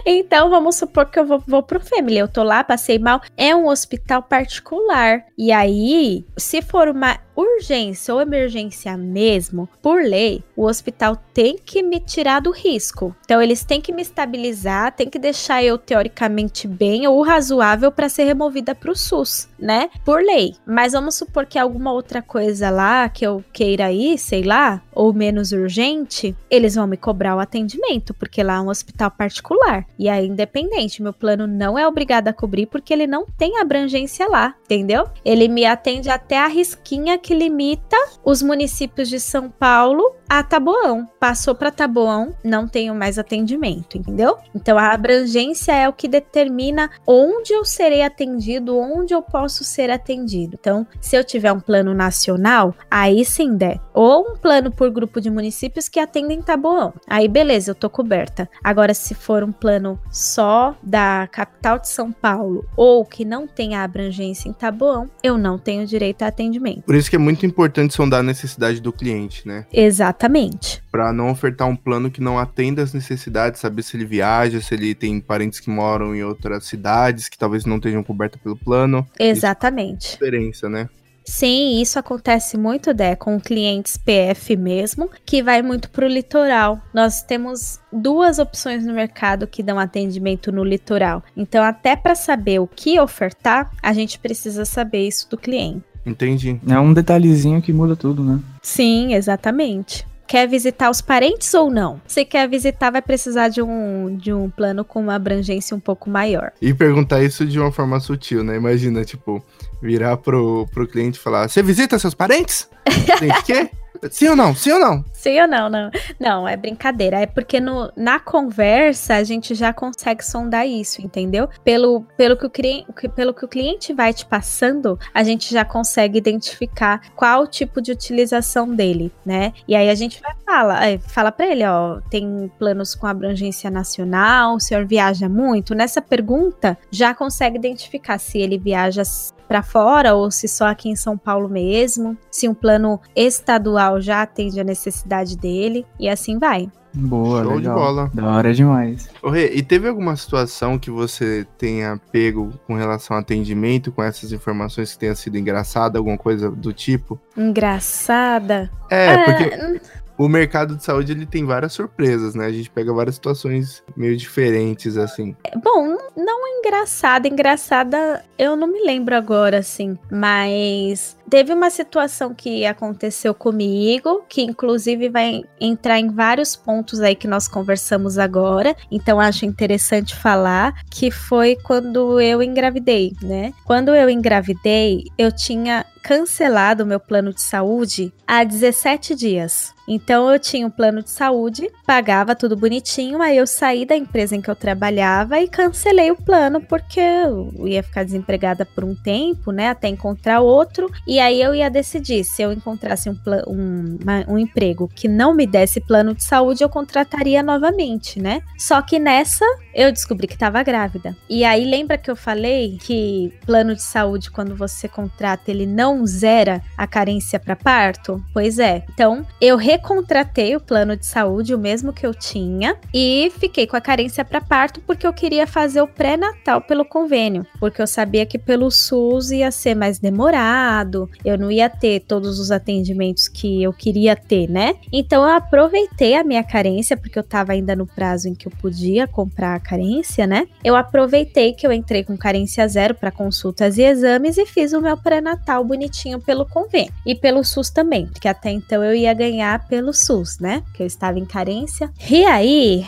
Então, 0.06 0.50
vamos 0.50 0.76
supor 0.76 1.08
que 1.08 1.20
eu 1.20 1.26
vou, 1.26 1.44
vou 1.48 1.64
pro 1.64 1.80
Family. 1.80 2.18
Eu 2.18 2.28
tô 2.28 2.44
lá, 2.44 2.64
passei 2.64 3.00
mal. 3.00 3.22
É 3.36 3.56
um 3.56 3.68
hospital 3.68 4.22
particular. 4.22 5.26
E 5.38 5.52
aí, 5.52 6.26
se 6.38 6.62
for 6.62 6.88
uma 6.88 7.18
urgência 7.36 8.14
ou 8.14 8.22
emergência 8.22 8.96
mesmo, 8.96 9.68
por 9.82 10.02
lei, 10.02 10.42
o 10.56 10.66
hospital 10.66 11.18
tem 11.34 11.58
que 11.58 11.84
me 11.84 12.00
tirar 12.00 12.40
do 12.40 12.52
risco. 12.52 13.14
Então, 13.26 13.42
eles 13.42 13.64
têm 13.64 13.82
que 13.82 13.92
me 13.92 14.02
estabilizar, 14.02 14.94
tem 14.94 15.10
que 15.10 15.20
deixar 15.20 15.64
eu 15.64 15.78
teoricamente 15.78 16.68
bem 16.68 17.08
ou 17.08 17.22
razoável 17.22 17.92
para 17.92 18.08
ser 18.08 18.24
removida 18.24 18.74
para 18.74 18.92
o 18.92 18.96
SUS, 18.96 19.50
né? 19.60 19.90
Por 20.06 20.22
lei. 20.22 20.56
Mas 20.66 20.94
vamos 20.94 21.16
supor 21.16 21.46
que 21.46 21.60
alguma 21.60 21.92
outra 21.92 22.22
coisa 22.22 22.70
lá 22.70 23.10
que 23.10 23.26
eu 23.26 23.44
queira 23.52 23.92
ir, 23.92 24.18
sei 24.18 24.44
lá, 24.44 24.82
ou 24.94 25.14
menos 25.14 25.52
urgente, 25.52 26.36
eles 26.50 26.76
vão 26.76 26.88
me 26.88 26.96
cobrar 26.96 27.36
o 27.36 27.40
atendimento, 27.40 28.14
porque 28.14 28.42
lá 28.42 28.56
é 28.56 28.62
um 28.62 28.70
hospital 28.70 29.12
particular. 29.12 29.55
E 29.98 30.10
aí, 30.10 30.28
independente, 30.28 31.02
meu 31.02 31.14
plano 31.14 31.48
não 31.48 31.78
é 31.78 31.88
obrigado 31.88 32.28
a 32.28 32.34
cobrir 32.34 32.66
porque 32.66 32.94
ele 32.94 33.08
não 33.08 33.26
tem 33.38 33.60
abrangência 33.60 34.28
lá, 34.28 34.56
entendeu? 34.64 35.08
Ele 35.24 35.48
me 35.48 35.66
atende 35.66 36.10
até 36.10 36.38
a 36.38 36.48
risquinha 36.48 37.18
que 37.18 37.34
limita 37.34 37.98
os 38.24 38.42
municípios 38.42 39.10
de 39.10 39.20
São 39.20 39.50
Paulo 39.50 40.16
a 40.30 40.44
Taboão. 40.44 41.08
Passou 41.20 41.56
para 41.56 41.72
Taboão, 41.72 42.36
não 42.44 42.68
tenho 42.68 42.96
mais 42.96 43.18
atendimento, 43.18 43.98
entendeu? 43.98 44.38
Então 44.54 44.78
a 44.78 44.92
abrangência 44.92 45.72
é 45.72 45.88
o 45.88 45.94
que 45.94 46.08
determina 46.08 46.90
onde 47.06 47.54
eu 47.54 47.64
serei 47.64 48.02
atendido, 48.02 48.78
onde 48.78 49.14
eu 49.14 49.22
posso 49.22 49.64
ser 49.64 49.90
atendido. 49.90 50.58
Então, 50.60 50.86
se 51.00 51.16
eu 51.16 51.24
tiver 51.24 51.52
um 51.52 51.60
plano 51.60 51.94
nacional, 51.94 52.74
aí 52.90 53.24
sim 53.24 53.56
der. 53.56 53.80
Ou 53.94 54.32
um 54.32 54.36
plano 54.36 54.72
por 54.72 54.90
grupo 54.90 55.22
de 55.22 55.30
municípios 55.30 55.88
que 55.88 56.00
atendem 56.00 56.42
Taboão. 56.42 56.94
Aí 57.08 57.28
beleza, 57.28 57.72
eu 57.72 57.76
tô 57.76 57.90
coberta. 57.90 58.50
Agora, 58.64 58.94
se 58.94 59.14
for 59.14 59.35
um 59.44 59.52
plano 59.52 60.00
só 60.12 60.76
da 60.82 61.28
capital 61.32 61.80
de 61.80 61.90
São 61.90 62.12
Paulo 62.12 62.66
ou 62.76 63.06
que 63.06 63.26
não 63.26 63.48
tem 63.48 63.76
a 63.76 63.84
abrangência 63.84 64.50
em 64.50 64.54
Taboão, 64.54 65.10
eu 65.24 65.38
não 65.38 65.58
tenho 65.58 65.86
direito 65.86 66.24
a 66.24 66.28
atendimento. 66.28 66.84
Por 66.84 66.96
isso 66.96 67.10
que 67.10 67.16
é 67.16 67.20
muito 67.20 67.46
importante 67.46 67.94
sondar 67.94 68.20
a 68.20 68.24
necessidade 68.24 68.82
do 68.82 68.92
cliente, 68.92 69.48
né? 69.48 69.66
Exatamente. 69.72 70.84
Para 70.92 71.12
não 71.12 71.30
ofertar 71.30 71.68
um 71.68 71.76
plano 71.76 72.10
que 72.10 72.22
não 72.22 72.40
atenda 72.40 72.82
as 72.82 72.94
necessidades, 72.94 73.60
saber 73.60 73.84
se 73.84 73.98
ele 73.98 74.06
viaja, 74.06 74.62
se 74.62 74.74
ele 74.74 74.96
tem 74.96 75.20
parentes 75.20 75.60
que 75.60 75.70
moram 75.70 76.16
em 76.16 76.24
outras 76.24 76.66
cidades 76.66 77.30
que 77.30 77.38
talvez 77.38 77.66
não 77.66 77.78
estejam 77.78 78.04
cobertas 78.04 78.42
pelo 78.42 78.56
plano. 78.56 79.06
Exatamente. 79.20 80.06
Isso 80.06 80.14
é 80.16 80.26
diferença, 80.26 80.70
né? 80.70 80.90
Sim, 81.26 81.82
isso 81.82 81.98
acontece 81.98 82.58
muito, 82.58 82.94
Dé, 82.94 83.16
com 83.16 83.40
clientes 83.40 83.98
PF 83.98 84.56
mesmo, 84.56 85.10
que 85.26 85.42
vai 85.42 85.62
muito 85.62 85.90
pro 85.90 86.08
litoral. 86.08 86.80
Nós 86.94 87.24
temos 87.24 87.80
duas 87.92 88.38
opções 88.38 88.86
no 88.86 88.94
mercado 88.94 89.48
que 89.48 89.64
dão 89.64 89.80
atendimento 89.80 90.52
no 90.52 90.64
litoral. 90.64 91.24
Então, 91.36 91.64
até 91.64 91.96
para 91.96 92.14
saber 92.14 92.60
o 92.60 92.68
que 92.68 93.00
ofertar, 93.00 93.72
a 93.82 93.92
gente 93.92 94.20
precisa 94.20 94.66
saber 94.66 95.08
isso 95.08 95.30
do 95.30 95.38
cliente. 95.38 95.84
Entendi. 96.06 96.60
É 96.68 96.80
um 96.80 96.94
detalhezinho 96.94 97.62
que 97.62 97.74
muda 97.74 97.96
tudo, 97.96 98.24
né? 98.24 98.40
Sim, 98.62 99.16
exatamente. 99.16 100.06
quer 100.28 100.48
visitar 100.48 100.90
os 100.90 101.02
parentes 101.02 101.54
ou 101.54 101.70
não? 101.70 102.02
Se 102.08 102.26
quer 102.26 102.48
visitar, 102.50 102.92
vai 102.92 103.02
precisar 103.02 103.50
de 103.50 103.62
um, 103.62 104.16
de 104.16 104.34
um 104.34 104.50
plano 104.50 104.84
com 104.84 105.00
uma 105.00 105.16
abrangência 105.16 105.76
um 105.76 105.80
pouco 105.80 106.10
maior. 106.10 106.52
E 106.62 106.74
perguntar 106.74 107.24
isso 107.24 107.46
de 107.46 107.60
uma 107.60 107.72
forma 107.72 108.00
sutil, 108.00 108.44
né? 108.44 108.56
Imagina, 108.56 109.04
tipo, 109.04 109.44
virar 109.86 110.18
pro, 110.18 110.68
pro 110.74 110.88
cliente 110.88 111.20
e 111.20 111.22
falar: 111.22 111.48
Você 111.48 111.62
visita 111.62 112.00
seus 112.00 112.14
parentes? 112.14 112.68
Cliente, 113.18 113.44
quê? 113.44 113.70
Sim 114.12 114.30
ou 114.30 114.36
não? 114.36 114.56
Sim 114.56 114.72
ou 114.74 114.80
não? 114.80 115.06
Sim 115.26 115.42
ou 115.42 115.48
não? 115.48 115.68
Não, 115.72 115.92
não 116.20 116.48
é 116.48 116.56
brincadeira. 116.56 117.20
É 117.20 117.26
porque 117.26 117.60
no, 117.60 117.92
na 117.98 118.20
conversa 118.20 119.16
a 119.16 119.24
gente 119.24 119.56
já 119.56 119.74
consegue 119.74 120.24
sondar 120.24 120.68
isso, 120.68 121.02
entendeu? 121.02 121.50
Pelo, 121.64 122.02
pelo, 122.16 122.38
que 122.38 122.46
o 122.46 122.50
cliente, 122.50 122.86
pelo 123.16 123.34
que 123.34 123.44
o 123.44 123.48
cliente 123.48 123.92
vai 123.92 124.14
te 124.14 124.24
passando, 124.24 125.00
a 125.12 125.24
gente 125.24 125.52
já 125.52 125.66
consegue 125.66 126.20
identificar 126.20 127.02
qual 127.16 127.48
tipo 127.48 127.82
de 127.82 127.92
utilização 127.92 128.70
dele, 128.70 129.12
né? 129.26 129.52
E 129.68 129.76
aí 129.76 129.90
a 129.90 129.96
gente 129.96 130.22
vai 130.22 130.36
falar, 130.46 130.88
é, 130.88 131.00
fala 131.00 131.32
para 131.32 131.48
ele, 131.48 131.66
ó, 131.66 132.00
tem 132.08 132.52
planos 132.60 132.94
com 132.94 133.08
abrangência 133.08 133.72
nacional, 133.72 134.58
o 134.58 134.60
senhor 134.60 134.86
viaja 134.86 135.28
muito? 135.28 135.74
Nessa 135.74 136.04
pergunta 136.04 136.78
já 136.92 137.16
consegue 137.16 137.58
identificar 137.58 138.20
se 138.20 138.38
ele 138.38 138.60
viaja 138.60 139.02
para 139.48 139.64
fora 139.64 140.16
ou 140.16 140.30
se 140.32 140.48
só 140.48 140.66
aqui 140.68 140.90
em 140.90 140.96
São 140.96 141.18
Paulo 141.18 141.48
mesmo, 141.48 142.18
se 142.30 142.48
um 142.48 142.54
plano 142.54 143.00
estadual 143.16 144.02
já 144.02 144.22
atende 144.22 144.60
a 144.60 144.64
necessidade 144.64 145.15
dele 145.24 145.86
e 146.00 146.10
assim 146.10 146.38
vai. 146.40 146.70
Boa, 146.98 147.44
Show 147.44 147.52
de 147.54 147.58
legal. 147.60 147.76
bola. 147.76 148.12
Da 148.14 148.26
hora 148.26 148.54
demais. 148.54 149.10
Ô, 149.22 149.30
Rê, 149.30 149.52
e 149.54 149.62
teve 149.62 149.88
alguma 149.88 150.16
situação 150.16 150.80
que 150.80 150.90
você 150.90 151.46
tenha 151.58 152.00
pego 152.12 152.54
com 152.66 152.74
relação 152.76 153.18
ao 153.18 153.22
atendimento, 153.22 153.92
com 153.92 154.02
essas 154.02 154.32
informações 154.32 154.94
que 154.94 155.00
tenha 155.00 155.14
sido 155.14 155.38
engraçada, 155.38 155.98
alguma 156.00 156.18
coisa 156.18 156.50
do 156.50 156.72
tipo? 156.72 157.20
Engraçada. 157.36 158.72
É, 158.90 159.10
Ah, 159.14 159.26
porque 159.26 159.82
o 160.18 160.30
mercado 160.30 160.78
de 160.78 160.84
saúde 160.86 161.12
ele 161.12 161.26
tem 161.26 161.44
várias 161.46 161.74
surpresas, 161.74 162.34
né? 162.34 162.46
A 162.46 162.52
gente 162.52 162.70
pega 162.70 162.94
várias 162.94 163.16
situações 163.16 163.84
meio 163.98 164.16
diferentes, 164.16 164.96
assim. 164.96 165.36
Bom, 165.62 165.98
não 166.16 166.46
engraçada, 166.48 167.28
engraçada 167.28 168.24
eu 168.40 168.56
não 168.56 168.68
me 168.68 168.84
lembro 168.86 169.16
agora, 169.16 169.60
assim, 169.60 169.98
mas 170.10 171.18
teve 171.30 171.54
uma 171.54 171.70
situação 171.70 172.34
que 172.34 172.66
aconteceu 172.66 173.34
comigo, 173.34 174.24
que 174.28 174.42
inclusive 174.42 175.10
vai 175.10 175.44
entrar 175.60 176.00
em 176.00 176.10
vários 176.10 176.56
pontos 176.56 177.00
aí 177.02 177.16
que 177.16 177.28
nós 177.28 177.48
conversamos 177.48 178.18
agora, 178.18 178.76
então 178.92 179.20
acho 179.20 179.46
interessante 179.46 180.16
falar, 180.16 180.74
que 180.90 181.12
foi 181.12 181.56
quando 181.64 182.20
eu 182.20 182.42
engravidei, 182.42 183.14
né? 183.22 183.54
Quando 183.66 183.94
eu 183.96 184.10
engravidei, 184.10 185.06
eu 185.18 185.32
tinha 185.32 185.86
cancelado 186.06 186.84
o 186.84 186.86
meu 186.86 187.00
plano 187.00 187.34
de 187.34 187.42
saúde 187.42 188.14
há 188.28 188.44
17 188.44 189.16
dias. 189.16 189.74
Então 189.88 190.32
eu 190.32 190.40
tinha 190.40 190.66
um 190.66 190.70
plano 190.70 191.02
de 191.02 191.10
saúde, 191.10 191.70
pagava 191.86 192.36
tudo 192.36 192.56
bonitinho, 192.56 193.22
aí 193.22 193.38
eu 193.38 193.48
saí 193.48 193.86
da 193.86 193.96
empresa 193.96 194.36
em 194.36 194.42
que 194.42 194.50
eu 194.50 194.56
trabalhava 194.56 195.40
e 195.40 195.48
cancelei 195.48 196.12
o 196.12 196.16
plano 196.16 196.62
porque 196.62 197.00
eu 197.00 197.52
ia 197.66 197.84
ficar 197.84 198.04
desempregada 198.04 198.66
por 198.66 198.84
um 198.84 198.96
tempo, 198.96 199.52
né, 199.52 199.70
até 199.70 199.88
encontrar 199.88 200.42
outro. 200.42 200.92
E 201.08 201.15
aí 201.20 201.42
eu 201.42 201.54
ia 201.54 201.70
decidir 201.70 202.24
se 202.24 202.42
eu 202.42 202.52
encontrasse 202.52 203.10
um, 203.10 203.18
um, 203.48 203.98
uma- 204.02 204.26
um 204.28 204.38
emprego 204.38 204.90
que 204.94 205.08
não 205.08 205.34
me 205.34 205.46
desse 205.46 205.80
plano 205.82 206.14
de 206.16 206.24
saúde, 206.24 206.64
eu 206.64 206.70
contrataria 206.70 207.42
novamente, 207.44 208.20
né? 208.22 208.42
Só 208.58 208.82
que 208.82 208.98
nessa 209.00 209.46
eu 209.76 209.92
descobri 209.92 210.26
que 210.26 210.34
estava 210.34 210.64
grávida. 210.64 211.16
E 211.30 211.44
aí 211.44 211.66
lembra 211.66 211.98
que 211.98 212.10
eu 212.10 212.16
falei 212.16 212.78
que 212.82 213.34
plano 213.46 213.76
de 213.76 213.84
saúde 213.84 214.32
quando 214.32 214.56
você 214.56 214.88
contrata 214.88 215.52
ele 215.52 215.66
não 215.66 216.06
zera 216.08 216.62
a 216.78 216.88
carência 216.88 217.38
para 217.38 217.56
parto? 217.56 218.24
Pois 218.34 218.58
é. 218.58 218.86
Então 218.94 219.26
eu 219.42 219.58
recontratei 219.58 220.56
o 220.56 220.62
plano 220.62 220.96
de 220.96 221.06
saúde, 221.06 221.54
o 221.54 221.60
mesmo 221.60 221.92
que 221.92 222.08
eu 222.08 222.14
tinha, 222.14 222.78
e 222.94 223.32
fiquei 223.38 223.68
com 223.68 223.76
a 223.76 223.82
carência 223.82 224.24
para 224.24 224.40
parto 224.40 224.80
porque 224.80 225.06
eu 225.06 225.12
queria 225.12 225.46
fazer 225.46 225.82
o 225.82 225.88
pré-natal 225.88 226.62
pelo 226.62 226.86
convênio, 226.86 227.46
porque 227.60 227.82
eu 227.82 227.88
sabia 227.88 228.26
que 228.26 228.40
pelo 228.40 228.72
SUS 228.72 229.32
ia 229.32 229.52
ser 229.52 229.76
mais 229.76 230.00
demorado, 230.00 231.10
eu 231.26 231.38
não 231.38 231.52
ia 231.52 231.70
ter 231.70 232.02
todos 232.02 232.40
os 232.40 232.52
atendimentos 232.52 233.28
que 233.28 233.62
eu 233.62 233.74
queria 233.74 234.16
ter, 234.16 234.50
né? 234.50 234.76
Então 234.94 235.24
eu 235.24 235.36
aproveitei 235.36 236.16
a 236.16 236.24
minha 236.24 236.44
carência, 236.44 236.96
porque 236.96 237.20
eu 237.20 237.24
tava 237.24 237.52
ainda 237.52 237.76
no 237.76 237.86
prazo 237.86 238.30
em 238.30 238.36
que 238.36 238.48
eu 238.48 238.52
podia 238.62 239.08
comprar 239.08 239.60
carência, 239.66 240.28
né? 240.28 240.48
Eu 240.64 240.76
aproveitei 240.76 241.54
que 241.54 241.66
eu 241.66 241.74
entrei 241.74 242.04
com 242.04 242.16
carência 242.16 242.68
zero 242.68 242.94
para 242.94 243.12
consultas 243.12 243.78
e 243.78 243.82
exames 243.82 244.38
e 244.38 244.46
fiz 244.46 244.74
o 244.74 244.82
meu 244.82 244.96
pré-natal 244.96 245.64
bonitinho 245.64 246.22
pelo 246.22 246.46
convênio 246.46 246.94
e 247.06 247.16
pelo 247.16 247.44
SUS 247.44 247.70
também, 247.70 248.06
porque 248.06 248.28
até 248.28 248.52
então 248.52 248.84
eu 248.84 248.94
ia 248.94 249.14
ganhar 249.14 249.68
pelo 249.68 249.92
SUS, 249.92 250.40
né? 250.40 250.64
Que 250.74 250.84
eu 250.84 250.88
estava 250.88 251.18
em 251.18 251.26
carência. 251.26 251.92
E 252.10 252.24
aí, 252.26 252.86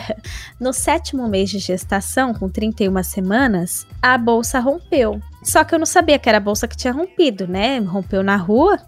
no 0.60 0.72
sétimo 0.72 1.28
mês 1.28 1.50
de 1.50 1.58
gestação, 1.58 2.32
com 2.32 2.48
31 2.48 3.02
semanas, 3.02 3.86
a 4.00 4.16
bolsa 4.16 4.60
rompeu. 4.60 5.20
Só 5.42 5.64
que 5.64 5.74
eu 5.74 5.78
não 5.78 5.86
sabia 5.86 6.18
que 6.18 6.28
era 6.28 6.38
a 6.38 6.40
bolsa 6.40 6.68
que 6.68 6.76
tinha 6.76 6.92
rompido, 6.92 7.48
né? 7.48 7.78
Rompeu 7.78 8.22
na 8.22 8.36
rua 8.36 8.78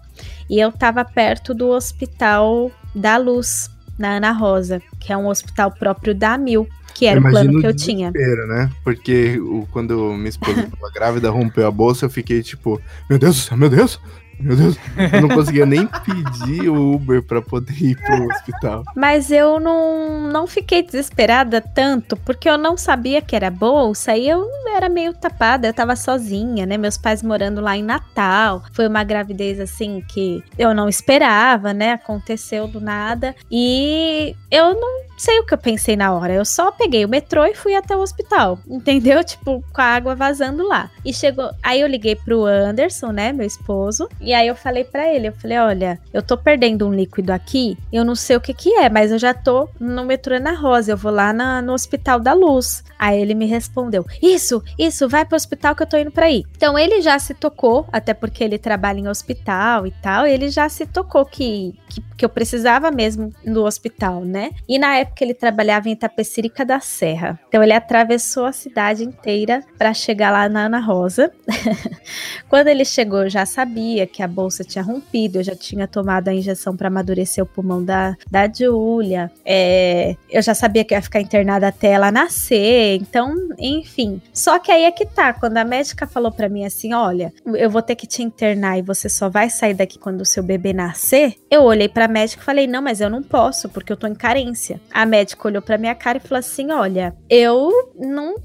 e 0.49 0.59
eu 0.59 0.71
tava 0.71 1.03
perto 1.03 1.53
do 1.53 1.69
hospital 1.69 2.71
da 2.93 3.17
Luz, 3.17 3.69
na 3.97 4.17
Ana 4.17 4.31
Rosa, 4.31 4.81
que 4.99 5.11
é 5.11 5.17
um 5.17 5.27
hospital 5.27 5.71
próprio 5.71 6.13
da 6.13 6.37
Mil, 6.37 6.67
que 6.95 7.05
era 7.05 7.19
o 7.19 7.23
plano 7.23 7.59
que 7.59 7.67
eu 7.67 7.75
tinha. 7.75 8.09
né? 8.11 8.71
Porque 8.83 9.37
o, 9.39 9.67
quando 9.71 10.13
minha 10.13 10.29
esposa 10.29 10.61
estava 10.63 10.91
grávida, 10.91 11.29
rompeu 11.29 11.67
a 11.67 11.71
bolsa, 11.71 12.05
eu 12.05 12.09
fiquei 12.09 12.41
tipo, 12.41 12.81
meu 13.09 13.19
Deus 13.19 13.35
do 13.35 13.41
céu, 13.41 13.57
meu 13.57 13.69
Deus, 13.69 13.99
meu 14.39 14.55
Deus. 14.55 14.77
Eu 15.13 15.21
não 15.21 15.29
conseguia 15.29 15.65
nem 15.65 15.87
pedir 16.05 16.69
o 16.69 16.93
Uber 16.93 17.21
pra 17.21 17.41
poder 17.41 17.73
ir 17.81 17.97
pro 17.97 18.27
hospital. 18.27 18.83
Mas 18.95 19.31
eu 19.31 19.59
não, 19.59 20.29
não 20.31 20.47
fiquei 20.47 20.81
desesperada 20.81 21.61
tanto, 21.61 22.15
porque 22.17 22.49
eu 22.49 22.57
não 22.57 22.77
sabia 22.77 23.21
que 23.21 23.35
era 23.35 23.49
bolsa 23.49 24.15
e 24.15 24.27
eu 24.29 24.45
era 24.75 24.89
meio 24.89 25.13
tapada, 25.13 25.67
eu 25.67 25.73
tava 25.73 25.95
sozinha, 25.95 26.65
né? 26.65 26.77
Meus 26.77 26.97
pais 26.97 27.23
morando 27.23 27.61
lá 27.61 27.77
em 27.77 27.83
Natal. 27.83 28.63
Foi 28.73 28.87
uma 28.87 29.03
gravidez 29.03 29.59
assim 29.59 30.01
que 30.07 30.43
eu 30.57 30.73
não 30.73 30.89
esperava, 30.89 31.73
né? 31.73 31.93
Aconteceu 31.93 32.67
do 32.67 32.81
nada. 32.81 33.35
E 33.49 34.35
eu 34.51 34.73
não 34.73 35.05
sei 35.17 35.39
o 35.39 35.45
que 35.45 35.53
eu 35.53 35.57
pensei 35.57 35.95
na 35.95 36.13
hora. 36.13 36.33
Eu 36.33 36.45
só 36.45 36.71
peguei 36.71 37.05
o 37.05 37.09
metrô 37.09 37.45
e 37.45 37.55
fui 37.55 37.75
até 37.75 37.95
o 37.95 38.01
hospital, 38.01 38.59
entendeu? 38.67 39.23
Tipo, 39.23 39.63
com 39.73 39.81
a 39.81 39.85
água 39.85 40.15
vazando 40.15 40.67
lá. 40.67 40.89
E 41.03 41.13
chegou. 41.13 41.49
Aí 41.63 41.81
eu 41.81 41.87
liguei 41.87 42.15
pro 42.15 42.45
Anderson, 42.45 43.11
né? 43.11 43.31
Meu 43.31 43.45
esposo. 43.45 44.07
E 44.19 44.33
aí 44.33 44.47
eu 44.47 44.55
falei 44.55 44.83
pra 44.83 45.07
ele: 45.13 45.27
eu 45.29 45.33
falei, 45.33 45.57
olha, 45.57 45.99
eu 46.13 46.21
tô 46.21 46.37
perdendo 46.37 46.87
um 46.87 46.93
líquido 46.93 47.31
aqui. 47.31 47.77
Eu 47.91 48.03
não 48.03 48.15
sei 48.15 48.35
o 48.35 48.41
que 48.41 48.53
que 48.53 48.73
é, 48.75 48.89
mas 48.89 49.11
eu 49.11 49.19
já 49.19 49.33
tô 49.33 49.69
no 49.79 50.03
metrô 50.05 50.35
Ana 50.35 50.53
Rosa. 50.53 50.91
Eu 50.91 50.97
vou 50.97 51.11
lá 51.11 51.31
na- 51.33 51.61
no 51.61 51.73
Hospital 51.73 52.19
da 52.19 52.33
Luz. 52.33 52.83
Aí 52.97 53.19
ele 53.21 53.33
me 53.33 53.45
respondeu: 53.45 54.05
Isso, 54.21 54.63
isso, 54.79 55.07
vai 55.09 55.25
pro 55.25 55.35
hospital 55.35 55.75
que 55.75 55.83
eu 55.83 55.87
tô 55.87 55.97
indo 55.97 56.11
pra 56.11 56.25
aí. 56.25 56.43
Então 56.55 56.77
ele 56.79 57.01
já 57.01 57.17
se 57.19 57.33
tocou, 57.33 57.85
até 57.91 58.13
porque 58.13 58.43
ele 58.43 58.57
trabalha 58.57 58.99
em 58.99 59.07
hospital 59.07 59.85
e 59.85 59.91
tal. 59.91 60.25
Ele 60.25 60.49
já 60.49 60.67
se 60.69 60.85
tocou 60.85 61.25
que, 61.25 61.73
que, 61.89 62.01
que 62.17 62.25
eu 62.25 62.29
precisava 62.29 62.89
mesmo 62.91 63.31
no 63.45 63.65
hospital, 63.65 64.21
né? 64.21 64.51
E 64.67 64.79
na 64.79 64.95
época 64.97 65.04
ele 65.23 65.33
trabalhava 65.33 65.89
em 65.89 65.93
Itapecerica 65.93 66.65
da 66.65 66.79
Serra. 66.79 67.39
Então 67.47 67.63
ele 67.63 67.73
atravessou 67.73 68.45
a 68.45 68.51
cidade 68.51 69.03
inteira 69.03 69.63
pra 69.77 69.93
chegar 69.93 70.31
lá 70.31 70.47
na 70.49 70.65
Ana 70.65 70.79
Rosa. 70.79 71.31
Quando 72.49 72.67
ele 72.67 72.85
chegou, 72.85 73.29
já 73.29 73.45
sabia 73.45 74.07
que 74.07 74.21
a 74.21 74.27
bolsa 74.27 74.63
tinha 74.63 74.83
rompido, 74.83 75.39
eu 75.39 75.43
já 75.43 75.55
tinha 75.55 75.87
tomado 75.87 76.27
a 76.27 76.33
injeção 76.33 76.75
para 76.75 76.87
amadurecer 76.87 77.43
o 77.43 77.47
pulmão 77.47 77.83
da, 77.83 78.15
da 78.29 78.47
Júlia. 78.51 79.31
É, 79.43 80.15
eu 80.29 80.41
já 80.41 80.53
sabia 80.53 80.83
que 80.83 80.93
ia 80.93 81.01
ficar 81.01 81.21
internada 81.21 81.67
até 81.67 81.89
ela 81.89 82.11
nascer. 82.11 82.95
Então, 82.95 83.35
enfim. 83.57 84.21
Só 84.33 84.59
que 84.59 84.71
aí 84.71 84.83
é 84.83 84.91
que 84.91 85.05
tá. 85.05 85.33
Quando 85.33 85.57
a 85.57 85.65
médica 85.65 86.07
falou 86.07 86.31
para 86.31 86.49
mim 86.49 86.65
assim: 86.65 86.93
olha, 86.93 87.33
eu 87.45 87.69
vou 87.69 87.81
ter 87.81 87.95
que 87.95 88.07
te 88.07 88.21
internar 88.21 88.77
e 88.77 88.81
você 88.81 89.09
só 89.09 89.29
vai 89.29 89.49
sair 89.49 89.73
daqui 89.73 89.97
quando 89.97 90.21
o 90.21 90.25
seu 90.25 90.43
bebê 90.43 90.73
nascer. 90.73 91.35
Eu 91.49 91.63
olhei 91.63 91.89
pra 91.89 92.07
médica 92.07 92.41
e 92.41 92.45
falei: 92.45 92.67
não, 92.67 92.81
mas 92.81 93.01
eu 93.01 93.09
não 93.09 93.23
posso, 93.23 93.69
porque 93.69 93.91
eu 93.91 93.97
tô 93.97 94.07
em 94.07 94.15
carência. 94.15 94.79
A 94.95 95.05
médica 95.05 95.49
olhou 95.49 95.61
pra 95.61 95.77
minha 95.77 95.93
cara 95.93 96.19
e 96.19 96.21
falou 96.21 96.39
assim: 96.39 96.71
olha, 96.71 97.13
eu 97.29 97.91
não, 97.99 98.35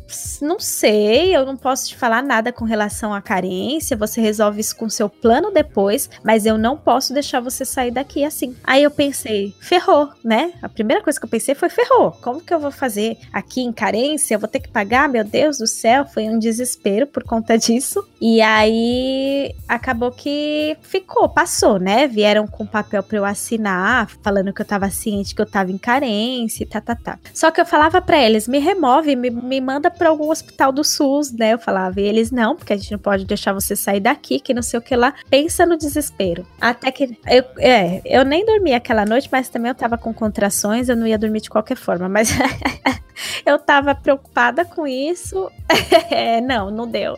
não 0.42 0.58
sei, 0.58 1.34
eu 1.34 1.46
não 1.46 1.56
posso 1.56 1.86
te 1.86 1.96
falar 1.96 2.24
nada 2.24 2.52
com 2.52 2.64
relação 2.64 3.14
à 3.14 3.22
carência. 3.22 3.96
Você 3.96 4.20
resolve 4.20 4.60
isso 4.60 4.74
com 4.74 4.90
seu 4.90 5.08
plano 5.08 5.52
depois, 5.52 6.10
mas 6.24 6.46
eu 6.46 6.58
não 6.58 6.76
posso 6.76 7.14
deixar 7.14 7.38
você 7.38 7.64
sair 7.64 7.92
daqui 7.92 8.24
assim. 8.24 8.56
Aí 8.64 8.82
eu 8.82 8.90
pensei, 8.90 9.54
ferrou, 9.60 10.10
né? 10.24 10.52
A 10.60 10.68
primeira 10.68 11.00
coisa 11.04 11.20
que 11.20 11.24
eu 11.24 11.30
pensei 11.30 11.54
foi 11.54 11.68
ferrou. 11.68 12.10
Como 12.20 12.40
que 12.40 12.52
eu 12.52 12.58
vou 12.58 12.72
fazer 12.72 13.16
aqui 13.32 13.60
em 13.60 13.72
carência? 13.72 14.34
Eu 14.34 14.40
vou 14.40 14.48
ter 14.48 14.58
que 14.58 14.68
pagar? 14.68 15.08
Meu 15.08 15.22
Deus 15.22 15.58
do 15.58 15.68
céu, 15.68 16.04
foi 16.04 16.28
um 16.28 16.40
desespero 16.40 17.06
por 17.06 17.22
conta 17.22 17.56
disso. 17.56 18.04
E 18.20 18.40
aí 18.40 19.54
acabou 19.68 20.10
que 20.10 20.76
ficou, 20.82 21.28
passou, 21.28 21.78
né? 21.78 22.08
Vieram 22.08 22.48
com 22.48 22.66
papel 22.66 23.04
para 23.04 23.18
eu 23.18 23.24
assinar, 23.24 24.10
falando 24.20 24.52
que 24.52 24.60
eu 24.60 24.66
tava 24.66 24.90
ciente 24.90 25.32
que 25.32 25.40
eu 25.40 25.46
tava 25.46 25.70
em 25.70 25.78
carência 25.78 26.39
tá, 26.68 26.80
tá, 26.80 26.94
tá. 26.94 27.18
Só 27.34 27.50
que 27.50 27.60
eu 27.60 27.66
falava 27.66 28.00
pra 28.00 28.22
eles, 28.22 28.46
me 28.48 28.58
remove, 28.58 29.16
me, 29.16 29.30
me 29.30 29.60
manda 29.60 29.90
pra 29.90 30.08
algum 30.08 30.30
hospital 30.30 30.72
do 30.72 30.84
SUS, 30.84 31.32
né? 31.32 31.54
Eu 31.54 31.58
falava, 31.58 32.00
e 32.00 32.04
eles 32.04 32.30
não, 32.30 32.56
porque 32.56 32.72
a 32.72 32.76
gente 32.76 32.92
não 32.92 32.98
pode 32.98 33.24
deixar 33.24 33.52
você 33.52 33.74
sair 33.74 34.00
daqui, 34.00 34.40
que 34.40 34.54
não 34.54 34.62
sei 34.62 34.78
o 34.78 34.82
que 34.82 34.94
lá. 34.94 35.14
Pensa 35.28 35.66
no 35.66 35.76
desespero. 35.76 36.46
Até 36.60 36.90
que, 36.90 37.18
eu, 37.26 37.44
é, 37.58 38.00
eu 38.04 38.24
nem 38.24 38.44
dormi 38.44 38.72
aquela 38.72 39.04
noite, 39.04 39.28
mas 39.30 39.48
também 39.48 39.70
eu 39.70 39.74
tava 39.74 39.98
com 39.98 40.12
contrações, 40.12 40.88
eu 40.88 40.96
não 40.96 41.06
ia 41.06 41.18
dormir 41.18 41.40
de 41.40 41.50
qualquer 41.50 41.76
forma, 41.76 42.08
mas 42.08 42.30
eu 43.44 43.58
tava 43.58 43.94
preocupada 43.94 44.64
com 44.64 44.86
isso. 44.86 45.50
É, 46.10 46.40
não, 46.40 46.70
não 46.70 46.88
deu. 46.88 47.16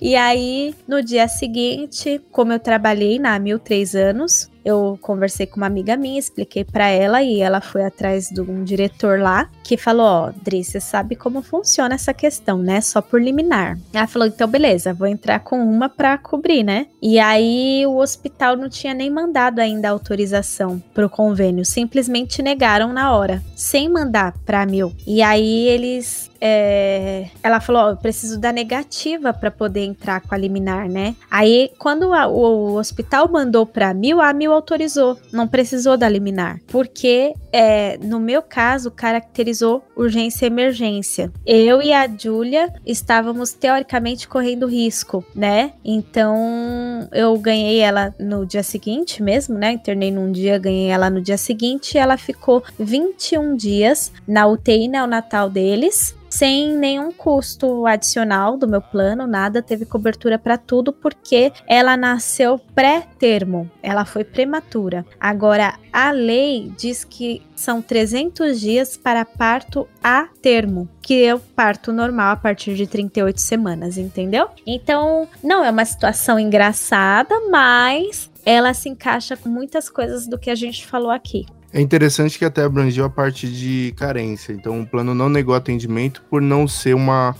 E 0.00 0.14
aí, 0.14 0.74
no 0.86 1.02
dia 1.02 1.26
seguinte, 1.26 2.20
como 2.30 2.52
eu 2.52 2.60
trabalhei 2.60 3.18
na 3.18 3.38
Mil 3.38 3.58
três 3.58 3.94
anos, 3.94 4.49
eu 4.64 4.98
conversei 5.00 5.46
com 5.46 5.56
uma 5.56 5.66
amiga 5.66 5.96
minha, 5.96 6.18
expliquei 6.18 6.64
pra 6.64 6.88
ela 6.88 7.22
e 7.22 7.40
ela 7.40 7.60
foi 7.60 7.84
atrás 7.84 8.28
de 8.28 8.40
um 8.40 8.64
diretor 8.64 9.20
lá 9.20 9.48
que 9.62 9.76
falou: 9.76 10.06
Ó, 10.06 10.32
Dri, 10.42 10.64
você 10.64 10.80
sabe 10.80 11.16
como 11.16 11.42
funciona 11.42 11.94
essa 11.94 12.12
questão, 12.14 12.58
né? 12.58 12.80
Só 12.80 13.00
por 13.00 13.20
liminar. 13.20 13.78
Ela 13.92 14.06
falou: 14.06 14.28
então, 14.28 14.48
beleza, 14.48 14.94
vou 14.94 15.06
entrar 15.06 15.40
com 15.40 15.62
uma 15.62 15.88
pra 15.88 16.18
cobrir, 16.18 16.62
né? 16.62 16.86
E 17.02 17.18
aí 17.18 17.84
o 17.86 17.96
hospital 17.96 18.56
não 18.56 18.68
tinha 18.68 18.94
nem 18.94 19.10
mandado 19.10 19.60
ainda 19.60 19.88
autorização 19.88 20.82
pro 20.94 21.10
convênio, 21.10 21.64
simplesmente 21.64 22.42
negaram 22.42 22.92
na 22.92 23.12
hora, 23.12 23.42
sem 23.54 23.88
mandar 23.88 24.34
pra 24.44 24.66
mil. 24.66 24.92
E 25.06 25.22
aí 25.22 25.68
eles 25.68 26.29
é, 26.40 27.26
ela 27.42 27.60
falou: 27.60 27.90
eu 27.90 27.96
preciso 27.96 28.38
da 28.38 28.52
negativa 28.52 29.32
para 29.32 29.50
poder 29.50 29.84
entrar 29.84 30.20
com 30.20 30.34
a 30.34 30.38
liminar, 30.38 30.88
né? 30.88 31.14
Aí, 31.30 31.70
quando 31.78 32.12
a- 32.12 32.26
o, 32.26 32.74
hospital 32.76 33.28
mandou 33.30 33.66
para 33.66 33.92
mil, 33.92 34.20
a 34.20 34.32
mil 34.32 34.52
autorizou, 34.52 35.18
não 35.32 35.46
precisou 35.46 35.96
da 35.96 36.08
liminar, 36.08 36.60
porque 36.68 37.34
é, 37.52 37.98
no 37.98 38.18
meu 38.18 38.42
caso 38.42 38.90
caracterizou 38.90 39.84
urgência 39.96 40.46
e 40.46 40.48
emergência. 40.48 41.30
Eu 41.44 41.82
e 41.82 41.92
a 41.92 42.08
Júlia 42.08 42.72
estávamos 42.86 43.52
teoricamente 43.52 44.26
correndo 44.26 44.66
risco, 44.66 45.24
né? 45.34 45.72
Então 45.84 47.08
eu 47.12 47.36
ganhei 47.38 47.80
ela 47.80 48.14
no 48.18 48.46
dia 48.46 48.62
seguinte 48.62 49.22
mesmo, 49.22 49.58
né? 49.58 49.72
Internei 49.72 50.10
num 50.10 50.32
dia, 50.32 50.58
ganhei 50.58 50.88
ela 50.88 51.10
no 51.10 51.20
dia 51.20 51.36
seguinte. 51.36 51.98
Ela 51.98 52.16
ficou 52.16 52.62
21 52.78 53.56
dias 53.56 54.12
na 54.26 54.46
UTI 54.46 54.88
neonatal 54.88 55.50
deles 55.50 56.14
sem 56.30 56.76
nenhum 56.76 57.10
custo 57.10 57.84
adicional 57.86 58.56
do 58.56 58.68
meu 58.68 58.80
plano, 58.80 59.26
nada, 59.26 59.60
teve 59.60 59.84
cobertura 59.84 60.38
para 60.38 60.56
tudo 60.56 60.92
porque 60.92 61.52
ela 61.66 61.96
nasceu 61.96 62.58
pré-termo, 62.74 63.70
ela 63.82 64.04
foi 64.04 64.24
prematura. 64.24 65.04
Agora, 65.18 65.74
a 65.92 66.12
lei 66.12 66.72
diz 66.78 67.04
que 67.04 67.42
são 67.56 67.82
300 67.82 68.60
dias 68.60 68.96
para 68.96 69.24
parto 69.24 69.88
a 70.02 70.28
termo, 70.40 70.88
que 71.02 71.24
é 71.24 71.34
o 71.34 71.40
parto 71.40 71.92
normal 71.92 72.32
a 72.32 72.36
partir 72.36 72.74
de 72.74 72.86
38 72.86 73.40
semanas, 73.40 73.98
entendeu? 73.98 74.48
Então, 74.66 75.28
não 75.42 75.64
é 75.64 75.70
uma 75.70 75.84
situação 75.84 76.38
engraçada, 76.38 77.34
mas 77.50 78.30
ela 78.46 78.72
se 78.72 78.88
encaixa 78.88 79.36
com 79.36 79.48
muitas 79.48 79.90
coisas 79.90 80.26
do 80.26 80.38
que 80.38 80.50
a 80.50 80.54
gente 80.54 80.86
falou 80.86 81.10
aqui. 81.10 81.44
É 81.72 81.80
interessante 81.80 82.38
que 82.38 82.44
até 82.44 82.64
abrangeu 82.64 83.04
a 83.04 83.10
parte 83.10 83.48
de 83.48 83.94
carência. 83.96 84.52
Então 84.52 84.80
o 84.80 84.86
plano 84.86 85.14
não 85.14 85.28
negou 85.28 85.54
atendimento 85.54 86.22
por 86.28 86.42
não 86.42 86.66
ser 86.66 86.94
uma 86.94 87.34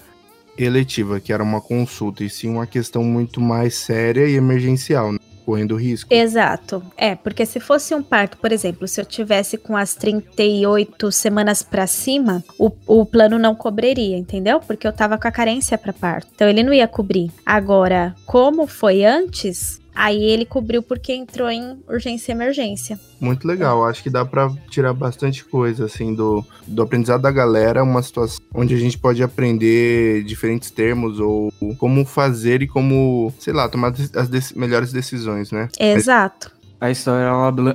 eletiva, 0.57 1.21
que 1.21 1.33
era 1.33 1.43
uma 1.43 1.61
consulta, 1.61 2.23
e 2.23 2.31
sim 2.31 2.49
uma 2.49 2.67
questão 2.67 3.03
muito 3.03 3.41
mais 3.41 3.75
séria 3.75 4.27
e 4.27 4.35
emergencial, 4.35 5.13
né? 5.13 5.19
correndo 5.51 5.75
risco. 5.75 6.13
Exato. 6.15 6.81
É, 6.97 7.17
porque 7.17 7.45
se 7.45 7.59
fosse 7.59 7.93
um 7.93 8.03
parto, 8.03 8.37
por 8.37 8.53
exemplo, 8.53 8.87
se 8.87 9.01
eu 9.01 9.05
tivesse 9.05 9.59
com 9.59 9.77
as 9.77 9.97
38 9.97 11.11
semanas 11.11 11.61
pra 11.61 11.89
cima, 11.89 12.45
o, 12.57 12.71
o 12.87 13.05
plano 13.05 13.37
não 13.37 13.55
cobriria, 13.55 14.17
entendeu? 14.17 14.61
Porque 14.61 14.87
eu 14.87 14.93
tava 14.93 15.19
com 15.19 15.27
a 15.27 15.33
carência 15.33 15.77
pra 15.77 15.93
parto. 15.93 16.29
Então 16.33 16.49
ele 16.49 16.63
não 16.63 16.73
ia 16.73 16.87
cobrir. 16.87 17.33
Agora, 17.45 18.15
como 18.27 18.67
foi 18.69 19.05
antes, 19.05 19.81
aí 19.95 20.23
ele 20.23 20.45
cobriu 20.45 20.83
porque 20.83 21.13
entrou 21.13 21.51
em 21.51 21.79
urgência 21.89 22.33
e 22.33 22.35
emergência. 22.35 22.99
Muito 23.21 23.47
legal, 23.47 23.85
acho 23.87 24.03
que 24.03 24.11
dá 24.11 24.25
pra 24.25 24.51
tirar 24.71 24.93
bastante 24.95 25.45
coisa, 25.45 25.85
assim, 25.85 26.15
do, 26.15 26.45
do 26.67 26.83
aprendizado 26.83 27.21
da 27.23 27.31
galera, 27.31 27.83
uma 27.83 28.03
situação 28.03 28.39
onde 28.55 28.75
a 28.75 28.79
gente 28.79 28.97
pode 28.99 29.23
aprender 29.23 30.25
diferentes 30.25 30.71
termos 30.71 31.21
ou 31.21 31.53
como 31.79 32.05
fazer 32.05 32.63
e 32.63 32.67
como, 32.69 33.33
sei 33.39 33.53
lá, 33.53 33.69
tomar 33.69 33.93
as 34.15 34.29
dec- 34.29 34.57
melhores 34.57 34.93
decisões, 34.93 35.51
né? 35.53 35.69
Exato. 35.79 36.51
A 36.81 36.91
história, 36.91 37.27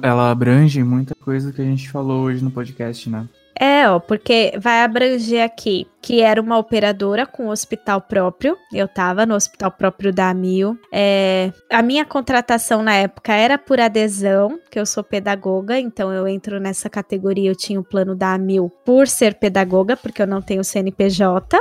ela 0.01 0.31
abrange 0.31 0.83
muita 0.83 1.13
coisa 1.13 1.53
que 1.53 1.61
a 1.61 1.65
gente 1.65 1.91
falou 1.91 2.23
hoje 2.23 2.43
no 2.43 2.49
podcast, 2.49 3.07
né? 3.07 3.27
É, 3.57 3.87
ó, 3.87 3.99
porque 3.99 4.53
vai 4.59 4.83
abranger 4.83 5.43
aqui 5.43 5.87
que 6.05 6.21
era 6.21 6.39
uma 6.39 6.59
operadora 6.59 7.25
com 7.25 7.47
hospital 7.47 7.99
próprio. 7.99 8.55
Eu 8.71 8.87
tava 8.87 9.25
no 9.25 9.33
hospital 9.33 9.71
próprio 9.71 10.13
da 10.13 10.31
Mil. 10.35 10.77
É, 10.93 11.51
a 11.67 11.81
minha 11.81 12.05
contratação 12.05 12.83
na 12.83 12.93
época 12.93 13.33
era 13.33 13.57
por 13.57 13.79
adesão, 13.79 14.59
que 14.69 14.79
eu 14.79 14.85
sou 14.85 15.03
pedagoga, 15.03 15.79
então 15.79 16.13
eu 16.13 16.27
entro 16.27 16.59
nessa 16.59 16.91
categoria. 16.91 17.49
Eu 17.49 17.55
tinha 17.55 17.79
o 17.79 17.83
plano 17.83 18.13
da 18.13 18.37
Mil 18.37 18.71
por 18.85 19.07
ser 19.07 19.33
pedagoga, 19.33 19.97
porque 19.97 20.21
eu 20.21 20.27
não 20.27 20.43
tenho 20.43 20.63
CNPJ. 20.63 21.57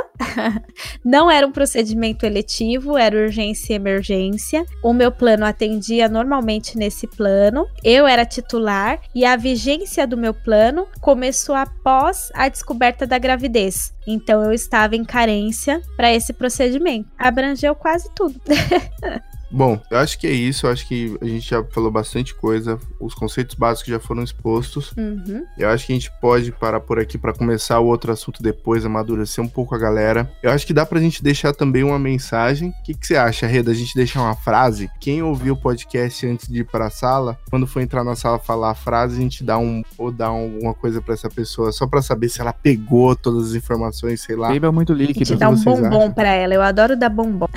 não 1.03 1.31
era 1.31 1.47
um 1.47 1.51
procedimento 1.51 2.23
eletivo, 2.23 2.99
era 2.99 3.17
urgência 3.17 3.73
e 3.73 3.75
emergência. 3.77 4.63
O 4.83 4.93
meu 4.93 5.11
plano 5.11 5.43
atendia 5.43 6.07
normalmente 6.07 6.77
nesse 6.77 7.07
plano. 7.07 7.65
Eu 7.83 8.05
era 8.05 8.23
titular 8.23 8.99
e 9.15 9.25
a 9.25 9.35
vigência 9.35 10.05
do 10.05 10.15
meu 10.15 10.35
plano 10.35 10.87
começou 11.01 11.55
após 11.55 12.29
a 12.35 12.47
descoberta 12.47 13.07
da 13.07 13.17
gravidez. 13.17 13.95
Então 14.07 14.34
eu 14.43 14.51
estava 14.53 14.95
em 14.95 15.03
carência 15.03 15.81
para 15.95 16.11
esse 16.11 16.33
procedimento. 16.33 17.09
Abrangeu 17.17 17.75
quase 17.75 18.09
tudo. 18.15 18.39
Bom, 19.51 19.79
eu 19.89 19.97
acho 19.99 20.17
que 20.19 20.27
é 20.27 20.31
isso. 20.31 20.65
Eu 20.67 20.71
acho 20.71 20.87
que 20.87 21.17
a 21.21 21.25
gente 21.25 21.49
já 21.49 21.63
falou 21.63 21.91
bastante 21.91 22.33
coisa. 22.35 22.79
Os 22.99 23.13
conceitos 23.13 23.55
básicos 23.55 23.89
já 23.91 23.99
foram 23.99 24.23
expostos. 24.23 24.93
Uhum. 24.97 25.43
Eu 25.57 25.69
acho 25.69 25.85
que 25.85 25.93
a 25.93 25.95
gente 25.95 26.11
pode 26.19 26.51
parar 26.51 26.79
por 26.79 26.99
aqui 26.99 27.17
para 27.17 27.33
começar 27.33 27.79
o 27.79 27.85
outro 27.85 28.11
assunto 28.11 28.41
depois, 28.41 28.85
amadurecer 28.85 29.43
um 29.43 29.47
pouco 29.47 29.73
a 29.75 29.77
galera. 29.77 30.29
Eu 30.43 30.51
acho 30.51 30.65
que 30.65 30.73
dá 30.73 30.85
pra 30.85 30.99
gente 30.99 31.23
deixar 31.23 31.53
também 31.53 31.83
uma 31.83 31.99
mensagem. 31.99 32.69
O 32.69 32.83
que, 32.83 32.93
que 32.93 33.07
você 33.07 33.15
acha, 33.15 33.47
Reda? 33.47 33.71
A 33.71 33.75
gente 33.75 33.95
deixar 33.95 34.21
uma 34.21 34.35
frase? 34.35 34.89
Quem 34.99 35.21
ouviu 35.23 35.53
o 35.53 35.57
podcast 35.57 36.25
antes 36.27 36.47
de 36.47 36.61
ir 36.61 36.65
pra 36.65 36.89
sala, 36.89 37.37
quando 37.49 37.67
for 37.67 37.81
entrar 37.81 38.03
na 38.03 38.15
sala 38.15 38.39
falar 38.39 38.71
a 38.71 38.75
frase, 38.75 39.17
a 39.17 39.21
gente 39.21 39.43
dá 39.43 39.57
um 39.57 39.81
ou 39.97 40.11
dá 40.11 40.27
alguma 40.27 40.73
coisa 40.73 41.01
pra 41.01 41.13
essa 41.13 41.29
pessoa, 41.29 41.71
só 41.71 41.87
pra 41.87 42.01
saber 42.01 42.29
se 42.29 42.41
ela 42.41 42.53
pegou 42.53 43.15
todas 43.15 43.49
as 43.49 43.53
informações, 43.55 44.21
sei 44.21 44.35
lá. 44.35 44.49
Beba 44.49 44.71
muito 44.71 44.93
A 44.93 44.95
líquido. 44.95 45.19
gente 45.19 45.33
que 45.33 45.39
dá 45.39 45.49
um 45.49 45.55
bombom 45.55 45.97
acham? 45.97 46.11
para 46.13 46.29
ela. 46.29 46.53
Eu 46.53 46.61
adoro 46.61 46.95
dar 46.97 47.09
bombom. 47.09 47.47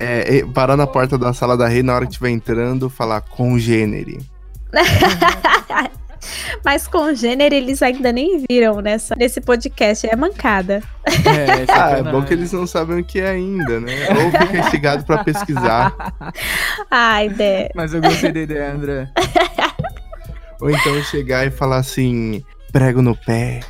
É, 0.00 0.38
é, 0.38 0.46
parar 0.46 0.76
na 0.76 0.86
porta 0.86 1.07
da 1.16 1.32
sala 1.32 1.56
da 1.56 1.68
rei 1.68 1.82
na 1.82 1.94
hora 1.94 2.04
que 2.04 2.12
estiver 2.12 2.30
entrando, 2.30 2.90
falar 2.90 3.20
congênere. 3.22 4.18
Mas 6.64 6.86
com 6.86 7.14
gênero 7.14 7.54
eles 7.54 7.82
ainda 7.82 8.12
nem 8.12 8.44
viram 8.48 8.80
nessa, 8.80 9.14
nesse 9.16 9.40
podcast. 9.40 10.06
É 10.06 10.16
mancada. 10.16 10.82
É, 11.06 11.64
Ah, 11.72 11.90
é 11.98 12.02
bom 12.02 12.22
que 12.22 12.32
eles 12.32 12.52
não 12.52 12.66
sabem 12.66 13.00
o 13.00 13.04
que 13.04 13.20
é 13.20 13.30
ainda, 13.30 13.80
né? 13.80 13.92
Ou 14.10 14.30
fica 14.30 14.58
instigado 14.58 15.04
pra 15.04 15.24
pesquisar. 15.24 15.94
Ai, 16.90 17.28
Dé. 17.28 17.70
Mas 17.74 17.94
eu 17.94 18.00
gostei 18.00 18.32
da 18.32 18.40
ideia, 18.40 18.72
André. 18.72 19.10
Ou 20.60 20.70
então 20.70 21.02
chegar 21.04 21.46
e 21.46 21.50
falar 21.50 21.78
assim, 21.78 22.42
prego 22.72 23.00
no 23.00 23.16
pé. 23.16 23.60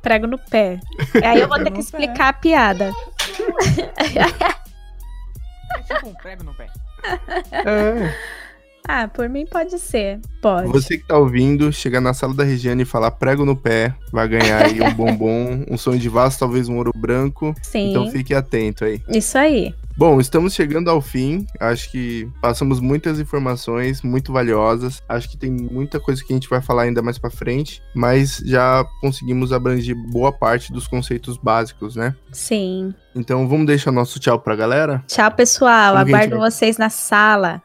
Prego 0.00 0.26
no 0.26 0.38
pé. 0.38 0.80
Aí 1.22 1.40
eu 1.40 1.48
vou 1.48 1.62
ter 1.62 1.70
que 1.70 1.80
explicar 1.80 2.28
a 2.28 2.32
piada. 2.32 2.92
É 5.76 5.82
tipo 5.94 6.08
um 6.08 6.14
prego 6.14 6.44
no 6.44 6.54
pé. 6.54 6.66
É. 7.52 8.14
Ah, 8.86 9.06
por 9.06 9.28
mim 9.28 9.46
pode 9.46 9.78
ser. 9.78 10.20
Pode. 10.40 10.68
Você 10.68 10.98
que 10.98 11.06
tá 11.06 11.16
ouvindo, 11.16 11.72
chegar 11.72 12.00
na 12.00 12.12
sala 12.12 12.34
da 12.34 12.42
Regiane 12.42 12.82
e 12.82 12.86
falar 12.86 13.12
prego 13.12 13.44
no 13.44 13.56
pé, 13.56 13.94
vai 14.10 14.26
ganhar 14.26 14.66
aí 14.66 14.80
um 14.80 14.92
bombom, 14.94 15.64
um 15.70 15.78
sonho 15.78 15.98
de 16.00 16.08
vaso, 16.08 16.38
talvez 16.38 16.68
um 16.68 16.76
ouro 16.76 16.92
branco. 16.94 17.54
Sim. 17.62 17.90
Então 17.90 18.10
fique 18.10 18.34
atento 18.34 18.84
aí. 18.84 19.00
Isso 19.08 19.38
aí. 19.38 19.74
Bom, 20.02 20.18
estamos 20.20 20.52
chegando 20.52 20.90
ao 20.90 21.00
fim. 21.00 21.46
Acho 21.60 21.88
que 21.92 22.28
passamos 22.40 22.80
muitas 22.80 23.20
informações 23.20 24.02
muito 24.02 24.32
valiosas. 24.32 25.00
Acho 25.08 25.28
que 25.30 25.36
tem 25.36 25.48
muita 25.48 26.00
coisa 26.00 26.24
que 26.24 26.32
a 26.32 26.34
gente 26.34 26.48
vai 26.48 26.60
falar 26.60 26.82
ainda 26.82 27.00
mais 27.00 27.18
pra 27.18 27.30
frente, 27.30 27.80
mas 27.94 28.42
já 28.44 28.84
conseguimos 29.00 29.52
abranger 29.52 29.94
boa 29.94 30.32
parte 30.32 30.72
dos 30.72 30.88
conceitos 30.88 31.36
básicos, 31.36 31.94
né? 31.94 32.16
Sim. 32.32 32.92
Então 33.14 33.46
vamos 33.48 33.64
deixar 33.64 33.92
nosso 33.92 34.18
tchau 34.18 34.40
pra 34.40 34.56
galera? 34.56 35.04
Tchau, 35.06 35.30
pessoal. 35.30 35.92
Como 35.96 36.08
Aguardo 36.16 36.36
vai- 36.36 36.50
vocês 36.50 36.76
na 36.78 36.90
sala. 36.90 37.62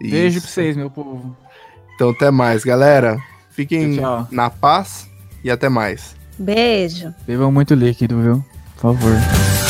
Beijo 0.00 0.38
pra 0.40 0.46
Isso. 0.46 0.54
vocês, 0.54 0.76
meu 0.78 0.88
povo. 0.88 1.36
Então 1.94 2.08
até 2.08 2.30
mais, 2.30 2.64
galera. 2.64 3.18
Fiquem 3.50 3.96
Tchau. 3.98 4.26
na 4.30 4.48
paz 4.48 5.06
e 5.44 5.50
até 5.50 5.68
mais. 5.68 6.16
Beijo. 6.38 7.12
Bebam 7.26 7.52
muito 7.52 7.74
líquido, 7.74 8.18
viu? 8.18 8.44
Por 8.76 8.94
favor. 8.94 9.67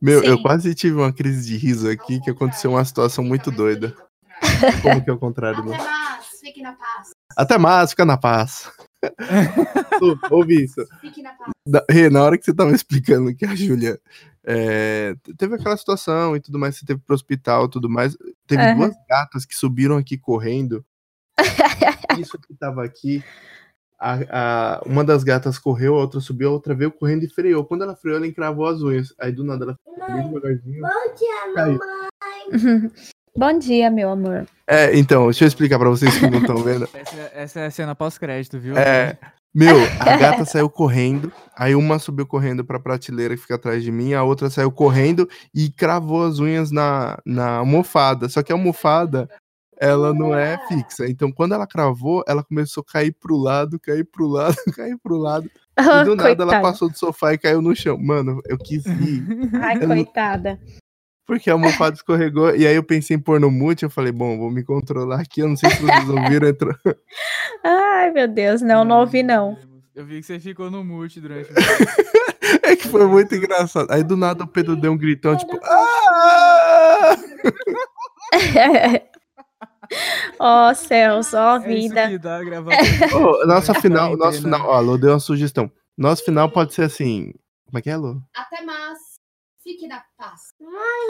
Meu, 0.00 0.22
eu 0.22 0.36
Sim. 0.36 0.42
quase 0.42 0.74
tive 0.74 0.96
uma 0.96 1.12
crise 1.12 1.46
de 1.48 1.56
riso 1.56 1.88
aqui 1.90 2.20
que 2.20 2.30
aconteceu 2.30 2.70
uma 2.70 2.84
situação 2.84 3.24
muito 3.24 3.50
doida. 3.50 3.94
Como 4.82 5.02
que 5.02 5.10
é 5.10 5.12
o 5.12 5.18
contrário, 5.18 5.58
Até 5.60 5.68
mano? 5.70 5.82
mais, 5.82 6.26
fique 6.40 6.62
na 6.62 6.72
paz. 6.72 7.10
Até 7.36 7.58
mais, 7.58 7.90
fica 7.90 8.04
na 8.04 8.16
paz. 8.16 8.70
Ô, 10.30 10.36
Ouve 10.36 10.64
isso. 10.64 10.86
Fique 11.00 11.22
na 11.22 11.32
paz. 11.32 11.50
Da- 11.66 11.84
Rê, 11.90 12.08
na 12.08 12.22
hora 12.22 12.38
que 12.38 12.44
você 12.44 12.54
tava 12.54 12.70
explicando 12.74 13.34
que 13.34 13.44
a 13.44 13.54
Júlia 13.54 14.00
é, 14.44 15.14
teve 15.36 15.56
aquela 15.56 15.76
situação 15.76 16.36
e 16.36 16.40
tudo 16.40 16.58
mais, 16.58 16.76
você 16.76 16.86
teve 16.86 17.00
pro 17.00 17.14
hospital 17.14 17.66
e 17.66 17.70
tudo 17.70 17.88
mais, 17.90 18.16
teve 18.46 18.62
Aham. 18.62 18.76
duas 18.76 18.94
gatas 19.08 19.44
que 19.44 19.54
subiram 19.54 19.96
aqui 19.96 20.16
correndo. 20.16 20.84
Isso 22.18 22.38
que 22.38 22.54
tava 22.54 22.84
aqui, 22.84 23.22
a, 23.98 24.18
a- 24.30 24.82
uma 24.86 25.04
das 25.04 25.24
gatas 25.24 25.58
correu, 25.58 25.94
a 25.96 26.00
outra 26.00 26.20
subiu, 26.20 26.48
a 26.50 26.52
outra 26.52 26.74
veio 26.74 26.90
correndo 26.92 27.24
e 27.24 27.28
freou. 27.28 27.64
Quando 27.64 27.82
ela 27.82 27.96
freou, 27.96 28.16
ela 28.16 28.26
encravou 28.26 28.66
as 28.66 28.80
unhas. 28.82 29.14
Aí 29.20 29.32
do 29.32 29.44
nada 29.44 29.64
ela 29.64 29.74
ficou 29.76 30.14
bem 30.14 30.26
devagarzinho. 30.28 30.82
caiu. 31.54 31.78
Bom 33.36 33.56
dia, 33.58 33.88
meu 33.90 34.10
amor. 34.10 34.46
É, 34.66 34.96
então, 34.98 35.24
deixa 35.26 35.44
eu 35.44 35.48
explicar 35.48 35.78
pra 35.78 35.88
vocês 35.90 36.16
que 36.18 36.28
não 36.28 36.40
estão 36.40 36.56
vendo. 36.56 36.88
Essa, 36.94 37.30
essa 37.34 37.60
é 37.60 37.66
a 37.66 37.70
cena 37.70 37.94
pós-crédito, 37.94 38.58
viu? 38.58 38.76
É, 38.76 39.16
meu, 39.54 39.76
a 40.00 40.16
gata 40.16 40.44
saiu 40.44 40.68
correndo, 40.68 41.32
aí 41.56 41.74
uma 41.74 42.00
subiu 42.00 42.26
correndo 42.26 42.64
pra 42.64 42.80
prateleira 42.80 43.34
que 43.36 43.42
fica 43.42 43.54
atrás 43.54 43.82
de 43.84 43.92
mim, 43.92 44.12
a 44.12 44.24
outra 44.24 44.50
saiu 44.50 44.72
correndo 44.72 45.28
e 45.54 45.70
cravou 45.70 46.24
as 46.26 46.40
unhas 46.40 46.72
na, 46.72 47.16
na 47.24 47.58
almofada. 47.58 48.28
Só 48.28 48.42
que 48.42 48.50
a 48.50 48.56
almofada, 48.56 49.28
ela 49.80 50.12
não 50.14 50.34
é 50.34 50.58
fixa. 50.68 51.08
Então, 51.08 51.30
quando 51.32 51.54
ela 51.54 51.66
cravou, 51.66 52.22
ela 52.26 52.42
começou 52.42 52.84
a 52.86 52.92
cair 52.92 53.12
pro 53.12 53.36
lado, 53.36 53.78
cair 53.80 54.04
pro 54.04 54.26
lado, 54.26 54.56
cair 54.76 54.96
pro 55.02 55.16
lado. 55.16 55.50
E 55.78 56.04
do 56.04 56.16
nada 56.16 56.30
ela 56.32 56.36
Coitada. 56.36 56.60
passou 56.62 56.88
do 56.90 56.98
sofá 56.98 57.32
e 57.34 57.38
caiu 57.38 57.62
no 57.62 57.74
chão. 57.76 57.96
Mano, 57.98 58.40
eu 58.46 58.58
quis 58.58 58.84
rir. 58.86 59.24
Ai, 59.62 59.76
eu 59.76 59.88
não- 59.88 59.94
coitada. 59.96 60.58
Porque 61.26 61.50
a 61.50 61.52
almofada 61.52 61.94
escorregou. 61.94 62.56
E 62.56 62.66
aí 62.66 62.74
eu 62.74 62.82
pensei 62.82 63.14
em 63.16 63.20
pôr 63.20 63.38
no 63.38 63.50
mute. 63.50 63.82
Eu 63.84 63.90
falei, 63.90 64.10
bom, 64.10 64.38
vou 64.38 64.50
me 64.50 64.64
controlar 64.64 65.20
aqui. 65.20 65.40
Eu 65.42 65.48
não 65.48 65.56
sei 65.56 65.68
se 65.68 65.82
vocês 65.82 66.08
ouviram. 66.08 66.48
Entrou... 66.48 66.74
Ai, 67.62 68.10
meu 68.12 68.26
Deus, 68.26 68.62
não, 68.62 68.82
não 68.82 69.00
ouvi 69.00 69.22
não. 69.22 69.54
Eu 69.94 70.06
vi 70.06 70.20
que 70.20 70.26
você 70.26 70.40
ficou 70.40 70.70
no 70.70 70.82
mute 70.82 71.20
durante 71.20 71.50
o 71.52 71.54
É 72.62 72.74
que 72.76 72.88
foi 72.88 73.04
muito 73.06 73.34
engraçado. 73.34 73.90
Aí 73.90 74.02
do 74.02 74.16
nada 74.16 74.44
o 74.44 74.46
Pedro 74.48 74.74
deu 74.74 74.90
um 74.92 74.96
gritão, 74.96 75.36
tipo. 75.36 75.58
"Ah!" 75.64 77.16
Ó 80.38 80.72
céus, 80.74 81.32
ó 81.34 81.56
É 81.56 81.58
isso 81.58 81.88
vida. 81.88 82.08
que 82.08 82.18
dá. 82.18 82.38
Ô, 83.16 83.46
nossa 83.46 83.74
final, 83.80 84.16
nosso 84.16 84.42
final, 84.42 84.66
ó, 84.68 84.80
Lô 84.80 84.96
deu 84.98 85.10
uma 85.12 85.20
sugestão. 85.20 85.70
Nosso 85.96 86.24
final 86.24 86.50
pode 86.50 86.74
ser 86.74 86.82
assim. 86.82 87.32
Como 87.66 87.78
é 87.78 87.82
que 87.82 87.90
é, 87.90 87.96
Lô? 87.96 88.20
Até 88.34 88.62
mais, 88.62 88.98
fique 89.62 89.86
na 89.88 90.02
paz. 90.16 90.40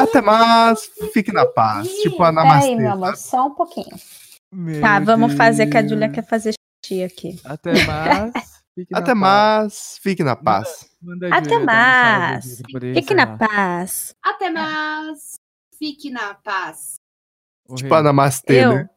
Até 0.00 0.20
mais, 0.22 0.90
fique 1.12 1.32
na 1.32 1.46
paz. 1.46 1.88
Tipo 2.02 2.22
a 2.22 2.32
Peraí, 2.32 2.34
Namastê. 2.34 2.76
meu 2.76 2.92
amor, 2.92 3.06
sabe? 3.16 3.18
só 3.18 3.46
um 3.46 3.54
pouquinho. 3.54 3.96
Meu 4.52 4.80
Tá, 4.80 4.98
vamos 5.00 5.34
fazer 5.34 5.66
que 5.66 5.76
a 5.76 5.80
Deus. 5.80 5.92
Julia 5.92 6.08
quer 6.10 6.26
fazer 6.26 6.54
xixi 6.84 7.02
aqui. 7.04 7.38
Até 7.44 7.84
mais. 7.84 8.32
fique 8.74 8.90
na 8.92 8.98
Até 8.98 9.06
paz. 9.12 9.18
mais, 9.20 9.98
fique 10.02 10.24
na 10.24 10.36
paz. 10.36 10.88
Manda 11.02 11.28
a 11.28 11.36
Até 11.38 11.58
um 11.58 11.64
mais. 11.64 12.62
Fique 12.94 13.14
na 13.14 13.26
paz. 13.36 14.14
Até 14.24 14.50
mais, 14.50 15.34
fique 15.78 16.10
na 16.10 16.34
paz. 16.34 16.94
Ô, 17.68 17.74
Tipo 17.74 17.94
a 17.94 18.02
Namastê, 18.02 18.64
Eu? 18.64 18.72
né? 18.74 18.90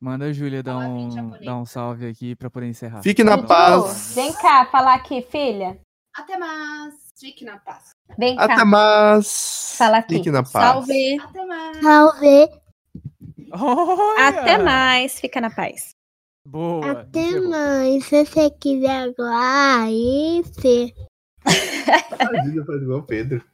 Manda 0.00 0.26
a 0.26 0.32
Júlia 0.32 0.62
dar 0.62 0.78
um, 0.78 1.30
dar 1.44 1.56
um 1.56 1.66
salve 1.66 2.06
aqui 2.08 2.36
pra 2.36 2.48
poder 2.48 2.66
encerrar. 2.68 3.02
Fique 3.02 3.24
na 3.24 3.34
Dudu, 3.34 3.48
paz. 3.48 4.12
Vem 4.14 4.32
cá, 4.32 4.64
falar 4.70 4.94
aqui, 4.94 5.22
filha. 5.22 5.76
Até 6.16 6.38
mais, 6.38 6.94
fique 7.18 7.44
na 7.44 7.58
paz. 7.58 7.90
Vem 8.16 8.36
cá. 8.36 8.44
Até 8.44 8.64
mais. 8.64 9.74
Fala 9.76 9.98
aqui. 9.98 10.14
Fique 10.14 10.30
na 10.30 10.42
paz. 10.44 10.52
Salve. 10.52 11.20
Até 11.20 11.44
mais. 11.44 11.76
Salve. 11.78 12.48
Olha! 13.52 14.28
Até 14.28 14.58
mais. 14.58 15.20
Fica 15.20 15.40
na 15.40 15.50
paz. 15.50 15.90
Boa. 16.46 16.92
Até 16.92 17.20
encerrou. 17.20 17.50
mais. 17.50 18.04
Se 18.04 18.24
você 18.24 18.50
quiser 18.50 19.02
agora, 19.02 19.82
aí, 19.82 20.44
sim. 20.60 20.92
A 21.44 22.44
Júlia 22.44 22.64
faz 22.64 22.82
igual 22.82 23.00
o 23.00 23.02
Pedro. 23.02 23.44